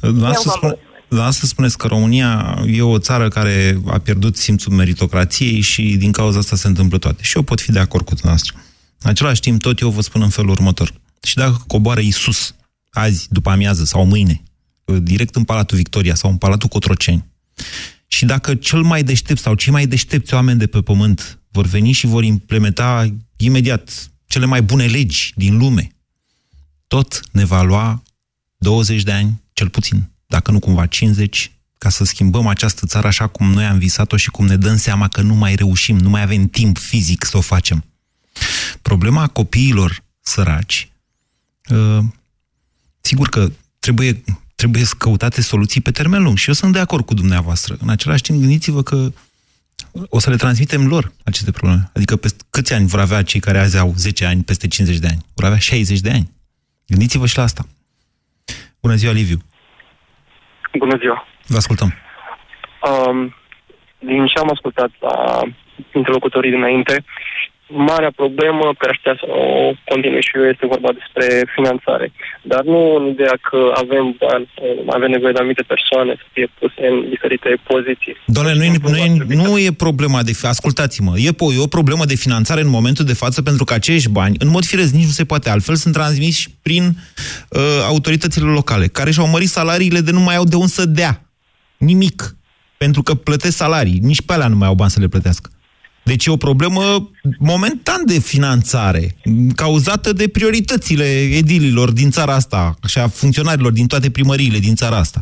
Dumneavoastră, 0.00 0.50
vă 0.50 0.56
spune, 0.56 0.76
dumneavoastră 1.08 1.46
spuneți 1.46 1.78
că 1.78 1.86
România 1.86 2.30
e 2.66 2.82
o 2.82 2.98
țară 2.98 3.28
care 3.28 3.54
a 3.96 3.98
pierdut 3.98 4.36
simțul 4.36 4.72
meritocrației 4.72 5.60
și 5.60 5.82
din 5.96 6.12
cauza 6.12 6.38
asta 6.38 6.56
se 6.56 6.66
întâmplă 6.66 6.98
toate. 6.98 7.22
Și 7.22 7.36
eu 7.36 7.42
pot 7.42 7.60
fi 7.60 7.72
de 7.72 7.78
acord 7.78 8.04
cu 8.04 8.14
dumneavoastră. 8.14 8.54
În 9.02 9.10
același 9.10 9.40
timp, 9.40 9.60
tot 9.60 9.80
eu 9.80 9.88
vă 9.88 10.00
spun 10.00 10.22
în 10.22 10.28
felul 10.28 10.50
următor. 10.50 10.92
Și 11.22 11.34
dacă 11.34 11.64
coboară 11.66 12.00
Isus 12.00 12.54
azi, 12.90 13.26
după 13.30 13.50
amiază 13.50 13.84
sau 13.84 14.06
mâine, 14.06 14.42
direct 14.84 15.34
în 15.34 15.44
Palatul 15.44 15.76
Victoria 15.76 16.14
sau 16.14 16.30
în 16.30 16.36
Palatul 16.36 16.68
Cotroceni, 16.68 17.24
și 18.06 18.24
dacă 18.24 18.54
cel 18.54 18.82
mai 18.82 19.02
deștept 19.02 19.40
sau 19.40 19.54
cei 19.54 19.72
mai 19.72 19.86
deștepți 19.86 20.34
oameni 20.34 20.58
de 20.58 20.66
pe 20.66 20.82
pământ 20.82 21.38
vor 21.50 21.66
veni 21.66 21.92
și 21.92 22.06
vor 22.06 22.24
implementa 22.24 23.14
imediat 23.36 24.10
cele 24.26 24.44
mai 24.44 24.62
bune 24.62 24.86
legi 24.86 25.32
din 25.36 25.56
lume, 25.56 25.96
tot 26.86 27.20
ne 27.30 27.44
va 27.44 27.62
lua 27.62 28.02
20 28.56 29.02
de 29.02 29.12
ani, 29.12 29.42
cel 29.52 29.68
puțin, 29.68 30.10
dacă 30.26 30.50
nu 30.50 30.58
cumva 30.58 30.86
50, 30.86 31.52
ca 31.78 31.88
să 31.88 32.04
schimbăm 32.04 32.46
această 32.46 32.86
țară 32.86 33.06
așa 33.06 33.26
cum 33.26 33.52
noi 33.52 33.64
am 33.64 33.78
visat-o 33.78 34.16
și 34.16 34.30
cum 34.30 34.46
ne 34.46 34.56
dăm 34.56 34.76
seama 34.76 35.08
că 35.08 35.20
nu 35.20 35.34
mai 35.34 35.54
reușim, 35.54 35.98
nu 35.98 36.08
mai 36.08 36.22
avem 36.22 36.48
timp 36.48 36.78
fizic 36.78 37.24
să 37.24 37.36
o 37.36 37.40
facem. 37.40 37.84
Problema 38.82 39.26
copiilor 39.26 40.04
săraci, 40.20 40.86
uh, 40.86 40.91
sigur 43.00 43.28
că 43.28 43.48
trebuie, 43.78 44.22
trebuie 44.54 44.84
să 44.84 44.94
căutate 44.98 45.40
soluții 45.40 45.80
pe 45.80 45.90
termen 45.90 46.22
lung 46.22 46.36
și 46.36 46.48
eu 46.48 46.54
sunt 46.54 46.72
de 46.72 46.78
acord 46.78 47.04
cu 47.04 47.14
dumneavoastră. 47.14 47.76
În 47.80 47.88
același 47.88 48.22
timp, 48.22 48.40
gândiți-vă 48.40 48.82
că 48.82 49.08
o 50.08 50.18
să 50.18 50.30
le 50.30 50.36
transmitem 50.36 50.88
lor 50.88 51.12
aceste 51.24 51.50
probleme. 51.50 51.90
Adică 51.94 52.16
peste 52.16 52.44
câți 52.50 52.72
ani 52.72 52.86
vor 52.86 53.00
avea 53.00 53.22
cei 53.22 53.40
care 53.40 53.58
azi 53.58 53.78
au 53.78 53.92
10 53.96 54.24
ani, 54.24 54.42
peste 54.42 54.68
50 54.68 54.98
de 54.98 55.06
ani? 55.06 55.18
Vor 55.34 55.44
avea 55.44 55.58
60 55.58 56.00
de 56.00 56.10
ani. 56.10 56.30
Gândiți-vă 56.86 57.26
și 57.26 57.36
la 57.36 57.42
asta. 57.42 57.64
Bună 58.80 58.94
ziua, 58.94 59.12
Liviu. 59.12 59.38
Bună 60.78 60.96
ziua. 60.98 61.26
Vă 61.46 61.56
ascultăm. 61.56 61.94
Um, 62.88 63.34
din 63.98 64.26
ce 64.26 64.38
am 64.38 64.50
ascultat 64.50 64.90
la 65.00 65.40
interlocutorii 65.94 66.50
dinainte, 66.50 67.04
marea 67.72 68.12
problemă, 68.22 68.64
care 68.78 68.90
aș 68.92 68.98
putea 69.02 69.16
să 69.20 69.26
o 69.40 69.42
continui 69.90 70.26
și 70.28 70.36
eu, 70.38 70.44
este 70.44 70.72
vorba 70.74 70.90
despre 71.00 71.26
finanțare. 71.56 72.12
Dar 72.42 72.62
nu 72.72 72.80
în 72.98 73.04
ideea 73.14 73.36
că 73.48 73.60
avem 73.82 74.04
bani, 74.24 74.46
avem 74.96 75.10
nevoie 75.10 75.32
de 75.32 75.38
anumite 75.38 75.64
persoane 75.74 76.12
să 76.20 76.26
fie 76.32 76.46
puse 76.58 76.82
în 76.92 76.96
diferite 77.14 77.50
poziții. 77.70 78.14
Doamne, 78.26 78.52
nu 78.54 78.64
e, 78.64 78.70
nu, 78.94 78.96
e, 78.96 79.08
nu 79.44 79.58
e 79.58 79.82
problema 79.86 80.22
de... 80.22 80.32
Ascultați-mă, 80.42 81.12
e, 81.16 81.30
po- 81.40 81.52
e 81.56 81.68
o 81.68 81.76
problemă 81.78 82.04
de 82.04 82.22
finanțare 82.24 82.60
în 82.60 82.74
momentul 82.78 83.04
de 83.04 83.20
față 83.22 83.42
pentru 83.42 83.64
că 83.64 83.74
acești 83.74 84.08
bani, 84.08 84.36
în 84.38 84.48
mod 84.48 84.64
firesc, 84.64 84.92
nici 84.92 85.10
nu 85.10 85.18
se 85.20 85.24
poate 85.24 85.50
altfel, 85.50 85.74
sunt 85.74 85.94
transmiși 85.94 86.48
prin 86.62 86.84
uh, 86.84 87.60
autoritățile 87.86 88.46
locale, 88.46 88.86
care 88.86 89.10
și-au 89.10 89.28
mărit 89.28 89.48
salariile 89.48 90.00
de 90.00 90.10
nu 90.10 90.20
mai 90.20 90.36
au 90.36 90.44
de 90.44 90.56
unde 90.56 90.66
să 90.78 90.84
dea. 90.86 91.22
Nimic. 91.76 92.36
Pentru 92.76 93.02
că 93.02 93.14
plătesc 93.14 93.56
salarii. 93.56 93.98
Nici 94.02 94.22
pe 94.22 94.32
alea 94.32 94.48
nu 94.48 94.56
mai 94.56 94.68
au 94.68 94.74
bani 94.74 94.90
să 94.90 95.00
le 95.00 95.08
plătească. 95.08 95.51
Deci 96.02 96.26
e 96.26 96.30
o 96.30 96.36
problemă 96.36 97.10
momentan 97.38 98.06
de 98.06 98.18
finanțare, 98.18 99.16
cauzată 99.54 100.12
de 100.12 100.28
prioritățile 100.28 101.04
edililor 101.20 101.90
din 101.90 102.10
țara 102.10 102.34
asta 102.34 102.74
și 102.88 102.98
a 102.98 103.08
funcționarilor 103.08 103.72
din 103.72 103.86
toate 103.86 104.10
primăriile 104.10 104.58
din 104.58 104.74
țara 104.74 104.96
asta. 104.96 105.20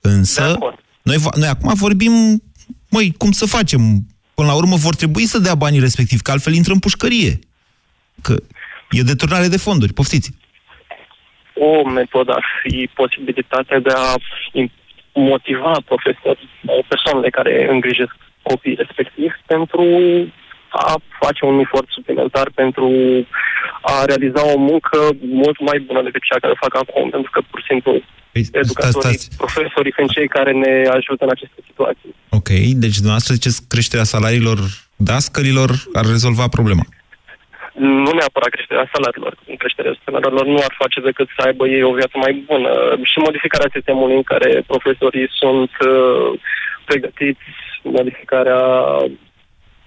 Însă, 0.00 0.58
noi, 1.02 1.16
va- 1.16 1.30
noi 1.36 1.48
acum 1.48 1.72
vorbim, 1.74 2.42
măi, 2.88 3.14
cum 3.18 3.30
să 3.30 3.46
facem 3.46 4.06
Până 4.38 4.48
la 4.48 4.54
urmă 4.54 4.76
vor 4.76 4.94
trebui 4.94 5.24
să 5.32 5.38
dea 5.38 5.54
banii 5.54 5.86
respectiv, 5.88 6.20
că 6.20 6.30
altfel 6.30 6.54
intră 6.54 6.72
în 6.72 6.78
pușcărie. 6.78 7.38
Că 8.22 8.34
e 8.90 9.10
deturnare 9.12 9.48
de 9.48 9.56
fonduri. 9.56 9.92
Poftiți! 9.92 10.30
O 11.54 11.88
metodă 11.88 12.32
ar 12.32 12.44
fi 12.62 12.90
posibilitatea 12.94 13.78
de 13.80 13.92
a 13.94 14.14
im- 14.60 14.76
motiva 15.14 15.74
profesori 15.84 16.42
sau 16.66 16.84
persoanele 16.88 17.30
care 17.30 17.68
îngrijesc 17.70 18.16
copiii 18.50 18.80
respectiv 18.82 19.30
pentru 19.46 19.84
a 20.68 20.94
face 21.20 21.44
un 21.44 21.58
efort 21.58 21.88
suplimentar 21.88 22.48
pentru 22.54 22.88
a 23.92 24.04
realiza 24.10 24.42
o 24.54 24.58
muncă 24.70 24.98
mult 25.42 25.58
mai 25.68 25.78
bună 25.86 26.02
decât 26.02 26.22
cea 26.22 26.42
care 26.42 26.52
o 26.52 26.62
fac 26.66 26.74
acum, 26.82 27.10
pentru 27.10 27.30
că 27.30 27.40
pur 27.50 27.60
și 27.60 27.70
simplu 27.72 27.92
educatorii, 28.62 29.18
stați. 29.18 29.36
profesorii 29.36 29.96
sunt 29.98 30.10
cei 30.10 30.28
care 30.28 30.52
ne 30.52 30.74
ajută 30.98 31.24
în 31.24 31.34
aceste 31.36 31.60
situații. 31.68 32.10
Ok, 32.38 32.48
deci 32.82 32.98
dumneavoastră 33.00 33.34
ziceți 33.34 33.68
creșterea 33.72 34.04
salariilor 34.14 34.58
dascălilor 34.96 35.70
ar 35.98 36.04
rezolva 36.14 36.46
problema. 36.56 36.84
nu 38.06 38.10
neapărat 38.18 38.50
creșterea 38.56 38.90
salariilor. 38.94 39.32
Creșterea 39.62 39.94
salariilor 40.04 40.46
nu 40.54 40.60
ar 40.68 40.74
face 40.82 40.98
decât 41.08 41.28
să 41.36 41.40
aibă 41.46 41.64
ei 41.76 41.82
o 41.90 41.96
viață 42.00 42.16
mai 42.24 42.32
bună. 42.50 42.72
Și 43.10 43.18
modificarea 43.18 43.74
sistemului 43.76 44.16
în 44.20 44.26
care 44.32 44.50
profesorii 44.72 45.28
sunt 45.40 45.72
uh, 45.92 46.28
pregătiți, 46.88 47.46
modificarea 47.98 48.60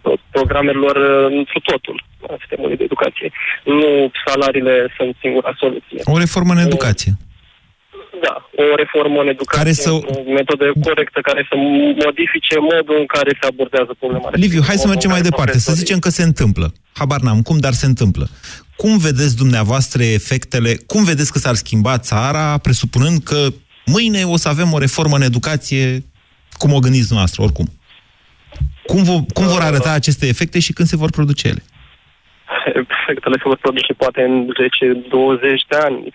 pro- 0.01 0.19
programelor 0.31 0.95
uh, 0.95 1.37
întru 1.39 1.59
totul 1.59 2.03
a 2.31 2.35
sistemului 2.39 2.77
de 2.77 2.83
educație. 2.83 3.31
Nu 3.63 4.11
salariile 4.25 4.93
sunt 4.97 5.15
singura 5.21 5.51
soluție. 5.59 5.99
O 6.13 6.17
reformă 6.17 6.53
în 6.53 6.59
educație. 6.67 7.11
Da, 8.25 8.49
o 8.71 8.75
reformă 8.75 9.21
în 9.21 9.27
educație, 9.27 9.57
Care 9.61 9.73
să- 9.73 9.91
o 9.91 10.31
metodă 10.39 10.65
corectă 10.87 11.19
care 11.21 11.45
să 11.49 11.55
modifice 12.05 12.55
modul 12.59 12.95
în 12.99 13.05
care 13.05 13.31
se 13.41 13.47
abordează 13.51 13.91
problema. 13.99 14.29
Liviu, 14.33 14.61
hai 14.61 14.75
să 14.75 14.87
Modul 14.87 14.89
mergem 14.93 15.09
în 15.09 15.15
mai 15.15 15.21
care 15.25 15.29
departe. 15.29 15.57
Să 15.57 15.63
profesorii- 15.63 15.79
zicem 15.85 15.99
că 15.99 16.09
se 16.09 16.23
întâmplă. 16.23 16.73
Habar 16.93 17.19
n-am 17.19 17.41
cum, 17.41 17.57
dar 17.59 17.73
se 17.73 17.85
întâmplă. 17.85 18.27
Cum 18.75 18.97
vedeți 18.97 19.35
dumneavoastră 19.35 20.03
efectele, 20.03 20.71
cum 20.87 21.03
vedeți 21.03 21.31
că 21.31 21.39
s-ar 21.39 21.55
schimba 21.55 21.97
țara, 21.97 22.57
presupunând 22.57 23.23
că 23.23 23.47
mâine 23.85 24.23
o 24.23 24.37
să 24.37 24.47
avem 24.49 24.73
o 24.73 24.77
reformă 24.77 25.15
în 25.15 25.21
educație, 25.21 26.03
cum 26.57 26.73
o 26.73 26.79
gândiți 26.79 27.07
dumneavoastră, 27.07 27.41
oricum? 27.43 27.67
Cum, 28.91 29.03
vo, 29.03 29.17
cum 29.33 29.45
vor 29.53 29.61
arăta 29.61 29.91
aceste 29.91 30.25
efecte 30.27 30.59
și 30.59 30.73
când 30.73 30.87
se 30.87 31.01
vor 31.03 31.09
produce 31.17 31.47
ele? 31.47 31.63
efectele 32.81 33.35
se 33.37 33.49
vor 33.51 33.57
produce 33.57 33.93
poate 33.93 34.21
în 34.21 34.33
10-20 34.45 34.49
de 35.67 35.77
ani, 35.77 36.09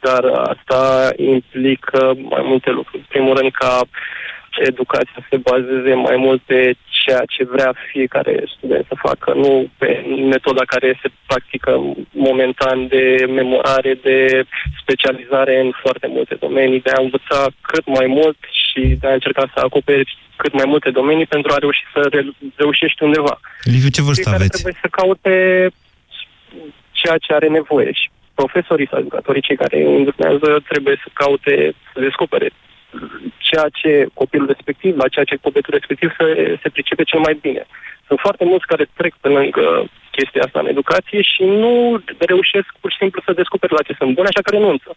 dar 0.00 0.24
asta 0.24 1.10
implică 1.16 2.00
mai 2.34 2.42
multe 2.44 2.70
lucruri. 2.70 2.98
În 2.98 3.08
primul 3.08 3.36
rând 3.36 3.52
ca 3.52 3.80
educația 4.58 5.12
să 5.14 5.22
se 5.30 5.36
bazeze 5.36 5.94
mai 5.94 6.16
mult 6.16 6.40
pe 6.42 6.74
ceea 7.04 7.22
ce 7.34 7.44
vrea 7.44 7.72
fiecare 7.90 8.44
student 8.56 8.84
să 8.88 8.94
facă, 9.06 9.32
nu 9.34 9.70
pe 9.78 10.04
metoda 10.28 10.62
care 10.66 10.98
se 11.02 11.08
practică 11.26 11.70
momentan 12.12 12.86
de 12.88 13.24
memorare, 13.28 13.92
de 14.02 14.44
specializare 14.82 15.60
în 15.60 15.70
foarte 15.82 16.06
multe 16.06 16.34
domenii, 16.34 16.80
de 16.80 16.90
a 16.90 17.02
învăța 17.02 17.46
cât 17.60 17.86
mai 17.86 18.06
mult 18.06 18.38
și 18.62 18.96
de 19.00 19.06
a 19.06 19.12
încerca 19.12 19.50
să 19.54 19.60
acoperi 19.60 20.18
cât 20.36 20.52
mai 20.52 20.64
multe 20.66 20.90
domenii 20.90 21.26
pentru 21.26 21.52
a 21.52 21.58
reuși 21.58 21.82
să 21.94 22.00
re- 22.10 22.34
reușești 22.54 23.02
undeva. 23.02 23.40
Liviu, 23.62 23.88
ce 23.88 24.02
vârstă 24.02 24.22
Fiecare 24.22 24.42
aveți? 24.42 24.62
trebuie 24.62 24.80
să 24.82 24.88
caute 25.00 25.34
ceea 26.92 27.18
ce 27.18 27.32
are 27.32 27.48
nevoie 27.48 27.92
și 27.92 28.10
profesorii 28.34 28.88
sau 28.90 28.98
educatorii, 28.98 29.46
cei 29.48 29.56
care 29.56 29.76
îi 29.76 29.96
îndrumnează, 29.96 30.48
trebuie 30.68 30.96
să 31.02 31.08
caute, 31.12 31.54
să 31.92 32.00
descopere 32.00 32.50
ceea 33.38 33.68
ce 33.80 34.06
copilul 34.14 34.46
respectiv, 34.46 34.96
la 34.96 35.08
ceea 35.08 35.24
ce 35.24 35.44
copilul 35.46 35.78
respectiv 35.78 36.08
se, 36.18 36.58
se 36.62 36.68
pricepe 36.68 37.02
cel 37.02 37.20
mai 37.26 37.38
bine. 37.40 37.62
Sunt 38.06 38.18
foarte 38.18 38.44
mulți 38.44 38.66
care 38.66 38.84
trec 38.98 39.14
pe 39.20 39.28
lângă 39.28 39.64
chestia 40.10 40.42
asta 40.44 40.60
în 40.60 40.66
educație 40.74 41.20
și 41.22 41.42
nu 41.62 42.02
reușesc 42.18 42.68
pur 42.80 42.90
și 42.90 43.00
simplu 43.02 43.22
să 43.24 43.40
descopere 43.40 43.74
la 43.76 43.86
ce 43.86 43.94
sunt 43.98 44.14
bune, 44.14 44.28
așa 44.28 44.42
că 44.42 44.50
renunță. 44.50 44.90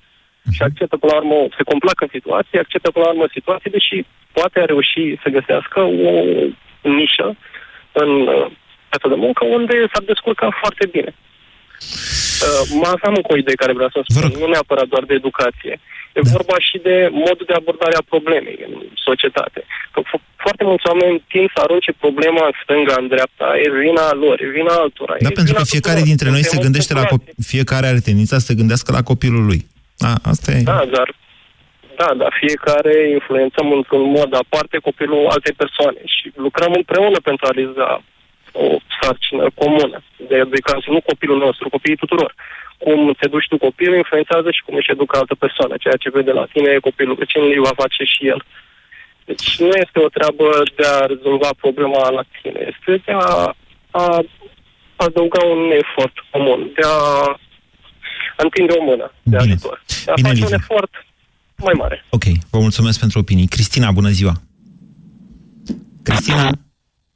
Și 0.56 0.62
acceptă 0.62 0.98
până 0.98 1.12
la 1.14 1.20
urmă, 1.22 1.38
se 1.58 1.64
complac 1.72 2.02
în 2.02 2.12
situație, 2.12 2.60
acceptă 2.60 2.92
până 2.92 3.06
la 3.06 3.12
urmă 3.12 3.28
situație, 3.32 3.70
deși 3.78 4.06
poate 4.32 4.60
a 4.60 4.66
reuși 4.66 5.06
să 5.22 5.36
găsească 5.38 5.80
o 6.10 6.14
nișă 6.82 7.28
în 7.92 8.12
uh, 8.28 8.46
piața 8.90 9.08
de 9.14 9.16
muncă 9.26 9.46
unde 9.46 9.76
s-ar 9.92 10.04
descurca 10.12 10.48
foarte 10.62 10.86
bine. 10.96 11.12
Uh, 12.46 12.64
Mă 12.82 12.88
aveam 12.96 13.14
încă 13.20 13.32
o 13.34 13.38
idee 13.42 13.62
care 13.64 13.74
vreau 13.80 13.92
să 13.96 14.00
spun, 14.04 14.32
nu 14.42 14.48
neapărat 14.54 14.88
doar 14.94 15.04
de 15.10 15.14
educație. 15.22 15.74
E 16.18 16.20
Da. 16.24 16.30
vorba 16.36 16.56
și 16.68 16.78
de 16.88 16.96
modul 17.26 17.46
de 17.52 17.56
abordare 17.62 17.96
a 17.98 18.10
problemei 18.14 18.58
în 18.68 18.74
societate. 19.10 19.60
Că 19.94 20.00
fo- 20.10 20.24
foarte 20.46 20.64
mulți 20.70 20.88
oameni 20.92 21.16
tind 21.34 21.48
să 21.56 21.60
arunce 21.66 21.92
problema 22.06 22.44
în 22.50 22.56
stânga, 22.64 22.96
în 23.02 23.08
dreapta, 23.14 23.48
e 23.64 23.68
vina 23.86 24.06
lor, 24.24 24.36
e 24.46 24.48
vina 24.60 24.74
altora. 24.84 25.14
Da, 25.20 25.28
e 25.32 25.38
pentru 25.40 25.54
vina 25.54 25.64
că 25.64 25.72
fiecare 25.76 26.00
tuturor. 26.00 26.12
dintre 26.12 26.28
noi 26.36 26.44
se 26.44 26.48
Suntem 26.54 26.66
gândește 26.68 26.94
la 26.94 27.00
populație. 27.04 27.34
copil. 27.34 27.52
Fiecare 27.54 27.86
are 27.92 28.02
tendința 28.10 28.36
să 28.42 28.46
se 28.50 28.60
gândească 28.62 28.90
la 28.98 29.04
copilul 29.12 29.44
lui. 29.50 29.62
A, 30.10 30.12
asta 30.34 30.48
e. 30.58 30.62
Da, 30.74 30.82
dar 30.98 31.08
da, 32.02 32.10
dar 32.22 32.32
fiecare 32.46 32.94
influențăm 33.18 33.68
într-un 33.80 34.06
mod 34.18 34.32
aparte 34.44 34.76
copilul 34.88 35.28
altei 35.36 35.56
persoane 35.64 36.02
și 36.16 36.26
lucrăm 36.46 36.72
împreună 36.82 37.18
pentru 37.30 37.44
a 37.46 37.52
realiza 37.56 37.88
o 38.54 38.66
sarcină 39.02 39.46
comună. 39.62 39.98
De, 40.30 40.38
de 40.54 40.60
caz, 40.68 40.82
nu 40.96 41.02
copilul 41.02 41.38
nostru, 41.46 41.70
copiii 41.70 42.02
tuturor. 42.04 42.32
Cum 42.78 43.00
te 43.20 43.28
duci 43.28 43.48
tu 43.50 43.58
copilul, 43.58 43.98
influențează 43.98 44.50
și 44.52 44.64
cum 44.66 44.76
își 44.76 44.92
educă 44.92 45.18
altă 45.18 45.36
persoană. 45.36 45.74
Ceea 45.80 45.96
ce 46.04 46.10
vede 46.18 46.32
la 46.32 46.46
tine, 46.54 46.78
copilul 46.88 47.16
vecinului 47.16 47.66
va 47.68 47.74
face 47.84 48.04
și 48.14 48.28
el. 48.34 48.42
Deci 49.26 49.60
nu 49.60 49.68
este 49.84 50.00
o 50.06 50.08
treabă 50.18 50.48
de 50.76 50.86
a 50.96 51.06
rezolva 51.06 51.50
problema 51.64 52.10
la 52.10 52.24
tine, 52.42 52.60
este 52.72 52.92
de 53.06 53.12
a, 53.12 53.56
a 53.92 54.06
adăuga 54.96 55.42
un 55.46 55.72
efort 55.84 56.16
comun, 56.32 56.60
de 56.76 56.82
a 56.86 56.98
întinde 58.38 58.74
o 58.80 58.84
mână 58.84 59.12
de 59.24 59.38
Bine. 59.38 59.52
ajutor. 59.52 59.84
De 60.06 60.12
a 60.12 60.14
Bine, 60.16 60.28
face 60.28 60.42
un 60.44 60.50
Liviu. 60.50 60.60
efort 60.62 60.92
mai 61.58 61.74
mare. 61.78 62.06
Ok, 62.10 62.24
vă 62.52 62.60
mulțumesc 62.60 63.00
pentru 63.00 63.20
opinii. 63.20 63.48
Cristina, 63.48 63.92
bună 63.92 64.10
ziua! 64.10 64.34
Cristina? 66.04 66.50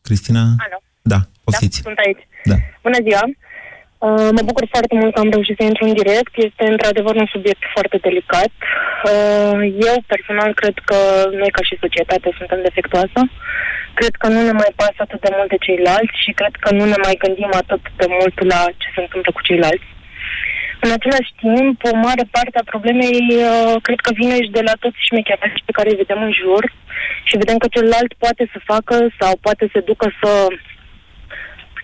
Cristina? 0.01 0.39
Alo. 0.39 0.77
Da, 1.13 1.19
poftiți. 1.43 1.77
Da, 1.81 1.85
sunt 1.87 1.99
aici. 2.05 2.23
Da. 2.49 2.55
Bună 2.85 2.99
ziua! 3.07 3.23
Uh, 4.05 4.29
mă 4.37 4.43
bucur 4.49 4.65
foarte 4.73 4.95
mult 4.99 5.11
că 5.13 5.19
am 5.19 5.33
reușit 5.35 5.55
să 5.57 5.63
intru 5.65 5.83
în 5.85 5.93
direct. 6.01 6.33
Este 6.49 6.63
într-adevăr 6.73 7.15
un 7.23 7.29
subiect 7.35 7.63
foarte 7.75 7.97
delicat. 8.07 8.53
Uh, 9.11 9.59
eu 9.89 9.95
personal 10.13 10.51
cred 10.61 10.77
că 10.89 10.97
noi 11.41 11.51
ca 11.55 11.63
și 11.67 11.81
societate 11.83 12.29
suntem 12.37 12.59
defectuoasă. 12.67 13.19
Cred 13.99 14.13
că 14.21 14.27
nu 14.27 14.41
ne 14.47 14.55
mai 14.61 14.71
pasă 14.81 14.99
atât 15.01 15.21
de 15.25 15.31
mult 15.37 15.49
de 15.53 15.63
ceilalți 15.65 16.17
și 16.23 16.31
cred 16.39 16.53
că 16.63 16.69
nu 16.77 16.83
ne 16.91 16.99
mai 17.05 17.15
gândim 17.23 17.51
atât 17.61 17.83
de 18.01 18.07
mult 18.17 18.35
la 18.51 18.61
ce 18.81 18.87
se 18.95 19.01
întâmplă 19.05 19.31
cu 19.33 19.45
ceilalți. 19.47 19.87
În 20.85 20.91
același 20.97 21.31
timp, 21.43 21.77
o 21.91 21.95
mare 22.07 22.25
parte 22.35 22.57
a 22.59 22.71
problemei 22.73 23.21
uh, 23.49 23.75
cred 23.85 23.99
că 24.05 24.11
vine 24.21 24.35
și 24.43 24.55
de 24.57 24.63
la 24.69 24.75
toți 24.83 25.05
șmecherași 25.07 25.65
pe 25.67 25.75
care 25.77 25.89
îi 25.89 26.01
vedem 26.03 26.19
în 26.27 26.33
jur 26.41 26.63
și 27.27 27.41
vedem 27.41 27.57
că 27.59 27.67
celălalt 27.75 28.11
poate 28.23 28.43
să 28.53 28.67
facă 28.71 28.95
sau 29.19 29.31
poate 29.45 29.65
să 29.73 29.79
ducă 29.89 30.07
să 30.21 30.31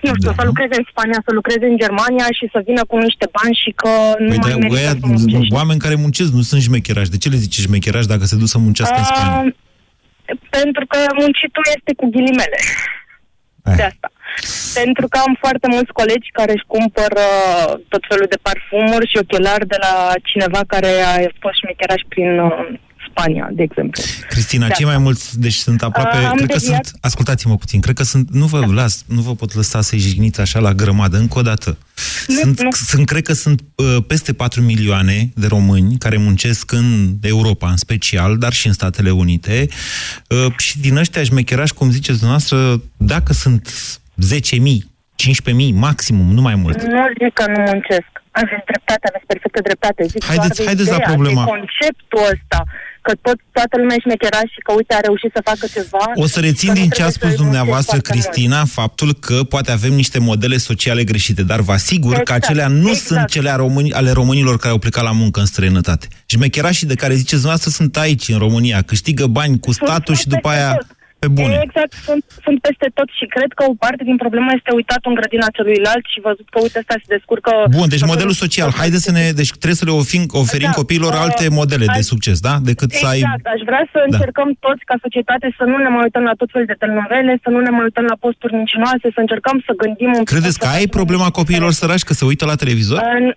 nu 0.10 0.16
știu, 0.18 0.32
Da. 0.32 0.38
să 0.40 0.44
lucreze 0.52 0.76
în 0.82 0.86
Spania, 0.92 1.20
să 1.28 1.32
lucreze 1.40 1.66
în 1.72 1.78
Germania 1.84 2.28
și 2.38 2.46
să 2.54 2.60
vină 2.70 2.82
cu 2.90 2.96
niște 3.08 3.26
bani 3.38 3.56
și 3.64 3.72
că 3.82 3.92
nu 4.26 4.30
Păi 4.32 4.38
mai 4.44 4.52
da, 4.52 4.58
merită 4.58 4.80
ăia, 4.82 4.94
să 5.02 5.06
muncești. 5.12 5.54
oameni 5.60 5.84
care 5.86 5.96
muncesc 6.06 6.32
nu 6.38 6.44
sunt 6.50 6.62
șmecherași. 6.68 7.14
De 7.16 7.20
ce 7.24 7.30
le 7.34 7.44
zice 7.46 7.58
șmecherași 7.68 8.12
dacă 8.14 8.24
se 8.32 8.36
duc 8.42 8.50
să 8.54 8.58
muncească 8.66 8.98
în 9.04 9.08
Spania? 9.12 9.40
Uh, 9.40 9.52
pentru 10.58 10.84
că 10.92 11.00
muncitul 11.22 11.66
este 11.76 11.92
cu 12.00 12.06
ghilimele. 12.16 12.60
Eh. 13.72 13.76
De 13.80 13.84
asta. 13.92 14.08
Pentru 14.82 15.06
că 15.12 15.18
am 15.26 15.34
foarte 15.44 15.68
mulți 15.76 15.92
colegi 16.00 16.30
care 16.40 16.52
își 16.56 16.70
cumpără 16.76 17.26
tot 17.94 18.04
felul 18.10 18.28
de 18.34 18.40
parfumuri 18.48 19.10
și 19.12 19.18
ochelari 19.24 19.68
de 19.74 19.78
la 19.86 19.94
cineva 20.30 20.62
care 20.74 20.92
a 21.12 21.14
fost 21.44 21.58
șmecheraș 21.62 22.02
prin 22.14 22.32
uh, 22.40 22.52
Spania, 23.16 23.50
de 23.52 23.64
exemplu. 23.64 24.04
Cristina, 24.30 24.68
Da. 24.68 24.74
cei 24.74 24.86
mai 24.86 24.98
mulți, 24.98 25.40
deci 25.40 25.54
sunt 25.54 25.82
aproape, 25.84 26.18
Uh, 26.18 26.26
am 26.26 26.36
cred 26.36 26.50
că 26.50 26.58
deviat. 26.58 26.86
sunt, 26.86 26.98
ascultați-mă 27.02 27.58
puțin, 27.58 27.82
cred 27.82 27.96
că 27.96 28.04
sunt, 28.04 28.30
nu 28.32 28.46
vă 28.46 28.60
da. 28.60 28.66
las, 28.66 29.04
nu 29.08 29.22
vă 29.22 29.36
pot 29.36 29.54
lăsa 29.54 29.82
să-i 29.82 30.00
jigniți 30.00 30.42
așa 30.42 30.60
la 30.60 30.74
grămadă, 30.74 31.18
încă 31.18 31.40
o 31.40 31.42
dată. 31.42 31.78
Nu, 32.28 32.36
Sunt, 32.36 32.62
nu. 32.62 32.72
sunt, 32.72 33.06
cred 33.06 33.24
că 33.24 33.34
sunt 33.34 33.62
uh, 33.76 33.98
peste 34.08 34.34
4 34.34 34.62
milioane 34.62 35.30
de 35.36 35.48
români 35.48 35.98
care 35.98 36.18
muncesc 36.18 36.72
în 36.72 37.16
Europa, 37.22 37.70
în 37.70 37.78
special, 37.78 38.38
dar 38.38 38.54
și 38.54 38.68
în 38.68 38.74
Statele 38.74 39.12
Unite, 39.12 39.68
uh, 40.30 40.54
și 40.58 40.80
din 40.80 40.96
ăștia 40.98 41.24
șmecherași, 41.24 41.74
cum 41.74 41.92
ziceți 41.92 42.20
dumneavoastră, 42.20 42.82
dacă 42.98 43.34
sunt 43.34 43.70
10.000, 44.18 44.92
15.000, 45.16 45.74
maximum, 45.74 46.34
nu 46.34 46.42
mai 46.42 46.56
mult. 46.56 46.82
Nu 46.84 47.04
zic 47.24 47.34
că 47.34 47.46
nu 47.48 47.60
muncesc. 47.72 48.12
Aveți 48.32 48.66
dreptate, 48.72 49.06
aveți 49.12 49.26
perfectă 49.32 49.60
dreptate. 49.64 50.04
Zic 50.14 50.24
Haideți- 50.24 50.48
doar 50.48 50.58
de 50.58 50.64
haideți 50.66 50.90
la 50.90 50.96
ideea, 50.96 51.10
problema. 51.14 51.44
De 51.44 51.50
conceptul 51.50 52.22
ăsta, 52.34 52.60
că 53.06 53.12
tot, 53.26 53.38
toată 53.58 53.74
lumea 53.82 53.96
e 53.98 54.06
șmecheraș 54.08 54.48
și 54.56 54.62
că, 54.66 54.72
uite, 54.80 54.94
a 54.94 55.00
reușit 55.08 55.32
să 55.36 55.42
facă 55.50 55.66
ceva. 55.76 56.04
O 56.24 56.28
să 56.34 56.40
rețin 56.40 56.70
că 56.70 56.74
nu 56.74 56.80
din 56.82 56.90
ce 56.90 57.02
a 57.02 57.08
trebuie 57.08 57.12
spus 57.20 57.30
să-i 57.30 57.44
dumneavoastră, 57.44 57.96
muncesc 57.96 58.14
foarte 58.14 58.32
Cristina, 58.32 58.60
faptul 58.80 59.10
că 59.26 59.38
poate 59.54 59.72
avem 59.72 59.94
niște 60.04 60.20
modele 60.30 60.58
sociale 60.70 61.04
greșite, 61.12 61.44
dar 61.52 61.60
vă 61.68 61.72
asigur 61.72 62.14
că 62.14 62.20
Exact, 62.22 62.44
acelea 62.44 62.68
nu 62.68 62.90
exact. 62.90 63.08
sunt 63.08 63.26
cele 63.36 63.50
a 63.56 63.56
români, 63.56 63.94
ale 64.00 64.12
românilor 64.12 64.56
care 64.58 64.74
au 64.76 64.82
plecat 64.86 65.04
la 65.04 65.12
muncă 65.12 65.40
în 65.40 65.46
străinătate. 65.46 66.08
Șmecherașii 66.26 66.88
de 66.88 66.96
care 66.96 67.14
ziceți 67.14 67.42
dumneavoastră 67.42 67.70
sunt 67.70 67.98
aici, 67.98 68.28
în 68.28 68.38
România, 68.38 68.82
câștigă 68.82 69.26
bani 69.28 69.60
cu 69.60 69.72
Sunt 69.72 69.88
statul 69.88 70.16
și 70.16 70.24
peste 70.24 70.36
după 70.36 70.50
aia... 70.50 70.74
tot. 70.74 70.88
Pe 71.24 71.30
bune. 71.40 71.56
Exact, 71.68 71.92
sunt, 72.08 72.24
sunt 72.46 72.58
peste 72.68 72.88
tot 72.98 73.10
și 73.20 73.26
cred 73.36 73.50
că 73.58 73.64
o 73.72 73.74
parte 73.84 74.04
din 74.10 74.18
problemă 74.24 74.50
este 74.58 74.72
uitat 74.80 75.02
în 75.10 75.14
grădina 75.20 75.48
celuilalt 75.58 76.06
și 76.14 76.20
văzut 76.30 76.48
că, 76.54 76.58
uite, 76.66 76.78
ăsta 76.84 76.96
se 77.04 77.10
descurcă... 77.16 77.52
Bun, 77.78 77.88
deci 77.94 78.06
modelul 78.14 78.36
social. 78.46 78.70
Haideți 78.82 79.06
să 79.08 79.12
ne... 79.18 79.24
Deci 79.40 79.52
trebuie 79.62 79.82
să 79.82 79.86
le 79.90 79.96
oferim, 80.02 80.26
oferim 80.46 80.72
Da, 80.74 80.80
copiilor 80.82 81.14
uh, 81.16 81.24
alte 81.26 81.44
modele 81.60 81.86
de 81.98 82.02
aș- 82.04 82.12
succes, 82.14 82.38
da? 82.48 82.54
Decât 82.72 82.90
să 83.02 83.06
ai... 83.14 83.20
Exact, 83.24 83.46
aș 83.56 83.62
vrea 83.70 83.84
să 83.94 83.98
Da. 84.02 84.06
încercăm 84.10 84.50
toți 84.66 84.84
ca 84.90 84.96
societate 85.06 85.46
să 85.60 85.64
nu 85.72 85.78
ne 85.86 85.90
mai 85.94 86.04
uităm 86.08 86.24
la 86.30 86.36
tot 86.42 86.50
felul 86.54 86.68
de 86.72 86.78
telenovele, 86.84 87.32
să 87.44 87.50
nu 87.56 87.60
ne 87.68 87.72
mai 87.76 87.84
uităm 87.90 88.06
la 88.14 88.18
posturi 88.26 88.54
mincinoase, 88.62 89.06
să 89.16 89.20
încercăm 89.26 89.58
să 89.68 89.72
gândim 89.84 90.10
un 90.18 90.24
pic 90.24 90.34
Credeți 90.34 90.58
că 90.64 90.68
ai 90.78 90.86
problema 91.00 91.28
copiilor 91.40 91.72
săraci 91.82 92.06
că 92.10 92.14
se 92.20 92.26
uită 92.32 92.44
la 92.52 92.56
televizor? 92.64 93.00
În- 93.20 93.36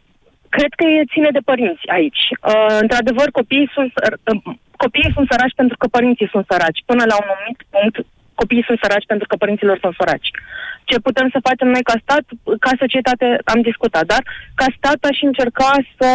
Cred 0.49 0.73
că 0.79 0.85
e 0.85 1.13
ține 1.13 1.31
de 1.33 1.47
părinți 1.51 1.85
aici. 1.99 2.23
Uh, 2.31 2.77
într-adevăr, 2.83 3.29
copiii 3.31 3.71
sunt, 3.77 3.91
săr- 3.99 4.19
uh, 4.33 4.55
copiii 4.85 5.15
sunt 5.15 5.27
săraci 5.31 5.59
pentru 5.61 5.77
că 5.77 5.87
părinții 5.87 6.33
sunt 6.35 6.45
săraci. 6.51 6.81
Până 6.91 7.03
la 7.11 7.17
un 7.23 7.29
anumit 7.35 7.61
punct, 7.75 7.97
copiii 8.41 8.69
sunt 8.69 8.79
săraci 8.83 9.11
pentru 9.13 9.27
că 9.29 9.37
părinților 9.37 9.77
sunt 9.81 9.95
săraci. 9.99 10.31
Ce 10.89 10.97
putem 11.09 11.29
să 11.35 11.47
facem 11.49 11.69
noi 11.75 11.85
ca 11.91 11.97
stat, 12.05 12.25
ca 12.65 12.73
societate, 12.83 13.27
am 13.53 13.61
discutat, 13.71 14.05
dar 14.13 14.23
ca 14.61 14.67
stat 14.77 15.01
aș 15.11 15.19
încerca 15.31 15.71
să, 15.99 16.11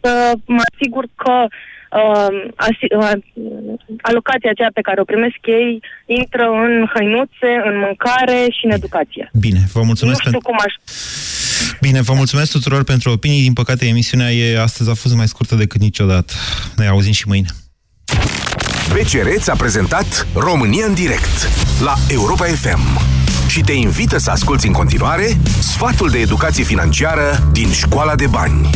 să 0.00 0.12
mă 0.56 0.62
asigur 0.70 1.04
că 1.22 1.36
uh, 1.46 2.38
asi- 2.68 2.94
uh, 3.02 3.16
alocația 4.10 4.50
aceea 4.50 4.70
pe 4.74 4.86
care 4.88 5.00
o 5.00 5.10
primesc 5.12 5.40
ei 5.58 5.80
intră 6.06 6.44
în 6.64 6.74
hăinuțe, 6.94 7.50
în 7.68 7.76
mâncare 7.84 8.38
și 8.56 8.64
în 8.68 8.70
educație. 8.70 9.30
Bine, 9.46 9.60
vă 9.72 9.82
mulțumesc 9.90 10.22
nu 10.22 10.28
știu 10.28 10.38
pentru... 10.38 10.48
cum 10.48 10.58
aș... 10.66 10.72
Bine, 11.80 12.00
vă 12.00 12.12
mulțumesc 12.12 12.50
tuturor 12.50 12.84
pentru 12.84 13.10
opinii. 13.10 13.42
Din 13.42 13.52
păcate, 13.52 13.86
emisiunea 13.86 14.32
e, 14.32 14.60
astăzi 14.60 14.90
a 14.90 14.94
fost 14.94 15.14
mai 15.14 15.28
scurtă 15.28 15.54
decât 15.54 15.80
niciodată. 15.80 16.32
Ne 16.76 16.86
auzim 16.86 17.12
și 17.12 17.28
mâine. 17.28 17.48
BCR 18.92 19.28
ți-a 19.38 19.54
prezentat 19.54 20.26
România 20.34 20.86
în 20.86 20.94
direct 20.94 21.48
la 21.80 21.94
Europa 22.08 22.44
FM 22.44 23.00
și 23.48 23.60
te 23.60 23.72
invită 23.72 24.18
să 24.18 24.30
asculti 24.30 24.66
în 24.66 24.72
continuare 24.72 25.40
sfatul 25.60 26.10
de 26.10 26.18
educație 26.18 26.64
financiară 26.64 27.48
din 27.52 27.70
Școala 27.72 28.14
de 28.14 28.26
Bani. 28.26 28.70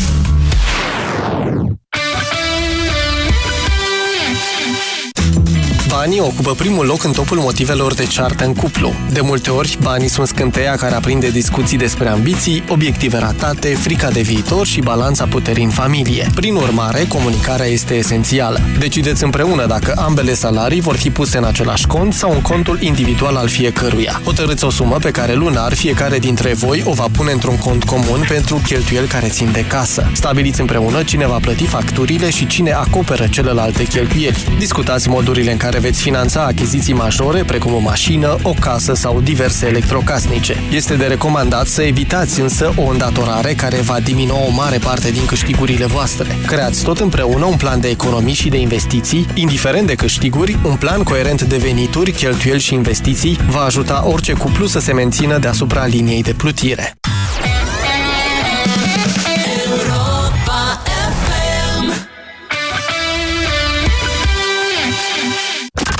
Banii 5.97 6.20
ocupă 6.20 6.55
primul 6.55 6.86
loc 6.86 7.05
în 7.05 7.12
topul 7.12 7.38
motivelor 7.38 7.95
de 7.95 8.05
ceartă 8.05 8.45
în 8.45 8.55
cuplu. 8.55 8.93
De 9.11 9.20
multe 9.20 9.51
ori, 9.51 9.78
banii 9.80 10.09
sunt 10.09 10.26
scânteia 10.26 10.76
care 10.76 10.95
aprinde 10.95 11.30
discuții 11.30 11.78
despre 11.78 12.09
ambiții, 12.09 12.64
obiective 12.68 13.18
ratate, 13.18 13.68
frica 13.68 14.11
de 14.11 14.20
viitor 14.20 14.66
și 14.66 14.80
balanța 14.80 15.26
puterii 15.26 15.64
în 15.64 15.70
familie. 15.70 16.26
Prin 16.34 16.55
urmare, 16.55 17.05
comunicarea 17.09 17.66
este 17.66 17.95
esențială. 17.95 18.61
Decideți 18.78 19.24
împreună 19.24 19.66
dacă 19.66 19.95
ambele 19.97 20.34
salarii 20.34 20.80
vor 20.80 20.97
fi 20.97 21.11
puse 21.11 21.38
în 21.38 21.45
același 21.45 21.86
cont 21.86 22.12
sau 22.12 22.32
în 22.32 22.40
contul 22.40 22.78
individual 22.80 23.36
al 23.36 23.49
fiecăruia. 23.49 24.20
Hotărâți 24.24 24.64
o 24.64 24.70
sumă 24.70 24.97
pe 24.97 25.11
care 25.11 25.34
lunar 25.34 25.74
fiecare 25.74 26.18
dintre 26.18 26.55
voi 26.55 26.82
o 26.84 26.93
va 26.93 27.07
pune 27.16 27.32
într-un 27.32 27.57
cont 27.57 27.84
comun 27.84 28.24
pentru 28.28 28.61
cheltuieli 28.66 29.07
care 29.07 29.28
țin 29.28 29.53
de 29.53 29.64
casă. 29.64 30.11
Stabiliți 30.12 30.61
împreună 30.61 31.03
cine 31.03 31.26
va 31.26 31.38
plăti 31.40 31.66
facturile 31.66 32.30
și 32.30 32.47
cine 32.47 32.72
acoperă 32.72 33.26
celelalte 33.26 33.84
cheltuieli. 33.84 34.36
Discutați 34.59 35.09
modurile 35.09 35.51
în 35.51 35.57
care 35.57 35.80
veți 35.83 36.03
finanța 36.03 36.45
achiziții 36.45 36.95
majore, 36.95 37.43
precum 37.45 37.74
o 37.74 37.78
mașină, 37.78 38.37
o 38.43 38.55
casă 38.61 38.95
sau 38.95 39.20
diverse 39.20 39.66
electrocasnice. 39.66 40.55
Este 40.70 40.95
de 40.95 41.05
recomandat 41.05 41.66
să 41.66 41.83
evitați 41.83 42.41
însă 42.41 42.72
o 42.76 42.91
îndatorare 42.91 43.53
care 43.55 43.76
va 43.76 44.01
diminua 44.01 44.47
o 44.47 44.51
mare 44.51 44.78
parte 44.78 45.11
din 45.11 45.26
câștigurile 45.26 45.87
voastre. 45.87 46.39
Creați 46.47 46.85
tot 46.85 46.99
împreună 46.99 47.45
un 47.45 47.57
plan 47.57 47.80
de 47.80 47.89
economii 47.89 48.35
și 48.35 48.49
de 48.49 48.57
investiții, 48.57 49.26
indiferent 49.35 49.87
de 49.87 49.95
câștiguri, 49.95 50.59
un 50.64 50.76
plan 50.76 51.03
coerent 51.03 51.43
de 51.43 51.57
venituri, 51.57 52.12
cheltuieli 52.12 52.61
și 52.61 52.74
investiții 52.74 53.39
va 53.51 53.61
ajuta 53.61 54.03
orice 54.07 54.33
cuplu 54.33 54.66
să 54.66 54.78
se 54.78 54.93
mențină 54.93 55.39
deasupra 55.39 55.87
liniei 55.87 56.22
de 56.22 56.33
plutire. 56.33 56.97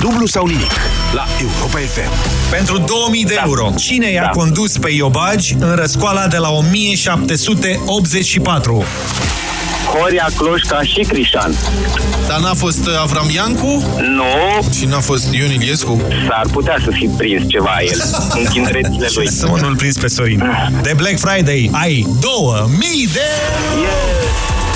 Dublu 0.09 0.25
sau 0.25 0.45
nimic 0.45 0.71
la 1.13 1.25
Europa 1.41 1.77
FM. 1.93 2.11
Pentru 2.49 2.77
2000 2.77 3.25
de 3.25 3.39
euro, 3.45 3.73
cine 3.77 4.11
i-a 4.11 4.21
Da. 4.21 4.27
condus 4.29 4.77
pe 4.77 4.89
Iobagi 4.89 5.55
în 5.59 5.75
răscoala 5.75 6.27
de 6.27 6.37
la 6.37 6.49
1784? 6.49 8.83
Horia 9.99 10.27
Cloșca 10.37 10.81
și 10.81 10.99
Crișan. 11.07 11.55
Dar 12.27 12.39
n-a 12.39 12.53
fost 12.53 12.85
uh, 12.87 12.99
Avram 13.01 13.29
Iancu? 13.33 13.83
Nu. 14.01 14.23
Și 14.77 14.85
n-a 14.85 14.99
fost 14.99 15.33
Ion 15.33 15.51
Iliescu? 15.51 16.01
S-ar 16.27 16.45
putea 16.51 16.77
să 16.83 16.89
fi 16.91 17.09
prins 17.17 17.43
ceva 17.47 17.77
el 17.81 18.03
în 18.37 18.45
chinderețile 18.45 19.07
lui. 19.15 19.29
Să 19.31 19.47
mă 19.47 19.57
nu-l 19.61 19.75
prins 19.75 19.97
pe 19.97 20.07
Sorin. 20.07 20.43
De 20.81 20.93
Black 20.95 21.19
Friday 21.19 21.69
ai 21.73 22.07
2000 22.19 23.09
de... 23.13 23.19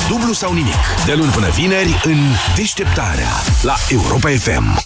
Dublu 0.10 0.34
sau 0.34 0.54
nimic. 0.54 0.76
De 1.06 1.14
luni 1.14 1.32
până 1.32 1.48
vineri 1.56 2.02
în 2.04 2.18
deșteptarea 2.56 3.30
la 3.62 3.76
Europa 3.90 4.30
FM. 4.40 4.86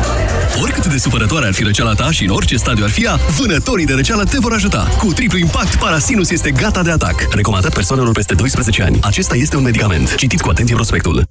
Oricât 0.59 0.85
de 0.85 0.97
supărătoare 0.97 1.45
ar 1.45 1.53
fi 1.53 1.63
răceala 1.63 1.93
ta 1.93 2.11
și 2.11 2.23
în 2.23 2.29
orice 2.29 2.55
stadiu 2.55 2.83
ar 2.83 2.89
fi 2.89 3.03
ea, 3.03 3.19
vânătorii 3.37 3.85
de 3.85 3.93
răceală 3.93 4.23
te 4.23 4.37
vor 4.39 4.53
ajuta. 4.53 4.87
Cu 4.97 5.13
triplu 5.13 5.37
impact, 5.37 5.75
Parasinus 5.75 6.29
este 6.29 6.51
gata 6.51 6.83
de 6.83 6.91
atac. 6.91 7.27
Recomandat 7.31 7.73
persoanelor 7.73 8.13
peste 8.13 8.33
12 8.33 8.83
ani. 8.83 8.99
Acesta 9.01 9.35
este 9.35 9.57
un 9.57 9.63
medicament. 9.63 10.15
Citiți 10.15 10.43
cu 10.43 10.49
atenție 10.49 10.75
prospectul. 10.75 11.23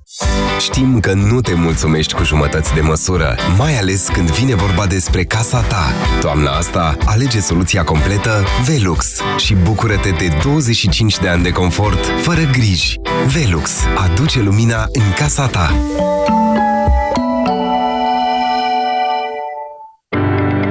Știm 0.60 1.00
că 1.00 1.12
nu 1.12 1.40
te 1.40 1.54
mulțumești 1.54 2.14
cu 2.14 2.24
jumătăți 2.24 2.74
de 2.74 2.80
măsură, 2.80 3.36
mai 3.56 3.78
ales 3.78 4.06
când 4.12 4.30
vine 4.30 4.54
vorba 4.54 4.86
despre 4.86 5.24
casa 5.24 5.60
ta. 5.60 5.92
Toamna 6.20 6.50
asta, 6.50 6.96
alege 7.04 7.40
soluția 7.40 7.84
completă 7.84 8.44
Velux 8.66 9.06
și 9.38 9.54
bucură-te 9.54 10.10
de 10.10 10.36
25 10.42 11.18
de 11.18 11.28
ani 11.28 11.42
de 11.42 11.50
confort, 11.50 11.98
fără 12.22 12.48
griji. 12.52 13.00
Velux 13.26 13.70
aduce 13.96 14.40
lumina 14.40 14.86
în 14.92 15.12
casa 15.16 15.46
ta. 15.46 15.74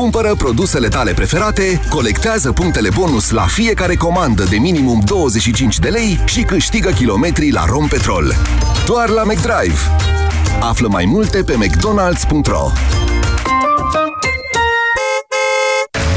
Cumpără 0.00 0.34
produsele 0.34 0.88
tale 0.88 1.12
preferate, 1.12 1.80
colectează 1.88 2.52
punctele 2.52 2.88
bonus 2.94 3.30
la 3.30 3.46
fiecare 3.46 3.94
comandă 3.94 4.44
de 4.44 4.56
minimum 4.56 5.00
25 5.04 5.78
de 5.78 5.88
lei 5.88 6.20
și 6.24 6.42
câștigă 6.42 6.90
kilometri 6.90 7.50
la 7.50 7.64
Rompetrol. 7.64 8.34
Doar 8.86 9.08
la 9.08 9.22
McDrive. 9.22 9.78
Află 10.60 10.88
mai 10.88 11.04
multe 11.04 11.42
pe 11.42 11.54
mcdonalds.ro 11.56 12.70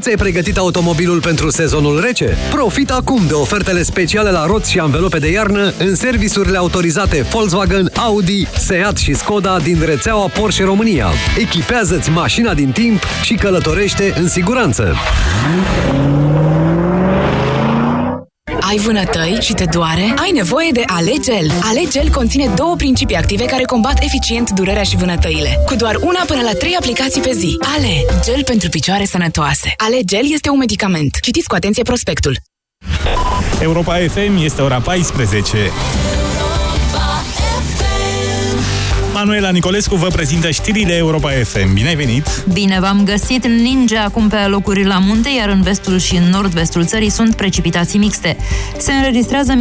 Tu 0.00 0.06
ți-ai 0.06 0.18
pregătit 0.18 0.58
automobilul 0.58 1.20
pentru 1.20 1.50
sezonul 1.50 2.00
rece? 2.00 2.36
Profit 2.50 2.90
acum 2.90 3.26
de 3.26 3.32
ofertele 3.32 3.82
speciale 3.82 4.30
la 4.30 4.46
roți 4.46 4.70
și 4.70 4.78
anvelope 4.78 5.18
de 5.18 5.30
iarnă 5.30 5.72
în 5.78 5.94
serviciurile 5.94 6.56
autorizate 6.56 7.20
Volkswagen, 7.20 7.90
Audi, 7.96 8.46
Seat 8.58 8.96
și 8.96 9.14
Skoda 9.14 9.58
din 9.58 9.82
rețeaua 9.84 10.26
Porsche 10.26 10.64
România. 10.64 11.08
Echipează-ți 11.38 12.10
mașina 12.10 12.54
din 12.54 12.70
timp 12.70 13.02
și 13.22 13.34
călătorește 13.34 14.14
în 14.16 14.28
siguranță. 14.28 14.94
Ai 18.70 18.76
vânătăi 18.76 19.38
și 19.40 19.52
te 19.52 19.64
doare? 19.64 20.14
Ai 20.16 20.30
nevoie 20.30 20.70
de 20.72 20.82
Alegel. 20.86 21.50
Alegel 21.62 22.10
conține 22.10 22.52
două 22.56 22.76
principii 22.76 23.16
active 23.16 23.44
care 23.44 23.62
combat 23.62 24.02
eficient 24.02 24.50
durerea 24.50 24.82
și 24.82 24.96
vânătăile. 24.96 25.58
Cu 25.66 25.74
doar 25.74 25.96
una 26.00 26.22
până 26.26 26.40
la 26.40 26.52
trei 26.52 26.76
aplicații 26.78 27.20
pe 27.20 27.32
zi. 27.32 27.56
Ale, 27.76 28.20
gel 28.24 28.44
pentru 28.44 28.68
picioare 28.68 29.04
sănătoase. 29.04 29.72
Alegel 29.76 30.32
este 30.32 30.50
un 30.50 30.58
medicament. 30.58 31.18
Citiți 31.20 31.48
cu 31.48 31.54
atenție 31.54 31.82
prospectul. 31.82 32.36
Europa 33.60 33.94
FM 33.94 34.36
este 34.42 34.62
ora 34.62 34.80
14. 34.80 35.56
Manuela 39.20 39.50
Nicolescu 39.50 39.94
vă 39.94 40.06
prezintă 40.06 40.50
știrile 40.50 40.96
Europa 40.96 41.30
FM. 41.30 41.74
Bine 41.74 41.88
ai 41.88 41.94
venit! 41.94 42.44
Bine 42.52 42.80
v-am 42.80 43.04
găsit! 43.04 43.46
Ninge 43.46 43.96
acum 43.96 44.28
pe 44.28 44.36
locuri 44.36 44.84
la 44.84 44.98
munte, 44.98 45.28
iar 45.38 45.48
în 45.48 45.62
vestul 45.62 45.98
și 45.98 46.16
în 46.16 46.22
nord-vestul 46.22 46.84
țării 46.84 47.10
sunt 47.10 47.34
precipitații 47.34 47.98
mixte. 47.98 48.36
Se 48.78 48.92
înregistrează 48.92 49.48